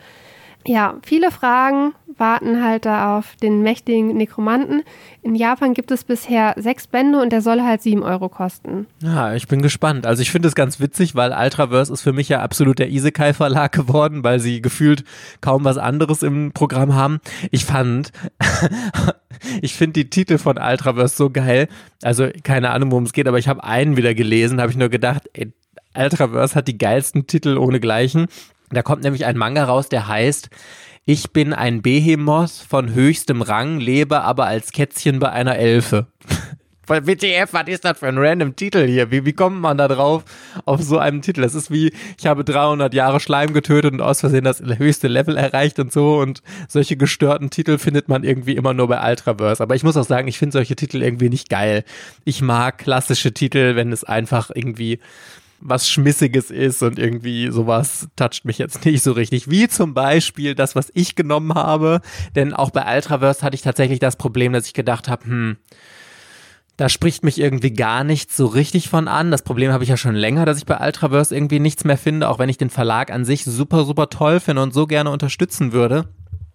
Ja, 0.67 0.95
viele 1.03 1.31
Fragen 1.31 1.93
warten 2.19 2.63
halt 2.63 2.87
da 2.87 3.19
auf 3.19 3.37
den 3.43 3.63
mächtigen 3.63 4.17
Nekromanten. 4.17 4.83
In 5.23 5.35
Japan 5.35 5.75
gibt 5.75 5.91
es 5.91 6.05
bisher 6.05 6.55
sechs 6.57 6.87
Bände 6.87 7.21
und 7.21 7.33
der 7.33 7.43
soll 7.43 7.63
halt 7.63 7.83
sieben 7.83 8.03
Euro 8.03 8.29
kosten. 8.29 8.87
Ja, 9.03 9.35
ich 9.35 9.49
bin 9.49 9.63
gespannt. 9.63 10.07
Also 10.07 10.23
ich 10.23 10.31
finde 10.31 10.49
es 10.49 10.55
ganz 10.55 10.81
witzig, 10.81 11.15
weil 11.15 11.33
Ultraverse 11.33 11.93
ist 11.93 12.03
für 12.03 12.13
mich 12.13 12.29
ja 12.29 12.41
absolut 12.41 12.79
der 12.79 12.91
Isekai-Verlag 12.91 13.73
geworden, 13.73 14.25
weil 14.25 14.41
sie 14.41 14.63
gefühlt 14.63 15.05
kaum 15.41 15.65
was 15.65 15.79
anderes 15.79 16.23
im 16.23 16.53
Programm 16.53 16.95
haben. 16.95 17.21
Ich 17.51 17.65
fand, 17.65 18.13
ich 19.63 19.75
finde 19.75 19.95
die 19.95 20.11
Titel 20.11 20.39
von 20.39 20.59
Ultraverse 20.59 21.17
so 21.17 21.31
geil. 21.31 21.69
Also 22.03 22.29
keine 22.43 22.71
Ahnung, 22.71 22.91
worum 22.91 23.05
es 23.05 23.13
geht, 23.13 23.29
aber 23.29 23.39
ich 23.39 23.49
habe 23.49 23.65
einen 23.65 23.97
wieder 23.97 24.15
gelesen, 24.15 24.61
habe 24.61 24.71
ich 24.71 24.79
nur 24.79 24.89
gedacht, 24.89 25.29
ey, 25.33 25.53
Ultraverse 25.97 26.55
hat 26.55 26.69
die 26.69 26.79
geilsten 26.79 27.27
Titel 27.27 27.57
ohne 27.57 27.81
Gleichen. 27.81 28.27
Da 28.71 28.83
kommt 28.83 29.03
nämlich 29.03 29.27
ein 29.27 29.37
Manga 29.37 29.65
raus, 29.65 29.89
der 29.89 30.09
heißt 30.09 30.51
Ich 31.05 31.33
bin 31.33 31.53
ein 31.53 31.83
Behemoth 31.83 32.53
von 32.69 32.93
höchstem 32.93 33.43
Rang, 33.43 33.79
lebe 33.79 34.23
aber 34.23 34.47
als 34.47 34.73
Kätzchen 34.73 35.19
bei 35.19 35.31
einer 35.31 35.57
Elfe. 35.57 36.07
WTF, 36.87 37.53
was 37.53 37.69
ist 37.69 37.85
das 37.85 37.99
für 37.99 38.09
ein 38.09 38.19
random 38.19 38.57
Titel 38.57 38.87
hier? 38.87 39.11
Wie, 39.11 39.25
wie 39.25 39.33
kommt 39.33 39.61
man 39.61 39.79
da 39.79 39.89
drauf 39.89 40.25
auf 40.65 40.83
so 40.83 40.99
einem 40.99 41.23
Titel? 41.23 41.43
Das 41.43 41.55
ist 41.55 41.71
wie, 41.71 41.93
ich 42.19 42.27
habe 42.27 42.45
300 42.45 42.93
Jahre 42.95 43.21
Schleim 43.21 43.53
getötet 43.53 43.93
und 43.93 44.01
aus 44.01 44.21
Versehen 44.21 44.45
das 44.45 44.61
höchste 44.61 45.09
Level 45.09 45.37
erreicht 45.37 45.79
und 45.79 45.93
so 45.93 46.19
und 46.19 46.43
solche 46.69 46.97
gestörten 46.97 47.51
Titel 47.51 47.79
findet 47.79 48.09
man 48.09 48.25
irgendwie 48.25 48.57
immer 48.57 48.75
nur 48.75 48.89
bei 48.89 49.11
Ultraverse. 49.11 49.63
Aber 49.63 49.75
ich 49.75 49.83
muss 49.83 49.97
auch 49.97 50.05
sagen, 50.05 50.29
ich 50.29 50.39
finde 50.39 50.53
solche 50.53 50.77
Titel 50.77 51.03
irgendwie 51.03 51.31
nicht 51.31 51.49
geil. 51.49 51.85
Ich 52.25 52.43
mag 52.43 52.79
klassische 52.79 53.33
Titel, 53.33 53.77
wenn 53.77 53.93
es 53.93 54.05
einfach 54.05 54.51
irgendwie 54.55 54.99
was 55.65 55.89
Schmissiges 55.89 56.51
ist 56.51 56.83
und 56.83 56.99
irgendwie 56.99 57.51
sowas 57.51 58.07
toucht 58.17 58.45
mich 58.45 58.59
jetzt 58.59 58.85
nicht 58.85 59.03
so 59.03 59.13
richtig. 59.13 59.51
Wie 59.51 59.67
zum 59.67 59.95
Beispiel 59.95 60.55
das, 60.55 60.77
was 60.77 60.91
ich 60.95 61.17
genommen 61.17 61.55
habe. 61.55 62.03
Denn 62.37 62.53
auch 62.53 62.71
bei 62.71 62.95
Ultraverse 62.95 63.43
hatte 63.43 63.55
ich 63.55 63.63
tatsächlich 63.63 63.99
das 63.99 64.17
Problem, 64.17 64.53
dass 64.53 64.67
ich 64.67 64.75
gedacht 64.75 65.09
habe, 65.09 65.25
hm, 65.25 65.57
da 66.77 66.89
spricht 66.89 67.25
mich 67.25 67.41
irgendwie 67.41 67.73
gar 67.73 68.05
nichts 68.05 68.37
so 68.37 68.47
richtig 68.47 68.89
von 68.89 69.09
an. 69.09 69.31
Das 69.31 69.43
Problem 69.43 69.73
habe 69.73 69.85
ich 69.85 69.91
ja 69.91 69.97
schon 69.97 70.15
länger, 70.15 70.45
dass 70.45 70.59
ich 70.59 70.67
bei 70.67 70.79
Ultraverse 70.79 71.35
irgendwie 71.35 71.61
nichts 71.61 71.85
mehr 71.85 71.97
finde, 71.97 72.29
auch 72.29 72.39
wenn 72.39 72.49
ich 72.49 72.59
den 72.59 72.71
Verlag 72.71 73.11
an 73.11 73.25
sich 73.25 73.45
super, 73.45 73.85
super 73.85 74.11
toll 74.11 74.41
finde 74.41 74.63
und 74.63 74.75
so 74.75 74.87
gerne 74.87 75.11
unterstützen 75.11 75.73
würde. 75.73 76.09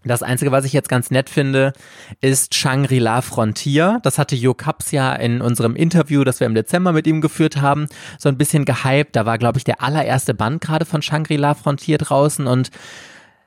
Das 0.05 0.23
Einzige, 0.23 0.51
was 0.53 0.63
ich 0.63 0.71
jetzt 0.71 0.87
ganz 0.87 1.11
nett 1.11 1.29
finde, 1.29 1.73
ist 2.21 2.55
Shangri-La 2.55 3.21
Frontier. 3.21 3.99
Das 4.03 4.17
hatte 4.17 4.35
Jo 4.35 4.53
Kaps 4.53 4.91
ja 4.91 5.13
in 5.13 5.41
unserem 5.41 5.75
Interview, 5.75 6.23
das 6.23 6.39
wir 6.39 6.47
im 6.47 6.55
Dezember 6.55 6.93
mit 6.93 7.05
ihm 7.05 7.19
geführt 7.19 7.57
haben, 7.57 7.87
so 8.17 8.29
ein 8.29 8.37
bisschen 8.37 8.63
gehypt. 8.63 9.17
Da 9.17 9.25
war, 9.25 9.37
glaube 9.37 9.57
ich, 9.57 9.65
der 9.65 9.83
allererste 9.83 10.33
Band 10.33 10.61
gerade 10.61 10.85
von 10.85 11.01
Shangri-La 11.01 11.53
Frontier 11.53 11.97
draußen 11.97 12.47
und 12.47 12.71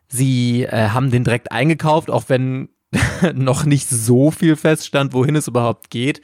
sie 0.09 0.65
äh, 0.65 0.91
haben 0.91 1.11
den 1.11 1.25
direkt 1.25 1.51
eingekauft, 1.53 2.11
auch 2.11 2.25
wenn 2.29 2.69
noch 3.35 3.65
nicht 3.65 3.89
so 3.89 4.31
viel 4.31 4.57
feststand, 4.57 5.15
wohin 5.15 5.37
es 5.37 5.49
überhaupt 5.49 5.89
geht. 5.89 6.21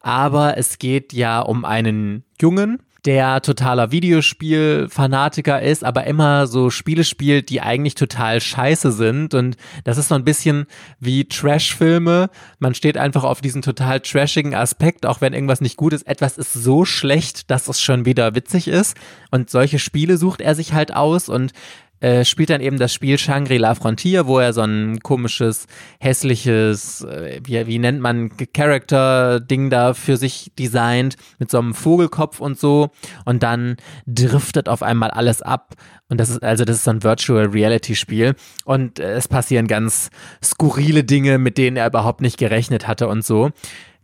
Aber 0.00 0.56
es 0.58 0.78
geht 0.78 1.12
ja 1.12 1.40
um 1.40 1.64
einen 1.64 2.24
Jungen, 2.40 2.82
der 3.04 3.40
totaler 3.42 3.92
Videospiel-Fanatiker 3.92 5.62
ist, 5.62 5.84
aber 5.84 6.04
immer 6.04 6.46
so 6.46 6.70
Spiele 6.70 7.04
spielt, 7.04 7.48
die 7.48 7.60
eigentlich 7.60 7.94
total 7.94 8.40
scheiße 8.40 8.92
sind. 8.92 9.34
Und 9.34 9.56
das 9.84 9.98
ist 9.98 10.08
so 10.08 10.14
ein 10.14 10.24
bisschen 10.24 10.66
wie 10.98 11.24
Trash-Filme. 11.24 12.30
Man 12.58 12.74
steht 12.74 12.98
einfach 12.98 13.24
auf 13.24 13.40
diesen 13.40 13.62
total 13.62 14.00
trashigen 14.00 14.54
Aspekt, 14.54 15.06
auch 15.06 15.20
wenn 15.20 15.32
irgendwas 15.32 15.60
nicht 15.60 15.76
gut 15.76 15.92
ist. 15.92 16.06
Etwas 16.06 16.38
ist 16.38 16.52
so 16.52 16.84
schlecht, 16.84 17.50
dass 17.50 17.68
es 17.68 17.80
schon 17.80 18.04
wieder 18.04 18.34
witzig 18.34 18.68
ist. 18.68 18.96
Und 19.30 19.50
solche 19.50 19.78
Spiele 19.78 20.16
sucht 20.16 20.40
er 20.40 20.54
sich 20.54 20.72
halt 20.72 20.94
aus 20.94 21.28
und 21.28 21.52
äh, 22.00 22.24
spielt 22.24 22.50
dann 22.50 22.60
eben 22.60 22.78
das 22.78 22.92
Spiel 22.92 23.18
Shangri-La 23.18 23.74
Frontier, 23.74 24.26
wo 24.26 24.38
er 24.38 24.52
so 24.52 24.62
ein 24.62 25.00
komisches, 25.00 25.66
hässliches, 26.00 27.02
äh, 27.02 27.40
wie, 27.44 27.66
wie 27.66 27.78
nennt 27.78 28.00
man, 28.00 28.30
Character-Ding 28.52 29.70
da 29.70 29.94
für 29.94 30.16
sich 30.16 30.52
designt, 30.58 31.16
mit 31.38 31.50
so 31.50 31.58
einem 31.58 31.74
Vogelkopf 31.74 32.40
und 32.40 32.58
so. 32.58 32.90
Und 33.24 33.42
dann 33.42 33.76
driftet 34.06 34.68
auf 34.68 34.82
einmal 34.82 35.10
alles 35.10 35.42
ab. 35.42 35.74
Und 36.08 36.18
das 36.18 36.30
ist 36.30 36.42
also, 36.42 36.64
das 36.64 36.76
ist 36.76 36.84
so 36.84 36.90
ein 36.90 37.02
Virtual 37.02 37.46
Reality 37.46 37.94
Spiel. 37.94 38.34
Und 38.64 38.98
äh, 38.98 39.12
es 39.12 39.28
passieren 39.28 39.66
ganz 39.66 40.10
skurrile 40.42 41.04
Dinge, 41.04 41.38
mit 41.38 41.58
denen 41.58 41.76
er 41.76 41.86
überhaupt 41.86 42.20
nicht 42.20 42.38
gerechnet 42.38 42.86
hatte 42.86 43.08
und 43.08 43.24
so 43.24 43.50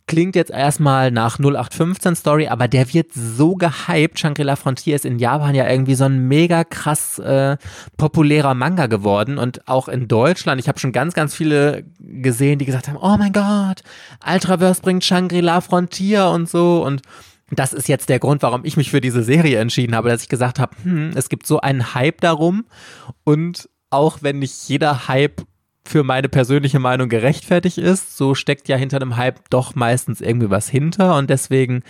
klingt 0.06 0.36
jetzt 0.36 0.50
erstmal 0.50 1.10
nach 1.10 1.38
0815 1.38 2.14
Story, 2.16 2.48
aber 2.48 2.68
der 2.68 2.92
wird 2.92 3.12
so 3.12 3.54
gehypt. 3.54 4.18
Shangri-La 4.18 4.56
Frontier 4.56 4.96
ist 4.96 5.04
in 5.04 5.18
Japan 5.18 5.54
ja 5.54 5.68
irgendwie 5.68 5.94
so 5.94 6.04
ein 6.04 6.28
mega 6.28 6.64
krass 6.64 7.18
äh, 7.18 7.56
populärer 7.96 8.54
Manga 8.54 8.86
geworden 8.86 9.38
und 9.38 9.66
auch 9.66 9.88
in 9.88 10.06
Deutschland. 10.08 10.60
Ich 10.60 10.68
habe 10.68 10.78
schon 10.78 10.92
ganz, 10.92 11.14
ganz 11.14 11.34
viele 11.34 11.84
gesehen, 11.98 12.58
die 12.58 12.66
gesagt 12.66 12.88
haben, 12.88 12.98
oh 13.00 13.16
mein 13.16 13.32
Gott, 13.32 13.82
Ultraverse 14.26 14.82
bringt 14.82 15.04
Shangri-La 15.04 15.60
Frontier 15.60 16.28
und 16.28 16.48
so 16.48 16.84
und 16.84 17.02
das 17.50 17.72
ist 17.72 17.88
jetzt 17.88 18.08
der 18.08 18.18
Grund, 18.18 18.42
warum 18.42 18.64
ich 18.64 18.76
mich 18.76 18.90
für 18.90 19.00
diese 19.00 19.22
Serie 19.22 19.58
entschieden 19.58 19.94
habe, 19.94 20.08
dass 20.08 20.22
ich 20.22 20.28
gesagt 20.28 20.58
habe, 20.58 20.74
hm, 20.82 21.10
es 21.14 21.28
gibt 21.28 21.46
so 21.46 21.60
einen 21.60 21.94
Hype 21.94 22.20
darum 22.20 22.64
und 23.22 23.68
auch 23.90 24.18
wenn 24.22 24.40
nicht 24.40 24.68
jeder 24.68 25.08
Hype 25.08 25.42
für 25.86 26.02
meine 26.02 26.28
persönliche 26.28 26.78
Meinung 26.78 27.08
gerechtfertigt 27.08 27.78
ist. 27.78 28.16
So 28.16 28.34
steckt 28.34 28.68
ja 28.68 28.76
hinter 28.76 28.96
einem 28.96 29.16
Hype 29.16 29.48
doch 29.50 29.74
meistens 29.74 30.20
irgendwie 30.20 30.50
was 30.50 30.68
hinter 30.68 31.16
und 31.16 31.28
deswegen 31.28 31.82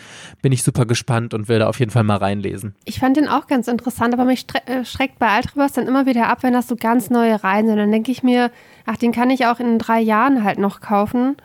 bin 0.42 0.52
ich 0.52 0.62
super 0.62 0.84
gespannt 0.84 1.32
und 1.32 1.48
will 1.48 1.60
da 1.60 1.68
auf 1.68 1.78
jeden 1.78 1.92
Fall 1.92 2.02
mal 2.02 2.16
reinlesen. 2.16 2.74
Ich 2.84 2.98
fand 2.98 3.16
den 3.16 3.28
auch 3.28 3.46
ganz 3.46 3.68
interessant, 3.68 4.12
aber 4.12 4.24
mich 4.24 4.46
äh, 4.66 4.84
schreckt 4.84 5.18
bei 5.18 5.36
Ultraverse 5.36 5.76
dann 5.76 5.86
immer 5.86 6.06
wieder 6.06 6.28
ab, 6.28 6.42
wenn 6.42 6.52
das 6.52 6.66
so 6.66 6.76
ganz 6.76 7.08
neue 7.10 7.42
Reihen 7.42 7.66
sind. 7.66 7.76
Dann 7.76 7.92
denke 7.92 8.10
ich 8.10 8.22
mir, 8.22 8.50
ach, 8.84 8.96
den 8.96 9.12
kann 9.12 9.30
ich 9.30 9.46
auch 9.46 9.60
in 9.60 9.78
drei 9.78 10.00
Jahren 10.00 10.42
halt 10.42 10.58
noch 10.58 10.80
kaufen. 10.80 11.36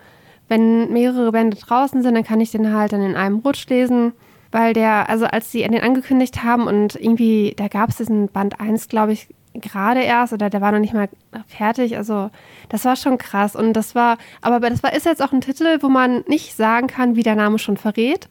Wenn 0.47 0.91
mehrere 0.91 1.31
Bände 1.31 1.57
draußen 1.57 2.01
sind, 2.01 2.15
dann 2.15 2.23
kann 2.23 2.41
ich 2.41 2.51
den 2.51 2.73
halt 2.73 2.93
dann 2.93 3.01
in 3.01 3.15
einem 3.15 3.39
Rutsch 3.39 3.67
lesen 3.69 4.13
weil 4.51 4.73
der, 4.73 5.09
also 5.09 5.25
als 5.25 5.51
sie 5.51 5.61
den 5.61 5.81
angekündigt 5.81 6.43
haben 6.43 6.67
und 6.67 6.95
irgendwie, 6.95 7.53
da 7.55 7.67
gab 7.67 7.89
es 7.89 7.97
diesen 7.97 8.29
Band 8.29 8.59
1, 8.59 8.87
glaube 8.87 9.13
ich, 9.13 9.27
gerade 9.53 10.01
erst 10.01 10.33
oder 10.33 10.49
der 10.49 10.61
war 10.61 10.71
noch 10.71 10.79
nicht 10.79 10.93
mal 10.93 11.09
fertig. 11.47 11.97
Also 11.97 12.29
das 12.69 12.85
war 12.85 12.95
schon 12.95 13.17
krass. 13.17 13.55
Und 13.55 13.73
das 13.73 13.95
war, 13.95 14.17
aber 14.41 14.59
das 14.69 14.83
war, 14.83 14.93
ist 14.93 15.05
jetzt 15.05 15.21
auch 15.21 15.31
ein 15.31 15.41
Titel, 15.41 15.77
wo 15.81 15.89
man 15.89 16.23
nicht 16.27 16.55
sagen 16.55 16.87
kann, 16.87 17.15
wie 17.15 17.23
der 17.23 17.35
Name 17.35 17.59
schon 17.59 17.77
verrät. 17.77 18.29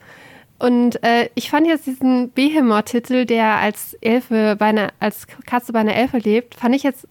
Und 0.58 1.02
äh, 1.04 1.28
ich 1.34 1.50
fand 1.50 1.66
jetzt 1.66 1.86
diesen 1.86 2.32
Behemoth-Titel, 2.32 3.26
der 3.26 3.56
als 3.56 3.94
Elfe 4.00 4.56
bei 4.58 4.66
einer, 4.66 4.88
als 4.98 5.26
Katze 5.46 5.72
bei 5.72 5.80
einer 5.80 5.94
Elfe 5.94 6.18
lebt, 6.18 6.56
fand 6.56 6.74
ich 6.74 6.82
jetzt 6.82 7.06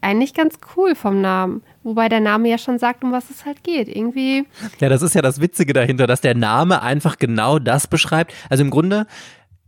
eigentlich 0.00 0.34
ganz 0.34 0.58
cool 0.76 0.94
vom 0.94 1.20
Namen. 1.20 1.62
Wobei 1.82 2.08
der 2.08 2.20
Name 2.20 2.48
ja 2.48 2.58
schon 2.58 2.78
sagt, 2.78 3.02
um 3.02 3.12
was 3.12 3.30
es 3.30 3.44
halt 3.44 3.64
geht. 3.64 3.88
Irgendwie. 3.88 4.46
Ja, 4.80 4.88
das 4.88 5.02
ist 5.02 5.14
ja 5.14 5.22
das 5.22 5.40
Witzige 5.40 5.72
dahinter, 5.72 6.06
dass 6.06 6.20
der 6.20 6.34
Name 6.34 6.82
einfach 6.82 7.18
genau 7.18 7.58
das 7.58 7.86
beschreibt. 7.86 8.32
Also 8.48 8.62
im 8.62 8.70
Grunde 8.70 9.06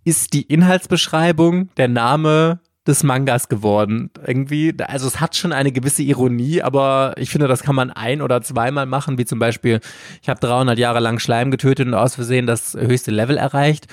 ist 0.04 0.32
die 0.32 0.42
Inhaltsbeschreibung 0.42 1.70
der 1.76 1.88
Name 1.88 2.60
des 2.86 3.02
Mangas 3.02 3.48
geworden. 3.48 4.10
Irgendwie, 4.26 4.74
also 4.78 5.06
es 5.06 5.20
hat 5.20 5.36
schon 5.36 5.52
eine 5.52 5.72
gewisse 5.72 6.02
Ironie, 6.02 6.62
aber 6.62 7.14
ich 7.16 7.30
finde, 7.30 7.48
das 7.48 7.62
kann 7.62 7.74
man 7.74 7.90
ein- 7.90 8.22
oder 8.22 8.42
zweimal 8.42 8.86
machen, 8.86 9.18
wie 9.18 9.24
zum 9.24 9.38
Beispiel, 9.38 9.80
ich 10.22 10.28
habe 10.28 10.40
300 10.40 10.78
Jahre 10.78 11.00
lang 11.00 11.18
Schleim 11.18 11.50
getötet 11.50 11.86
und 11.86 11.94
aus 11.94 12.14
Versehen 12.14 12.46
das 12.46 12.74
höchste 12.74 13.10
Level 13.10 13.36
erreicht. 13.36 13.86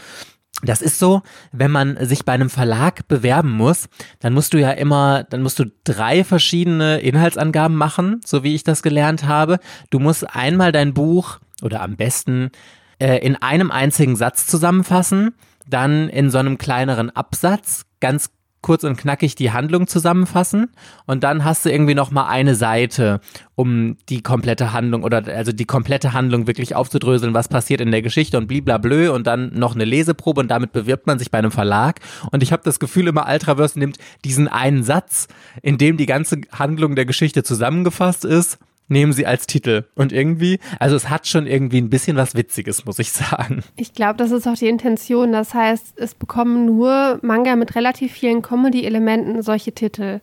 Das 0.63 0.81
ist 0.81 0.99
so, 0.99 1.21
wenn 1.51 1.71
man 1.71 1.97
sich 2.05 2.23
bei 2.23 2.33
einem 2.33 2.49
Verlag 2.49 3.07
bewerben 3.07 3.51
muss, 3.51 3.87
dann 4.19 4.33
musst 4.33 4.53
du 4.53 4.59
ja 4.59 4.71
immer, 4.71 5.23
dann 5.23 5.41
musst 5.41 5.57
du 5.57 5.65
drei 5.83 6.23
verschiedene 6.23 6.99
Inhaltsangaben 6.99 7.75
machen, 7.75 8.21
so 8.25 8.43
wie 8.43 8.53
ich 8.53 8.63
das 8.63 8.83
gelernt 8.83 9.23
habe. 9.25 9.59
Du 9.89 9.99
musst 9.99 10.35
einmal 10.35 10.71
dein 10.71 10.93
Buch 10.93 11.39
oder 11.63 11.81
am 11.81 11.95
besten 11.95 12.51
äh, 12.99 13.17
in 13.25 13.37
einem 13.37 13.71
einzigen 13.71 14.15
Satz 14.15 14.45
zusammenfassen, 14.45 15.33
dann 15.67 16.09
in 16.09 16.29
so 16.29 16.37
einem 16.37 16.57
kleineren 16.57 17.09
Absatz 17.09 17.85
ganz 17.99 18.29
kurz 18.61 18.83
und 18.83 18.97
knackig 18.97 19.35
die 19.35 19.51
Handlung 19.51 19.87
zusammenfassen 19.87 20.69
und 21.05 21.23
dann 21.23 21.43
hast 21.43 21.65
du 21.65 21.71
irgendwie 21.71 21.95
noch 21.95 22.11
mal 22.11 22.27
eine 22.27 22.55
Seite, 22.55 23.19
um 23.55 23.97
die 24.09 24.21
komplette 24.21 24.73
Handlung 24.73 25.03
oder 25.03 25.23
also 25.27 25.51
die 25.51 25.65
komplette 25.65 26.13
Handlung 26.13 26.47
wirklich 26.47 26.75
aufzudröseln, 26.75 27.33
was 27.33 27.47
passiert 27.47 27.81
in 27.81 27.91
der 27.91 28.01
Geschichte 28.01 28.37
und 28.37 28.47
bliblablö 28.47 29.11
und 29.11 29.27
dann 29.27 29.51
noch 29.53 29.75
eine 29.75 29.85
Leseprobe 29.85 30.41
und 30.41 30.49
damit 30.49 30.71
bewirbt 30.71 31.07
man 31.07 31.19
sich 31.19 31.31
bei 31.31 31.39
einem 31.39 31.51
Verlag. 31.51 31.99
Und 32.31 32.43
ich 32.43 32.51
habe 32.51 32.63
das 32.63 32.79
Gefühl 32.79 33.07
immer 33.07 33.27
Ultraverse 33.27 33.77
nimmt 33.77 33.97
diesen 34.23 34.47
einen 34.47 34.83
Satz, 34.83 35.27
in 35.61 35.77
dem 35.77 35.97
die 35.97 36.05
ganze 36.05 36.41
Handlung 36.51 36.95
der 36.95 37.05
Geschichte 37.05 37.43
zusammengefasst 37.43 38.25
ist 38.25 38.59
nehmen 38.91 39.13
sie 39.13 39.25
als 39.25 39.47
Titel. 39.47 39.85
Und 39.95 40.11
irgendwie, 40.11 40.59
also 40.79 40.95
es 40.95 41.09
hat 41.09 41.27
schon 41.27 41.47
irgendwie 41.47 41.81
ein 41.81 41.89
bisschen 41.89 42.17
was 42.17 42.35
Witziges, 42.35 42.85
muss 42.85 42.99
ich 42.99 43.11
sagen. 43.11 43.63
Ich 43.77 43.93
glaube, 43.93 44.17
das 44.17 44.31
ist 44.31 44.47
auch 44.47 44.55
die 44.55 44.67
Intention. 44.67 45.31
Das 45.31 45.53
heißt, 45.53 45.93
es 45.97 46.13
bekommen 46.13 46.65
nur 46.65 47.19
Manga 47.23 47.55
mit 47.55 47.75
relativ 47.75 48.11
vielen 48.11 48.41
Comedy-Elementen 48.41 49.41
solche 49.41 49.71
Titel. 49.71 50.19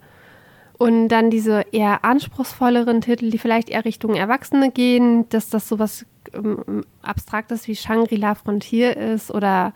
Und 0.76 1.08
dann 1.08 1.30
diese 1.30 1.64
eher 1.72 2.04
anspruchsvolleren 2.04 3.00
Titel, 3.00 3.30
die 3.30 3.38
vielleicht 3.38 3.68
eher 3.68 3.84
Richtung 3.84 4.14
Erwachsene 4.14 4.70
gehen, 4.70 5.28
dass 5.30 5.50
das 5.50 5.68
sowas 5.68 6.06
ähm, 6.32 6.84
Abstraktes 7.02 7.66
wie 7.66 7.74
Shangri-La 7.74 8.36
Frontier 8.36 8.96
ist 8.96 9.32
oder 9.32 9.72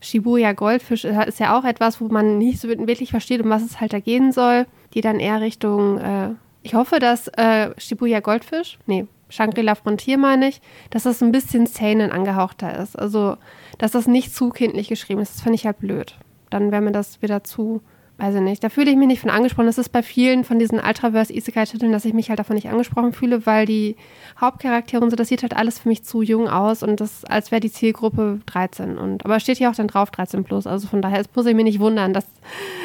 Shibuya 0.00 0.52
Goldfisch 0.52 1.04
ist 1.04 1.40
ja 1.40 1.58
auch 1.58 1.64
etwas, 1.64 2.00
wo 2.00 2.06
man 2.06 2.38
nicht 2.38 2.60
so 2.60 2.68
wirklich 2.68 3.10
versteht, 3.10 3.42
um 3.42 3.50
was 3.50 3.62
es 3.62 3.80
halt 3.80 3.92
da 3.92 3.98
gehen 3.98 4.32
soll, 4.32 4.66
die 4.94 5.00
dann 5.00 5.18
eher 5.18 5.40
Richtung 5.40 5.98
äh, 5.98 6.30
ich 6.68 6.74
hoffe, 6.74 6.98
dass 6.98 7.28
äh, 7.28 7.70
Shibuya 7.78 8.20
Goldfish, 8.20 8.78
nee, 8.84 9.06
Shangri-La 9.30 9.74
Frontier 9.74 10.18
meine 10.18 10.48
ich, 10.48 10.60
dass 10.90 11.04
das 11.04 11.22
ein 11.22 11.32
bisschen 11.32 11.64
Seinen 11.64 12.12
angehauchter 12.12 12.78
ist. 12.78 12.98
Also, 12.98 13.38
dass 13.78 13.92
das 13.92 14.06
nicht 14.06 14.34
zu 14.34 14.50
kindlich 14.50 14.88
geschrieben 14.88 15.22
ist. 15.22 15.36
Das 15.36 15.40
finde 15.40 15.54
ich 15.54 15.64
halt 15.64 15.78
blöd. 15.78 16.18
Dann 16.50 16.70
wäre 16.70 16.82
mir 16.82 16.92
das 16.92 17.22
wieder 17.22 17.42
zu 17.42 17.80
weiß 18.18 18.34
ich 18.34 18.40
nicht, 18.40 18.64
da 18.64 18.68
fühle 18.68 18.90
ich 18.90 18.96
mich 18.96 19.06
nicht 19.06 19.20
von 19.20 19.30
angesprochen. 19.30 19.66
Das 19.66 19.78
ist 19.78 19.90
bei 19.90 20.02
vielen 20.02 20.42
von 20.42 20.58
diesen 20.58 20.80
Ultraverse 20.80 21.32
Isekai-Titeln, 21.32 21.92
dass 21.92 22.04
ich 22.04 22.12
mich 22.12 22.28
halt 22.28 22.40
davon 22.40 22.56
nicht 22.56 22.68
angesprochen 22.68 23.12
fühle, 23.12 23.46
weil 23.46 23.64
die 23.64 23.94
Hauptcharaktere 24.40 25.02
und 25.02 25.10
so, 25.10 25.16
das 25.16 25.28
sieht 25.28 25.42
halt 25.42 25.56
alles 25.56 25.78
für 25.78 25.88
mich 25.88 26.02
zu 26.02 26.22
jung 26.22 26.48
aus 26.48 26.82
und 26.82 27.00
das, 27.00 27.24
als 27.24 27.52
wäre 27.52 27.60
die 27.60 27.70
Zielgruppe 27.70 28.40
13. 28.46 28.98
Und, 28.98 29.24
aber 29.24 29.38
steht 29.38 29.58
hier 29.58 29.70
auch 29.70 29.74
dann 29.74 29.86
drauf 29.86 30.10
13 30.10 30.42
plus. 30.42 30.66
Also 30.66 30.88
von 30.88 31.00
daher 31.00 31.24
muss 31.34 31.46
ich 31.46 31.54
mich 31.54 31.64
nicht 31.64 31.78
wundern, 31.78 32.12
dass, 32.12 32.26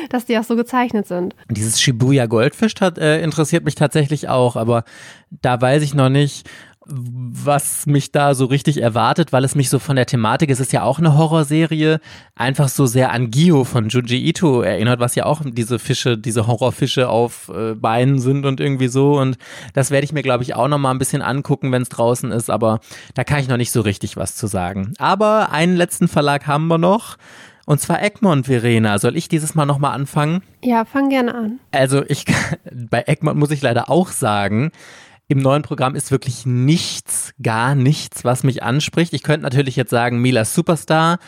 dass 0.09 0.25
die 0.25 0.37
auch 0.37 0.43
so 0.43 0.55
gezeichnet 0.55 1.07
sind. 1.07 1.35
Dieses 1.49 1.81
Shibuya 1.81 2.27
Goldfisch 2.27 2.75
hat, 2.79 2.99
äh, 2.99 3.21
interessiert 3.21 3.65
mich 3.65 3.75
tatsächlich 3.75 4.29
auch, 4.29 4.55
aber 4.55 4.83
da 5.41 5.59
weiß 5.59 5.81
ich 5.81 5.95
noch 5.95 6.09
nicht, 6.09 6.47
was 6.85 7.85
mich 7.85 8.11
da 8.11 8.35
so 8.35 8.45
richtig 8.45 8.81
erwartet, 8.81 9.31
weil 9.31 9.43
es 9.43 9.55
mich 9.55 9.69
so 9.69 9.79
von 9.79 9.95
der 9.95 10.05
Thematik, 10.05 10.49
es 10.49 10.59
ist 10.59 10.73
ja 10.73 10.83
auch 10.83 10.99
eine 10.99 11.17
Horrorserie, 11.17 11.99
einfach 12.35 12.67
so 12.67 12.85
sehr 12.85 13.11
an 13.11 13.31
Gio 13.31 13.63
von 13.63 13.89
Junji 13.89 14.27
Ito 14.27 14.61
erinnert, 14.61 14.99
was 14.99 15.15
ja 15.15 15.25
auch 15.25 15.41
diese 15.45 15.79
Fische, 15.79 16.17
diese 16.17 16.47
Horrorfische 16.47 17.09
auf 17.09 17.49
äh, 17.49 17.73
Beinen 17.75 18.19
sind 18.19 18.45
und 18.45 18.59
irgendwie 18.59 18.87
so. 18.87 19.19
Und 19.19 19.37
das 19.73 19.91
werde 19.91 20.05
ich 20.05 20.13
mir, 20.13 20.23
glaube 20.23 20.43
ich, 20.43 20.55
auch 20.55 20.67
noch 20.67 20.77
mal 20.77 20.91
ein 20.91 20.99
bisschen 20.99 21.21
angucken, 21.21 21.71
wenn 21.71 21.81
es 21.81 21.89
draußen 21.89 22.31
ist, 22.31 22.49
aber 22.49 22.79
da 23.13 23.23
kann 23.23 23.39
ich 23.39 23.47
noch 23.47 23.57
nicht 23.57 23.71
so 23.71 23.81
richtig 23.81 24.17
was 24.17 24.35
zu 24.35 24.47
sagen. 24.47 24.93
Aber 24.97 25.51
einen 25.51 25.75
letzten 25.75 26.07
Verlag 26.07 26.47
haben 26.47 26.67
wir 26.67 26.77
noch. 26.77 27.17
Und 27.65 27.79
zwar 27.79 28.03
Egmont, 28.03 28.45
Verena. 28.45 28.99
Soll 28.99 29.15
ich 29.15 29.29
dieses 29.29 29.55
Mal 29.55 29.65
nochmal 29.65 29.93
anfangen? 29.93 30.41
Ja, 30.61 30.83
fang 30.83 31.09
gerne 31.09 31.33
an. 31.33 31.59
Also 31.71 32.03
ich, 32.07 32.25
bei 32.71 33.03
Egmont 33.07 33.39
muss 33.39 33.51
ich 33.51 33.61
leider 33.61 33.89
auch 33.89 34.09
sagen, 34.09 34.71
im 35.27 35.39
neuen 35.39 35.63
Programm 35.63 35.95
ist 35.95 36.11
wirklich 36.11 36.45
nichts, 36.45 37.33
gar 37.41 37.75
nichts, 37.75 38.23
was 38.23 38.43
mich 38.43 38.63
anspricht. 38.63 39.13
Ich 39.13 39.23
könnte 39.23 39.43
natürlich 39.43 39.75
jetzt 39.75 39.89
sagen, 39.89 40.21
Mila 40.21 40.45
Superstar, 40.45 41.19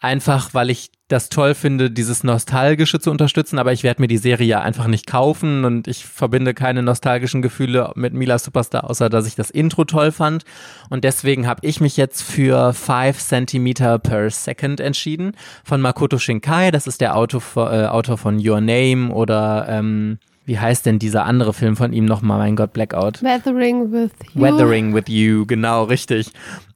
einfach 0.00 0.54
weil 0.54 0.70
ich 0.70 0.90
das 1.08 1.28
toll 1.28 1.54
finde, 1.54 1.90
dieses 1.90 2.24
Nostalgische 2.24 2.98
zu 2.98 3.10
unterstützen, 3.10 3.58
aber 3.58 3.72
ich 3.72 3.82
werde 3.82 4.00
mir 4.00 4.08
die 4.08 4.16
Serie 4.16 4.46
ja 4.46 4.60
einfach 4.60 4.86
nicht 4.86 5.06
kaufen 5.06 5.64
und 5.64 5.86
ich 5.86 6.06
verbinde 6.06 6.54
keine 6.54 6.82
nostalgischen 6.82 7.42
Gefühle 7.42 7.92
mit 7.94 8.14
Mila 8.14 8.38
Superstar, 8.38 8.88
außer 8.88 9.10
dass 9.10 9.26
ich 9.26 9.34
das 9.34 9.50
Intro 9.50 9.84
toll 9.84 10.12
fand. 10.12 10.44
Und 10.88 11.04
deswegen 11.04 11.46
habe 11.46 11.66
ich 11.66 11.80
mich 11.80 11.98
jetzt 11.98 12.22
für 12.22 12.72
5 12.72 13.18
cm 13.18 13.74
per 14.02 14.30
Second 14.30 14.80
entschieden 14.80 15.36
von 15.62 15.82
Makoto 15.82 16.18
Shinkai. 16.18 16.70
Das 16.70 16.86
ist 16.86 17.02
der 17.02 17.16
Autor, 17.16 17.42
äh, 17.56 17.86
Autor 17.86 18.16
von 18.16 18.44
Your 18.44 18.62
Name 18.62 19.12
oder 19.12 19.66
ähm, 19.68 20.18
wie 20.44 20.58
heißt 20.58 20.84
denn 20.86 20.98
dieser 20.98 21.24
andere 21.24 21.54
Film 21.54 21.76
von 21.76 21.92
ihm 21.92 22.04
nochmal? 22.04 22.38
Mein 22.38 22.56
Gott, 22.56 22.72
Blackout. 22.72 23.22
Weathering 23.22 23.92
with 23.92 24.10
You. 24.34 24.42
Weathering 24.42 24.94
with 24.94 25.04
You, 25.08 25.46
genau, 25.46 25.84
richtig. 25.84 26.32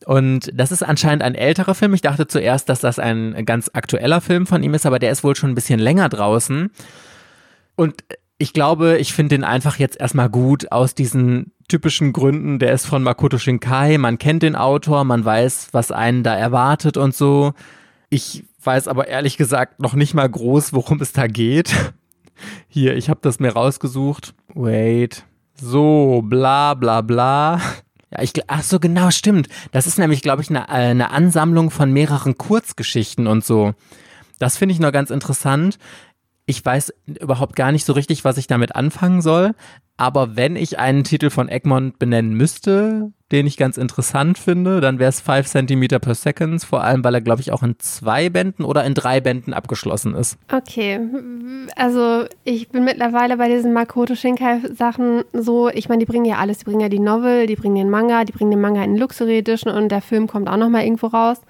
Und 0.06 0.50
das 0.54 0.72
ist 0.72 0.82
anscheinend 0.82 1.22
ein 1.22 1.34
älterer 1.34 1.74
Film. 1.74 1.92
Ich 1.92 2.00
dachte 2.00 2.26
zuerst, 2.26 2.68
dass 2.68 2.80
das 2.80 2.98
ein 2.98 3.44
ganz 3.44 3.70
aktueller 3.74 4.20
Film 4.20 4.46
von 4.46 4.62
ihm 4.62 4.74
ist, 4.74 4.86
aber 4.86 4.98
der 4.98 5.10
ist 5.10 5.22
wohl 5.22 5.36
schon 5.36 5.50
ein 5.50 5.54
bisschen 5.54 5.80
länger 5.80 6.08
draußen. 6.08 6.70
Und 7.76 8.04
ich 8.38 8.52
glaube, 8.52 8.98
ich 8.98 9.12
finde 9.12 9.36
den 9.36 9.44
einfach 9.44 9.78
jetzt 9.78 10.00
erstmal 10.00 10.30
gut 10.30 10.72
aus 10.72 10.94
diesen 10.94 11.52
typischen 11.68 12.12
Gründen. 12.12 12.58
Der 12.58 12.72
ist 12.72 12.86
von 12.86 13.02
Makoto 13.02 13.36
Shinkai. 13.36 13.98
Man 13.98 14.18
kennt 14.18 14.42
den 14.42 14.56
Autor, 14.56 15.04
man 15.04 15.24
weiß, 15.24 15.68
was 15.72 15.92
einen 15.92 16.22
da 16.22 16.34
erwartet 16.34 16.96
und 16.96 17.14
so. 17.14 17.52
Ich 18.08 18.44
weiß 18.62 18.88
aber 18.88 19.08
ehrlich 19.08 19.36
gesagt 19.36 19.80
noch 19.80 19.94
nicht 19.94 20.14
mal 20.14 20.28
groß, 20.28 20.72
worum 20.72 21.00
es 21.00 21.12
da 21.12 21.26
geht. 21.26 21.74
Hier, 22.68 22.96
ich 22.96 23.10
habe 23.10 23.20
das 23.22 23.40
mir 23.40 23.52
rausgesucht. 23.52 24.34
Wait. 24.54 25.24
So, 25.54 26.22
bla 26.24 26.74
bla 26.74 27.00
bla. 27.00 27.60
Ja, 28.10 28.22
ich, 28.22 28.32
ach 28.46 28.62
so, 28.62 28.80
genau, 28.80 29.10
stimmt. 29.10 29.48
Das 29.72 29.86
ist 29.86 29.98
nämlich, 29.98 30.22
glaube 30.22 30.42
ich, 30.42 30.50
eine, 30.50 30.68
äh, 30.68 30.90
eine 30.90 31.10
Ansammlung 31.10 31.70
von 31.70 31.92
mehreren 31.92 32.38
Kurzgeschichten 32.38 33.26
und 33.26 33.44
so. 33.44 33.74
Das 34.38 34.56
finde 34.56 34.72
ich 34.72 34.80
noch 34.80 34.92
ganz 34.92 35.10
interessant. 35.10 35.78
Ich 36.46 36.64
weiß 36.64 36.94
überhaupt 37.04 37.56
gar 37.56 37.72
nicht 37.72 37.84
so 37.84 37.92
richtig, 37.92 38.24
was 38.24 38.38
ich 38.38 38.46
damit 38.46 38.74
anfangen 38.74 39.20
soll. 39.20 39.54
Aber 39.98 40.36
wenn 40.36 40.56
ich 40.56 40.78
einen 40.78 41.04
Titel 41.04 41.28
von 41.28 41.48
Egmont 41.48 41.98
benennen 41.98 42.32
müsste, 42.32 43.12
den 43.30 43.46
ich 43.46 43.58
ganz 43.58 43.76
interessant 43.76 44.38
finde, 44.38 44.80
dann 44.80 44.98
wäre 44.98 45.10
es 45.10 45.20
5 45.20 45.46
cm 45.46 46.00
per 46.00 46.14
Second, 46.14 46.64
vor 46.64 46.82
allem 46.82 47.04
weil 47.04 47.14
er, 47.14 47.20
glaube 47.20 47.42
ich, 47.42 47.52
auch 47.52 47.62
in 47.62 47.78
zwei 47.78 48.30
Bänden 48.30 48.64
oder 48.64 48.84
in 48.84 48.94
drei 48.94 49.20
Bänden 49.20 49.52
abgeschlossen 49.52 50.14
ist. 50.14 50.38
Okay, 50.50 50.98
also 51.76 52.24
ich 52.44 52.70
bin 52.70 52.84
mittlerweile 52.84 53.36
bei 53.36 53.48
diesen 53.48 53.74
Makoto 53.74 54.14
Shinkai-Sachen 54.14 55.24
so, 55.34 55.68
ich 55.68 55.90
meine, 55.90 56.00
die 56.00 56.06
bringen 56.06 56.24
ja 56.24 56.36
alles, 56.36 56.58
die 56.58 56.64
bringen 56.64 56.80
ja 56.80 56.88
die 56.88 57.00
Novel, 57.00 57.46
die 57.46 57.56
bringen 57.56 57.74
den 57.74 57.90
Manga, 57.90 58.24
die 58.24 58.32
bringen 58.32 58.50
den 58.50 58.60
Manga 58.62 58.82
in 58.82 58.96
Luxury 58.96 59.38
Edition 59.38 59.74
und 59.74 59.90
der 59.90 60.00
Film 60.00 60.26
kommt 60.26 60.48
auch 60.48 60.56
nochmal 60.56 60.84
irgendwo 60.84 61.08
raus. 61.08 61.40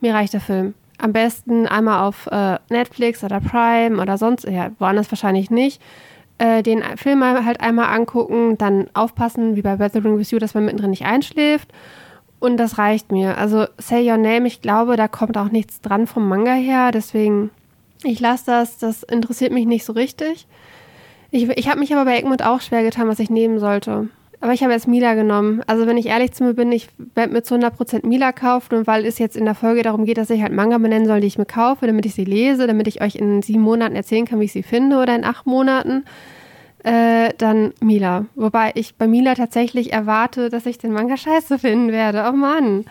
Mir 0.00 0.12
reicht 0.12 0.34
der 0.34 0.40
Film. 0.40 0.74
Am 0.98 1.12
besten 1.12 1.66
einmal 1.66 2.06
auf 2.06 2.26
äh, 2.26 2.58
Netflix 2.68 3.24
oder 3.24 3.40
Prime 3.40 4.00
oder 4.00 4.18
sonst, 4.18 4.44
ja, 4.44 4.70
woanders 4.78 5.10
wahrscheinlich 5.10 5.50
nicht 5.50 5.80
äh, 6.38 6.62
den 6.62 6.82
Film 6.96 7.24
halt 7.24 7.60
einmal 7.60 7.94
angucken, 7.94 8.58
dann 8.58 8.88
aufpassen, 8.94 9.56
wie 9.56 9.62
bei 9.62 9.78
Weathering 9.78 10.18
with 10.18 10.30
You, 10.30 10.38
dass 10.38 10.54
man 10.54 10.64
mittendrin 10.64 10.90
nicht 10.90 11.04
einschläft. 11.04 11.72
Und 12.40 12.56
das 12.56 12.78
reicht 12.78 13.12
mir. 13.12 13.38
Also 13.38 13.66
Say 13.78 14.10
Your 14.10 14.18
Name, 14.18 14.46
ich 14.46 14.60
glaube, 14.60 14.96
da 14.96 15.08
kommt 15.08 15.38
auch 15.38 15.50
nichts 15.50 15.80
dran 15.80 16.06
vom 16.06 16.28
Manga 16.28 16.52
her. 16.52 16.90
Deswegen, 16.92 17.50
ich 18.02 18.20
lasse 18.20 18.46
das. 18.46 18.78
Das 18.78 19.02
interessiert 19.02 19.52
mich 19.52 19.66
nicht 19.66 19.84
so 19.84 19.92
richtig. 19.92 20.46
Ich, 21.30 21.48
ich 21.48 21.68
habe 21.68 21.80
mich 21.80 21.92
aber 21.94 22.04
bei 22.04 22.18
Egmont 22.18 22.44
auch 22.44 22.60
schwer 22.60 22.82
getan, 22.82 23.08
was 23.08 23.18
ich 23.18 23.30
nehmen 23.30 23.58
sollte. 23.58 24.08
Aber 24.44 24.52
ich 24.52 24.62
habe 24.62 24.74
jetzt 24.74 24.86
Mila 24.86 25.14
genommen. 25.14 25.62
Also 25.66 25.86
wenn 25.86 25.96
ich 25.96 26.04
ehrlich 26.04 26.32
zu 26.32 26.44
mir 26.44 26.52
bin, 26.52 26.70
ich 26.70 26.88
werde 27.14 27.32
mir 27.32 27.42
zu 27.42 27.54
100% 27.54 28.06
Mila 28.06 28.30
kaufen 28.30 28.74
und 28.74 28.86
weil 28.86 29.06
es 29.06 29.18
jetzt 29.18 29.38
in 29.38 29.46
der 29.46 29.54
Folge 29.54 29.82
darum 29.82 30.04
geht, 30.04 30.18
dass 30.18 30.28
ich 30.28 30.42
halt 30.42 30.52
Manga 30.52 30.76
benennen 30.76 31.06
soll, 31.06 31.22
die 31.22 31.28
ich 31.28 31.38
mir 31.38 31.46
kaufe, 31.46 31.86
damit 31.86 32.04
ich 32.04 32.12
sie 32.12 32.26
lese, 32.26 32.66
damit 32.66 32.86
ich 32.86 33.00
euch 33.00 33.14
in 33.14 33.40
sieben 33.40 33.62
Monaten 33.62 33.96
erzählen 33.96 34.26
kann, 34.26 34.40
wie 34.40 34.44
ich 34.44 34.52
sie 34.52 34.62
finde 34.62 34.98
oder 34.98 35.16
in 35.16 35.24
acht 35.24 35.46
Monaten, 35.46 36.04
äh, 36.82 37.30
dann 37.38 37.72
Mila. 37.80 38.26
Wobei 38.34 38.72
ich 38.74 38.96
bei 38.96 39.08
Mila 39.08 39.34
tatsächlich 39.34 39.94
erwarte, 39.94 40.50
dass 40.50 40.66
ich 40.66 40.76
den 40.76 40.92
Manga 40.92 41.16
scheiße 41.16 41.58
finden 41.58 41.90
werde. 41.90 42.26
Oh 42.28 42.36
Mann. 42.36 42.84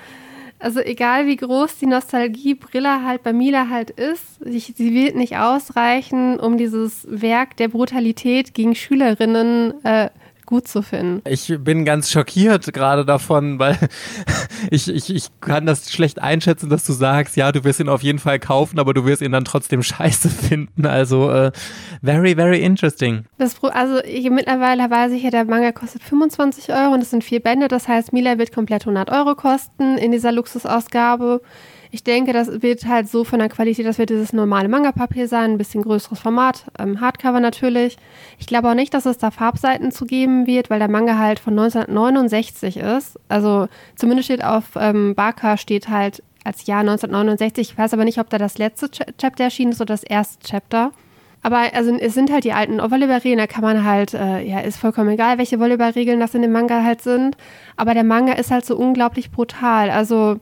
Also 0.57 0.79
egal 0.79 1.27
wie 1.27 1.35
groß 1.35 1.77
die 1.77 1.85
Nostalgiebrille 1.85 3.03
halt 3.03 3.21
bei 3.21 3.31
Mila 3.31 3.69
halt 3.69 3.91
ist, 3.91 4.41
ich, 4.43 4.73
sie 4.75 4.95
wird 4.95 5.15
nicht 5.15 5.37
ausreichen, 5.37 6.39
um 6.39 6.57
dieses 6.57 7.05
Werk 7.07 7.57
der 7.57 7.67
Brutalität 7.67 8.55
gegen 8.55 8.73
Schülerinnen 8.73 9.75
äh, 9.83 10.09
gut 10.45 10.67
zu 10.67 10.81
finden. 10.81 11.21
Ich 11.27 11.53
bin 11.59 11.85
ganz 11.85 12.11
schockiert 12.11 12.73
gerade 12.73 13.05
davon, 13.05 13.59
weil 13.59 13.77
ich, 14.71 14.87
ich, 14.87 15.13
ich 15.13 15.27
kann 15.41 15.65
das 15.65 15.91
schlecht 15.91 16.21
einschätzen, 16.21 16.69
dass 16.69 16.85
du 16.85 16.93
sagst, 16.93 17.35
ja, 17.35 17.51
du 17.51 17.63
wirst 17.63 17.79
ihn 17.79 17.89
auf 17.89 18.03
jeden 18.03 18.19
Fall 18.19 18.39
kaufen, 18.39 18.79
aber 18.79 18.93
du 18.93 19.05
wirst 19.05 19.21
ihn 19.21 19.31
dann 19.31 19.45
trotzdem 19.45 19.83
scheiße 19.83 20.29
finden. 20.29 20.85
Also 20.85 21.31
äh, 21.31 21.51
very, 22.01 22.35
very 22.35 22.61
interesting. 22.61 23.25
Das, 23.37 23.55
also 23.63 24.03
ich, 24.03 24.29
mittlerweile 24.29 24.89
weiß 24.89 25.11
ich 25.13 25.23
ja, 25.23 25.29
der 25.29 25.45
Manga 25.45 25.71
kostet 25.71 26.03
25 26.03 26.73
Euro 26.73 26.93
und 26.93 27.01
es 27.01 27.09
sind 27.09 27.23
vier 27.23 27.41
Bände. 27.41 27.67
Das 27.67 27.87
heißt, 27.87 28.13
Mila 28.13 28.37
wird 28.37 28.53
komplett 28.53 28.83
100 28.83 29.09
Euro 29.11 29.35
kosten 29.35 29.97
in 29.97 30.11
dieser 30.11 30.31
Luxusausgabe. 30.31 31.41
Ich 31.93 32.03
denke, 32.03 32.33
das 32.33 32.63
wird 32.63 32.87
halt 32.87 33.07
so 33.07 33.23
von 33.23 33.37
der 33.37 33.49
Qualität, 33.49 33.85
das 33.85 33.99
wird 33.99 34.09
dieses 34.09 34.33
normale 34.33 34.67
Manga-Papier 34.67 35.27
sein, 35.27 35.51
ein 35.51 35.57
bisschen 35.59 35.83
größeres 35.83 36.17
Format, 36.17 36.65
ähm, 36.79 36.99
Hardcover 36.99 37.39
natürlich. 37.39 37.97
Ich 38.39 38.47
glaube 38.47 38.67
auch 38.67 38.73
nicht, 38.73 38.95
dass 38.95 39.05
es 39.05 39.19
da 39.19 39.29
Farbseiten 39.29 39.91
zu 39.91 40.05
geben 40.05 40.47
wird, 40.47 40.71
weil 40.71 40.79
der 40.79 40.89
Manga 40.89 41.19
halt 41.19 41.37
von 41.37 41.53
1969 41.53 42.77
ist. 42.77 43.19
Also 43.29 43.67
zumindest 43.95 44.25
steht 44.25 44.43
auf 44.43 44.71
ähm, 44.75 45.13
Barker 45.13 45.55
steht 45.57 45.87
halt 45.87 46.23
als 46.43 46.65
Jahr 46.65 46.79
1969. 46.79 47.69
Ich 47.69 47.77
weiß 47.77 47.93
aber 47.93 48.05
nicht, 48.05 48.17
ob 48.17 48.27
da 48.27 48.39
das 48.39 48.57
letzte 48.57 48.89
Ch 48.89 49.01
Chapter 49.19 49.43
erschienen 49.43 49.73
ist 49.73 49.79
oder 49.79 49.93
das 49.93 50.03
erste 50.03 50.43
Chapter. 50.47 50.93
Aber 51.43 51.59
also 51.75 51.95
es 51.95 52.15
sind 52.15 52.31
halt 52.31 52.43
die 52.43 52.53
alten 52.53 52.79
Volleyballregeln, 52.79 53.37
da 53.37 53.45
kann 53.45 53.61
man 53.61 53.83
halt, 53.85 54.15
äh, 54.15 54.41
ja, 54.41 54.61
ist 54.61 54.77
vollkommen 54.77 55.09
egal, 55.09 55.37
welche 55.37 55.59
Volleyballregeln 55.59 56.19
das 56.19 56.33
in 56.33 56.41
dem 56.41 56.53
Manga 56.53 56.83
halt 56.83 57.03
sind. 57.03 57.37
Aber 57.77 57.93
der 57.93 58.03
Manga 58.03 58.33
ist 58.33 58.49
halt 58.49 58.65
so 58.65 58.75
unglaublich 58.75 59.29
brutal. 59.29 59.91
Also 59.91 60.39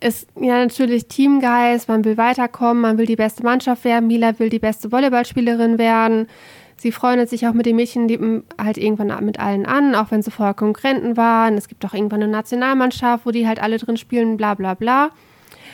ist 0.00 0.28
ja 0.40 0.58
natürlich 0.58 1.08
Teamgeist, 1.08 1.88
man 1.88 2.04
will 2.04 2.16
weiterkommen, 2.16 2.80
man 2.80 2.98
will 2.98 3.06
die 3.06 3.16
beste 3.16 3.42
Mannschaft 3.42 3.84
werden, 3.84 4.06
Mila 4.06 4.38
will 4.38 4.48
die 4.48 4.58
beste 4.58 4.92
Volleyballspielerin 4.92 5.78
werden. 5.78 6.28
Sie 6.76 6.92
freundet 6.92 7.28
sich 7.28 7.46
auch 7.46 7.54
mit 7.54 7.66
den 7.66 7.74
Mädchen 7.74 8.06
die 8.06 8.42
halt 8.56 8.78
irgendwann 8.78 9.24
mit 9.24 9.40
allen 9.40 9.66
an, 9.66 9.96
auch 9.96 10.12
wenn 10.12 10.22
sie 10.22 10.30
vorher 10.30 10.54
Konkurrenten 10.54 11.16
waren. 11.16 11.58
Es 11.58 11.66
gibt 11.66 11.84
auch 11.84 11.92
irgendwann 11.92 12.22
eine 12.22 12.30
Nationalmannschaft, 12.30 13.26
wo 13.26 13.32
die 13.32 13.48
halt 13.48 13.60
alle 13.60 13.78
drin 13.78 13.96
spielen, 13.96 14.36
bla 14.36 14.54
bla 14.54 14.74
bla. 14.74 15.10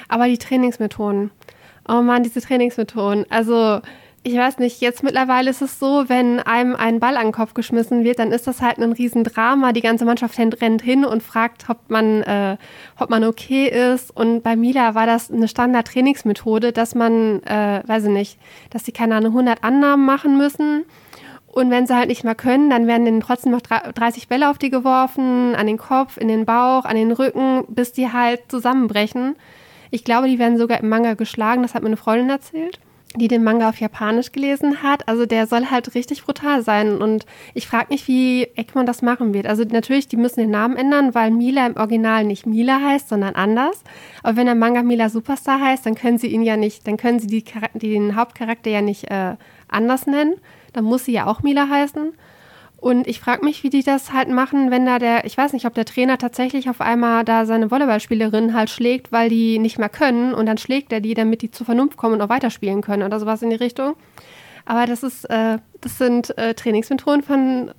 Aber 0.08 0.26
die 0.26 0.38
Trainingsmethoden. 0.38 1.30
Oh 1.86 2.00
Mann, 2.00 2.22
diese 2.22 2.40
Trainingsmethoden. 2.40 3.26
Also 3.28 3.80
ich 4.26 4.38
weiß 4.38 4.58
nicht, 4.58 4.80
jetzt 4.80 5.02
mittlerweile 5.02 5.50
ist 5.50 5.60
es 5.60 5.78
so, 5.78 6.08
wenn 6.08 6.40
einem 6.40 6.74
ein 6.74 6.98
Ball 6.98 7.18
an 7.18 7.26
den 7.26 7.32
Kopf 7.32 7.52
geschmissen 7.52 8.04
wird, 8.04 8.18
dann 8.18 8.32
ist 8.32 8.46
das 8.46 8.62
halt 8.62 8.78
ein 8.78 8.92
Riesendrama. 8.92 9.72
Die 9.72 9.82
ganze 9.82 10.06
Mannschaft 10.06 10.38
rennt 10.38 10.80
hin 10.80 11.04
und 11.04 11.22
fragt, 11.22 11.68
ob 11.68 11.90
man, 11.90 12.22
äh, 12.22 12.56
ob 12.98 13.10
man 13.10 13.22
okay 13.22 13.68
ist. 13.68 14.16
Und 14.16 14.42
bei 14.42 14.56
Mila 14.56 14.94
war 14.94 15.04
das 15.04 15.30
eine 15.30 15.46
Standard-Trainingsmethode, 15.46 16.72
dass 16.72 16.94
man, 16.94 17.42
äh, 17.42 17.82
weiß 17.86 18.04
ich 18.04 18.10
nicht, 18.10 18.38
dass 18.70 18.86
sie 18.86 18.92
keine 18.92 19.16
Ahnung, 19.16 19.34
100 19.34 19.62
Annahmen 19.62 20.06
machen 20.06 20.38
müssen. 20.38 20.86
Und 21.46 21.70
wenn 21.70 21.86
sie 21.86 21.94
halt 21.94 22.08
nicht 22.08 22.24
mehr 22.24 22.34
können, 22.34 22.70
dann 22.70 22.86
werden 22.86 23.06
ihnen 23.06 23.20
trotzdem 23.20 23.52
noch 23.52 23.60
30 23.60 24.28
Bälle 24.28 24.48
auf 24.48 24.56
die 24.56 24.70
geworfen, 24.70 25.54
an 25.54 25.66
den 25.66 25.76
Kopf, 25.76 26.16
in 26.16 26.28
den 26.28 26.46
Bauch, 26.46 26.86
an 26.86 26.96
den 26.96 27.12
Rücken, 27.12 27.64
bis 27.68 27.92
die 27.92 28.10
halt 28.10 28.40
zusammenbrechen. 28.48 29.36
Ich 29.90 30.02
glaube, 30.02 30.28
die 30.28 30.38
werden 30.38 30.56
sogar 30.56 30.80
im 30.80 30.88
Manga 30.88 31.12
geschlagen, 31.12 31.60
das 31.60 31.74
hat 31.74 31.82
mir 31.82 31.88
eine 31.88 31.98
Freundin 31.98 32.30
erzählt 32.30 32.80
die 33.16 33.28
den 33.28 33.44
Manga 33.44 33.68
auf 33.68 33.80
Japanisch 33.80 34.32
gelesen 34.32 34.82
hat. 34.82 35.08
Also 35.08 35.26
der 35.26 35.46
soll 35.46 35.66
halt 35.70 35.94
richtig 35.94 36.24
brutal 36.24 36.62
sein. 36.62 37.00
Und 37.00 37.26
ich 37.54 37.66
frage 37.66 37.86
mich, 37.90 38.08
wie 38.08 38.44
Egmont 38.56 38.88
das 38.88 39.02
machen 39.02 39.32
wird. 39.34 39.46
Also 39.46 39.64
natürlich, 39.64 40.08
die 40.08 40.16
müssen 40.16 40.40
den 40.40 40.50
Namen 40.50 40.76
ändern, 40.76 41.14
weil 41.14 41.30
Mila 41.30 41.66
im 41.66 41.76
Original 41.76 42.24
nicht 42.24 42.46
Mila 42.46 42.80
heißt, 42.80 43.08
sondern 43.08 43.34
anders. 43.34 43.82
Aber 44.22 44.36
wenn 44.36 44.46
der 44.46 44.54
Manga 44.54 44.82
Mila 44.82 45.08
Superstar 45.08 45.60
heißt, 45.60 45.86
dann 45.86 45.94
können 45.94 46.18
sie 46.18 46.28
ihn 46.28 46.42
ja 46.42 46.56
nicht, 46.56 46.86
dann 46.86 46.96
können 46.96 47.20
sie 47.20 47.28
die, 47.28 47.44
den 47.74 48.16
Hauptcharakter 48.16 48.70
ja 48.70 48.82
nicht 48.82 49.10
äh, 49.10 49.36
anders 49.68 50.06
nennen. 50.06 50.34
Dann 50.72 50.84
muss 50.84 51.04
sie 51.04 51.12
ja 51.12 51.26
auch 51.26 51.42
Mila 51.42 51.68
heißen. 51.68 52.12
Und 52.84 53.06
ich 53.06 53.18
frage 53.18 53.42
mich, 53.42 53.62
wie 53.62 53.70
die 53.70 53.82
das 53.82 54.12
halt 54.12 54.28
machen, 54.28 54.70
wenn 54.70 54.84
da 54.84 54.98
der, 54.98 55.24
ich 55.24 55.38
weiß 55.38 55.54
nicht, 55.54 55.64
ob 55.64 55.72
der 55.72 55.86
Trainer 55.86 56.18
tatsächlich 56.18 56.68
auf 56.68 56.82
einmal 56.82 57.24
da 57.24 57.46
seine 57.46 57.70
Volleyballspielerin 57.70 58.52
halt 58.52 58.68
schlägt, 58.68 59.10
weil 59.10 59.30
die 59.30 59.58
nicht 59.58 59.78
mehr 59.78 59.88
können 59.88 60.34
und 60.34 60.44
dann 60.44 60.58
schlägt 60.58 60.92
er 60.92 61.00
die, 61.00 61.14
damit 61.14 61.40
die 61.40 61.50
zur 61.50 61.64
Vernunft 61.64 61.96
kommen 61.96 62.12
und 62.12 62.20
auch 62.20 62.28
weiterspielen 62.28 62.82
können 62.82 63.02
oder 63.02 63.18
sowas 63.18 63.40
in 63.40 63.48
die 63.48 63.56
Richtung. 63.56 63.94
Aber 64.66 64.84
das 64.84 65.02
ist, 65.02 65.24
äh, 65.30 65.60
das 65.80 65.96
sind 65.96 66.36
äh, 66.36 66.52
Trainingsmethoden 66.52 67.22
von 67.22 67.70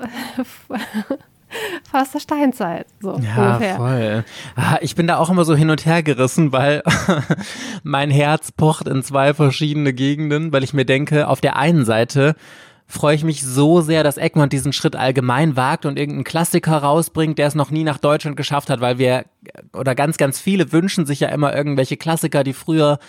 fast 1.91 2.15
der 2.15 2.19
Steinzeit. 2.19 2.87
So 2.99 3.19
ja, 3.19 3.53
ungefähr. 3.53 3.75
voll. 3.75 4.25
Ah, 4.55 4.77
ich 4.81 4.95
bin 4.95 5.05
da 5.05 5.19
auch 5.19 5.29
immer 5.29 5.45
so 5.45 5.55
hin 5.55 5.69
und 5.69 5.85
her 5.85 6.01
gerissen, 6.01 6.51
weil 6.51 6.81
mein 7.83 8.09
Herz 8.09 8.51
pocht 8.51 8.87
in 8.87 9.03
zwei 9.03 9.35
verschiedene 9.35 9.93
Gegenden, 9.93 10.51
weil 10.51 10.63
ich 10.63 10.73
mir 10.73 10.85
denke, 10.85 11.27
auf 11.27 11.41
der 11.41 11.57
einen 11.57 11.85
Seite 11.85 12.35
freue 12.87 13.15
ich 13.15 13.23
mich 13.23 13.43
so 13.43 13.81
sehr, 13.81 14.03
dass 14.03 14.17
Egmont 14.17 14.53
diesen 14.53 14.73
Schritt 14.73 14.95
allgemein 14.95 15.55
wagt 15.55 15.85
und 15.85 15.97
irgendeinen 15.97 16.23
Klassiker 16.23 16.77
rausbringt, 16.77 17.37
der 17.37 17.47
es 17.47 17.55
noch 17.55 17.71
nie 17.71 17.83
nach 17.83 17.97
Deutschland 17.97 18.37
geschafft 18.37 18.69
hat, 18.69 18.79
weil 18.79 18.97
wir 18.97 19.25
oder 19.73 19.95
ganz, 19.95 20.17
ganz 20.17 20.39
viele 20.39 20.71
wünschen 20.71 21.05
sich 21.05 21.19
ja 21.19 21.29
immer 21.29 21.55
irgendwelche 21.55 21.97
Klassiker, 21.97 22.43
die 22.43 22.53
früher 22.53 22.99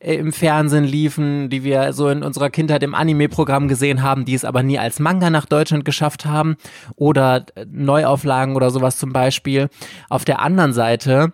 äh, 0.00 0.14
im 0.14 0.32
Fernsehen 0.32 0.84
liefen, 0.84 1.50
die 1.50 1.62
wir 1.62 1.92
so 1.92 2.08
in 2.08 2.22
unserer 2.22 2.50
Kindheit 2.50 2.82
im 2.82 2.94
Anime-Programm 2.94 3.68
gesehen 3.68 4.02
haben, 4.02 4.24
die 4.24 4.34
es 4.34 4.44
aber 4.44 4.62
nie 4.62 4.78
als 4.78 4.98
Manga 4.98 5.30
nach 5.30 5.46
Deutschland 5.46 5.84
geschafft 5.84 6.26
haben 6.26 6.56
oder 6.96 7.46
Neuauflagen 7.70 8.56
oder 8.56 8.70
sowas 8.70 8.98
zum 8.98 9.12
Beispiel. 9.12 9.68
Auf 10.08 10.24
der 10.24 10.40
anderen 10.40 10.72
Seite 10.72 11.32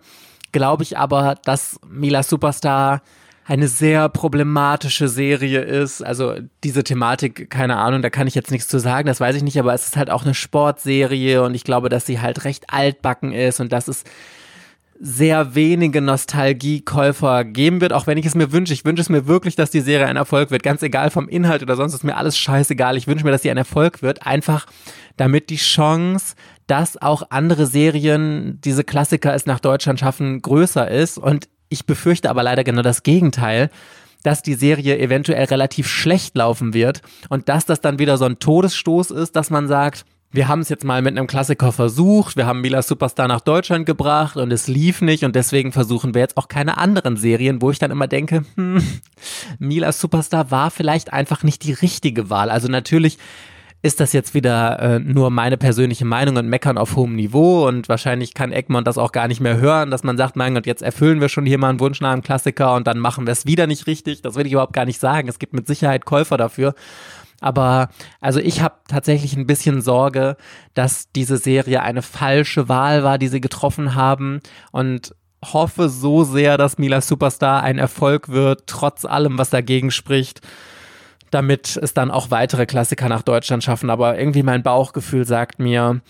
glaube 0.51 0.83
ich 0.83 0.97
aber, 0.97 1.35
dass 1.43 1.79
Mila 1.87 2.23
Superstar 2.23 3.01
eine 3.49 3.67
sehr 3.67 4.09
problematische 4.09 5.07
Serie 5.07 5.61
ist. 5.61 6.03
Also 6.05 6.35
diese 6.63 6.83
Thematik, 6.83 7.49
keine 7.49 7.77
Ahnung, 7.77 8.03
da 8.03 8.11
kann 8.11 8.27
ich 8.27 8.35
jetzt 8.35 8.51
nichts 8.51 8.67
zu 8.67 8.79
sagen, 8.79 9.07
das 9.07 9.19
weiß 9.19 9.35
ich 9.35 9.41
nicht, 9.41 9.57
aber 9.57 9.73
es 9.73 9.87
ist 9.87 9.97
halt 9.97 10.11
auch 10.11 10.23
eine 10.23 10.35
Sportserie 10.35 11.41
und 11.41 11.55
ich 11.55 11.63
glaube, 11.63 11.89
dass 11.89 12.05
sie 12.05 12.21
halt 12.21 12.45
recht 12.45 12.65
altbacken 12.67 13.31
ist 13.31 13.59
und 13.59 13.71
dass 13.71 13.87
es 13.87 14.03
sehr 14.99 15.55
wenige 15.55 15.99
Nostalgiekäufer 15.99 17.43
geben 17.43 17.81
wird, 17.81 17.91
auch 17.91 18.05
wenn 18.05 18.19
ich 18.19 18.27
es 18.27 18.35
mir 18.35 18.51
wünsche. 18.51 18.73
Ich 18.73 18.85
wünsche 18.85 19.01
es 19.01 19.09
mir 19.09 19.25
wirklich, 19.25 19.55
dass 19.55 19.71
die 19.71 19.81
Serie 19.81 20.05
ein 20.05 20.17
Erfolg 20.17 20.51
wird. 20.51 20.61
Ganz 20.61 20.83
egal 20.83 21.09
vom 21.09 21.27
Inhalt 21.27 21.63
oder 21.63 21.75
sonst 21.75 21.95
ist 21.95 22.03
mir 22.03 22.17
alles 22.17 22.37
scheißegal. 22.37 22.97
Ich 22.97 23.07
wünsche 23.07 23.25
mir, 23.25 23.31
dass 23.31 23.41
sie 23.41 23.49
ein 23.49 23.57
Erfolg 23.57 24.03
wird. 24.03 24.27
Einfach 24.27 24.67
damit 25.17 25.49
die 25.49 25.55
Chance, 25.55 26.35
dass 26.67 27.01
auch 27.01 27.23
andere 27.31 27.65
Serien 27.65 28.59
diese 28.63 28.83
Klassiker 28.83 29.33
es 29.33 29.47
nach 29.47 29.59
Deutschland 29.59 29.99
schaffen, 29.99 30.43
größer 30.43 30.87
ist. 30.91 31.17
Und 31.17 31.47
ich 31.69 31.85
befürchte 31.85 32.29
aber 32.29 32.43
leider 32.43 32.63
genau 32.63 32.81
das 32.81 33.03
Gegenteil, 33.03 33.69
dass 34.23 34.41
die 34.41 34.55
Serie 34.55 34.99
eventuell 34.99 35.45
relativ 35.45 35.87
schlecht 35.87 36.35
laufen 36.35 36.73
wird 36.73 37.01
und 37.29 37.47
dass 37.47 37.65
das 37.65 37.81
dann 37.81 37.99
wieder 37.99 38.17
so 38.17 38.25
ein 38.25 38.39
Todesstoß 38.39 39.11
ist, 39.11 39.35
dass 39.35 39.49
man 39.49 39.67
sagt, 39.67 40.05
wir 40.31 40.47
haben 40.47 40.59
es 40.59 40.69
jetzt 40.69 40.83
mal 40.83 41.01
mit 41.01 41.17
einem 41.17 41.25
Klassiker 41.25 41.71
versucht, 41.71 42.35
wir 42.35 42.45
haben 42.45 42.61
Mila 42.61 42.83
Superstar 42.83 43.27
nach 43.27 43.41
Deutschland 43.41 43.85
gebracht 43.85 44.37
und 44.37 44.51
es 44.51 44.67
lief 44.67 45.01
nicht 45.01 45.23
und 45.23 45.35
deswegen 45.35 45.71
versuchen 45.71 46.13
wir 46.13 46.21
jetzt 46.21 46.37
auch 46.37 46.47
keine 46.47 46.77
anderen 46.77 47.17
Serien, 47.17 47.61
wo 47.61 47.71
ich 47.71 47.79
dann 47.79 47.89
immer 47.89 48.07
denke, 48.07 48.43
hm, 48.55 48.83
Mila 49.57 49.91
Superstar 49.91 50.51
war 50.51 50.69
vielleicht 50.69 51.13
einfach 51.13 51.43
nicht 51.43 51.63
die 51.63 51.73
richtige 51.73 52.29
Wahl. 52.29 52.51
Also 52.51 52.67
natürlich 52.67 53.17
ist 53.81 53.99
das 53.99 54.11
jetzt 54.11 54.33
wieder 54.33 54.79
äh, 54.79 54.99
nur 54.99 55.29
meine 55.29 55.57
persönliche 55.57 56.03
Meinung 56.03 56.35
und 56.35 56.49
meckern 56.49 56.77
auf 56.77 56.95
hohem 56.97 57.15
Niveau 57.15 57.65
und 57.67 57.87
wahrscheinlich 57.87 58.33
kann 58.33 58.51
Egmont 58.51 58.85
das 58.85 58.97
auch 58.97 59.13
gar 59.13 59.27
nicht 59.27 59.39
mehr 59.39 59.57
hören, 59.57 59.89
dass 59.89 60.03
man 60.03 60.17
sagt, 60.17 60.35
mein 60.35 60.53
Gott, 60.53 60.65
jetzt 60.65 60.81
erfüllen 60.81 61.21
wir 61.21 61.29
schon 61.29 61.45
hier 61.45 61.57
mal 61.57 61.69
einen 61.69 61.79
Wunsch 61.79 62.01
nach 62.01 62.11
einem 62.11 62.21
Klassiker 62.21 62.75
und 62.75 62.87
dann 62.87 62.99
machen 62.99 63.25
wir 63.25 63.31
es 63.31 63.45
wieder 63.45 63.67
nicht 63.67 63.87
richtig. 63.87 64.21
Das 64.21 64.35
will 64.35 64.45
ich 64.45 64.51
überhaupt 64.51 64.73
gar 64.73 64.85
nicht 64.85 64.99
sagen. 64.99 65.29
Es 65.29 65.39
gibt 65.39 65.53
mit 65.53 65.65
Sicherheit 65.65 66.05
Käufer 66.05 66.35
dafür. 66.35 66.73
Aber 67.39 67.87
also 68.19 68.41
ich 68.41 68.61
habe 68.61 68.75
tatsächlich 68.89 69.37
ein 69.37 69.47
bisschen 69.47 69.81
Sorge, 69.81 70.35
dass 70.73 71.09
diese 71.13 71.37
Serie 71.37 71.81
eine 71.81 72.01
falsche 72.01 72.67
Wahl 72.67 73.05
war, 73.05 73.17
die 73.17 73.29
sie 73.29 73.39
getroffen 73.39 73.95
haben 73.95 74.41
und 74.73 75.15
hoffe 75.41 75.87
so 75.87 76.25
sehr, 76.25 76.57
dass 76.57 76.77
Mila 76.77 76.99
Superstar 76.99 77.63
ein 77.63 77.77
Erfolg 77.77 78.27
wird, 78.27 78.63
trotz 78.67 79.05
allem, 79.05 79.37
was 79.37 79.49
dagegen 79.49 79.89
spricht 79.89 80.41
damit 81.31 81.77
es 81.81 81.93
dann 81.93 82.11
auch 82.11 82.31
weitere 82.31 82.65
Klassiker 82.65 83.09
nach 83.09 83.21
Deutschland 83.21 83.63
schaffen. 83.63 83.89
Aber 83.89 84.17
irgendwie 84.17 84.43
mein 84.43 84.63
Bauchgefühl 84.63 85.25
sagt 85.25 85.59
mir, 85.59 86.01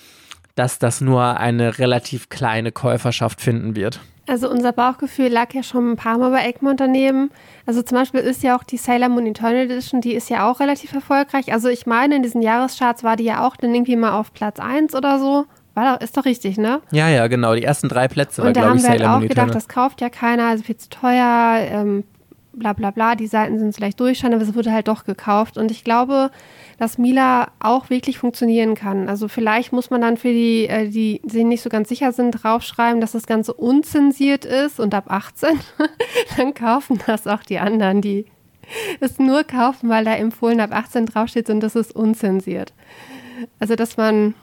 dass 0.55 0.79
das 0.79 1.01
nur 1.01 1.37
eine 1.37 1.79
relativ 1.79 2.29
kleine 2.29 2.71
Käuferschaft 2.71 3.41
finden 3.41 3.75
wird. 3.75 3.99
Also 4.29 4.47
unser 4.47 4.73
Bauchgefühl 4.73 5.29
lag 5.29 5.53
ja 5.53 5.63
schon 5.63 5.91
ein 5.91 5.95
paar 5.95 6.19
Mal 6.19 6.29
bei 6.29 6.47
Egmont 6.47 6.79
daneben. 6.79 7.31
Also 7.65 7.81
zum 7.81 7.97
Beispiel 7.97 8.19
ist 8.19 8.43
ja 8.43 8.55
auch 8.55 8.63
die 8.63 8.77
Sailor 8.77 9.09
Moon 9.09 9.25
Eternal 9.25 9.65
Edition, 9.65 10.01
die 10.01 10.13
ist 10.13 10.29
ja 10.29 10.49
auch 10.49 10.59
relativ 10.59 10.93
erfolgreich. 10.93 11.51
Also 11.51 11.67
ich 11.67 11.87
meine, 11.87 12.17
in 12.17 12.23
diesen 12.23 12.43
Jahrescharts 12.43 13.03
war 13.03 13.15
die 13.15 13.23
ja 13.23 13.47
auch 13.47 13.55
dann 13.55 13.73
irgendwie 13.73 13.95
mal 13.95 14.11
auf 14.11 14.31
Platz 14.33 14.59
1 14.59 14.93
oder 14.93 15.17
so. 15.17 15.45
War 15.73 15.95
doch, 15.95 16.03
ist 16.03 16.15
doch 16.15 16.25
richtig, 16.25 16.57
ne? 16.57 16.81
Ja, 16.91 17.09
ja, 17.09 17.25
genau. 17.27 17.55
Die 17.55 17.63
ersten 17.63 17.89
drei 17.89 18.07
Plätze 18.07 18.43
war, 18.43 18.51
glaube 18.51 18.75
ich, 18.75 18.83
Sailor 18.83 18.97
Moon 18.97 18.99
Eternal. 18.99 19.01
Und 19.01 19.01
da 19.01 19.11
haben 19.11 19.11
wir 19.11 19.15
halt 19.15 19.23
auch 19.23 19.29
gedacht, 19.29 19.55
das 19.55 19.67
kauft 19.67 20.01
ja 20.01 20.09
keiner, 20.09 20.47
also 20.49 20.63
viel 20.63 20.77
zu 20.77 20.89
teuer. 20.89 21.59
Ähm, 21.71 22.03
bla 22.53 22.73
bla 22.73 22.91
bla, 22.91 23.15
die 23.15 23.27
Seiten 23.27 23.59
sind 23.59 23.75
vielleicht 23.75 23.99
durchschauen, 23.99 24.33
aber 24.33 24.43
es 24.43 24.55
wurde 24.55 24.71
halt 24.71 24.87
doch 24.87 25.03
gekauft. 25.03 25.57
Und 25.57 25.71
ich 25.71 25.83
glaube, 25.83 26.31
dass 26.77 26.97
Mila 26.97 27.51
auch 27.59 27.89
wirklich 27.89 28.17
funktionieren 28.17 28.75
kann. 28.75 29.09
Also 29.09 29.27
vielleicht 29.27 29.71
muss 29.71 29.89
man 29.89 30.01
dann 30.01 30.17
für 30.17 30.29
die, 30.29 30.67
äh, 30.67 30.89
die 30.89 31.21
sich 31.25 31.43
nicht 31.43 31.61
so 31.61 31.69
ganz 31.69 31.89
sicher 31.89 32.11
sind, 32.11 32.31
draufschreiben, 32.31 33.01
dass 33.01 33.11
das 33.11 33.27
Ganze 33.27 33.53
unzensiert 33.53 34.45
ist 34.45 34.79
und 34.79 34.93
ab 34.93 35.05
18. 35.07 35.59
dann 36.37 36.53
kaufen 36.53 36.99
das 37.05 37.27
auch 37.27 37.43
die 37.43 37.59
anderen, 37.59 38.01
die 38.01 38.25
es 38.99 39.19
nur 39.19 39.43
kaufen, 39.43 39.89
weil 39.89 40.05
da 40.05 40.15
empfohlen 40.15 40.59
ab 40.59 40.71
18 40.71 41.07
draufsteht 41.07 41.49
und 41.49 41.59
das 41.59 41.75
ist 41.75 41.95
unzensiert. 41.95 42.73
Also 43.59 43.75
dass 43.75 43.97
man 43.97 44.35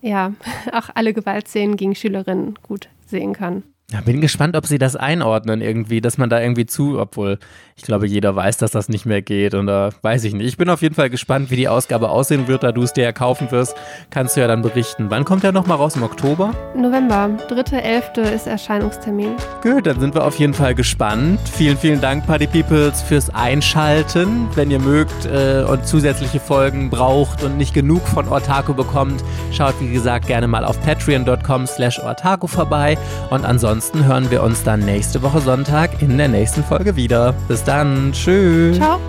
ja 0.00 0.34
auch 0.72 0.90
alle 0.94 1.12
Gewaltszenen 1.12 1.76
gegen 1.76 1.94
Schülerinnen 1.94 2.58
gut 2.62 2.88
sehen 3.06 3.32
kann. 3.32 3.62
Ja, 3.92 4.00
bin 4.00 4.22
gespannt, 4.22 4.56
ob 4.56 4.64
sie 4.64 4.78
das 4.78 4.96
einordnen 4.96 5.60
irgendwie, 5.60 6.00
dass 6.00 6.16
man 6.16 6.30
da 6.30 6.40
irgendwie 6.40 6.64
zu, 6.64 6.98
obwohl 6.98 7.38
ich 7.76 7.82
glaube, 7.82 8.06
jeder 8.06 8.34
weiß, 8.34 8.56
dass 8.56 8.70
das 8.70 8.88
nicht 8.88 9.04
mehr 9.04 9.20
geht 9.20 9.52
und 9.52 9.66
da 9.66 9.90
weiß 10.00 10.24
ich 10.24 10.32
nicht. 10.32 10.46
Ich 10.46 10.56
bin 10.56 10.70
auf 10.70 10.80
jeden 10.80 10.94
Fall 10.94 11.10
gespannt, 11.10 11.50
wie 11.50 11.56
die 11.56 11.68
Ausgabe 11.68 12.08
aussehen 12.08 12.48
wird, 12.48 12.62
da 12.62 12.72
du 12.72 12.82
es 12.82 12.94
dir 12.94 13.04
ja 13.04 13.12
kaufen 13.12 13.50
wirst, 13.50 13.76
kannst 14.08 14.34
du 14.34 14.40
ja 14.40 14.46
dann 14.46 14.62
berichten. 14.62 15.10
Wann 15.10 15.26
kommt 15.26 15.42
der 15.42 15.52
nochmal 15.52 15.76
raus? 15.76 15.94
Im 15.96 16.04
Oktober? 16.04 16.54
November, 16.74 17.28
3.11. 17.50 18.22
ist 18.32 18.46
Erscheinungstermin. 18.46 19.34
Gut, 19.62 19.86
dann 19.86 20.00
sind 20.00 20.14
wir 20.14 20.24
auf 20.24 20.38
jeden 20.38 20.54
Fall 20.54 20.74
gespannt. 20.74 21.40
Vielen, 21.52 21.76
vielen 21.76 22.00
Dank, 22.00 22.26
Party 22.26 22.46
Peoples, 22.46 23.02
fürs 23.02 23.28
Einschalten. 23.28 24.48
Wenn 24.54 24.70
ihr 24.70 24.80
mögt 24.80 25.26
äh, 25.26 25.64
und 25.68 25.86
zusätzliche 25.86 26.40
Folgen 26.40 26.88
braucht 26.88 27.42
und 27.42 27.58
nicht 27.58 27.74
genug 27.74 28.08
von 28.08 28.26
Ortaco 28.28 28.72
bekommt, 28.72 29.22
schaut 29.52 29.74
wie 29.80 29.92
gesagt 29.92 30.28
gerne 30.28 30.48
mal 30.48 30.64
auf 30.64 30.80
patreon.com 30.80 31.66
slash 31.66 31.98
ortaco 31.98 32.46
vorbei 32.46 32.96
und 33.28 33.44
ansonsten 33.44 33.81
ansonsten 33.82 34.06
hören 34.06 34.30
wir 34.30 34.44
uns 34.44 34.62
dann 34.62 34.78
nächste 34.78 35.22
Woche 35.22 35.40
Sonntag 35.40 36.02
in 36.02 36.16
der 36.16 36.28
nächsten 36.28 36.62
Folge 36.62 36.94
wieder. 36.94 37.34
Bis 37.48 37.64
dann. 37.64 38.12
Tschüss. 38.12 38.76
Ciao. 38.76 39.00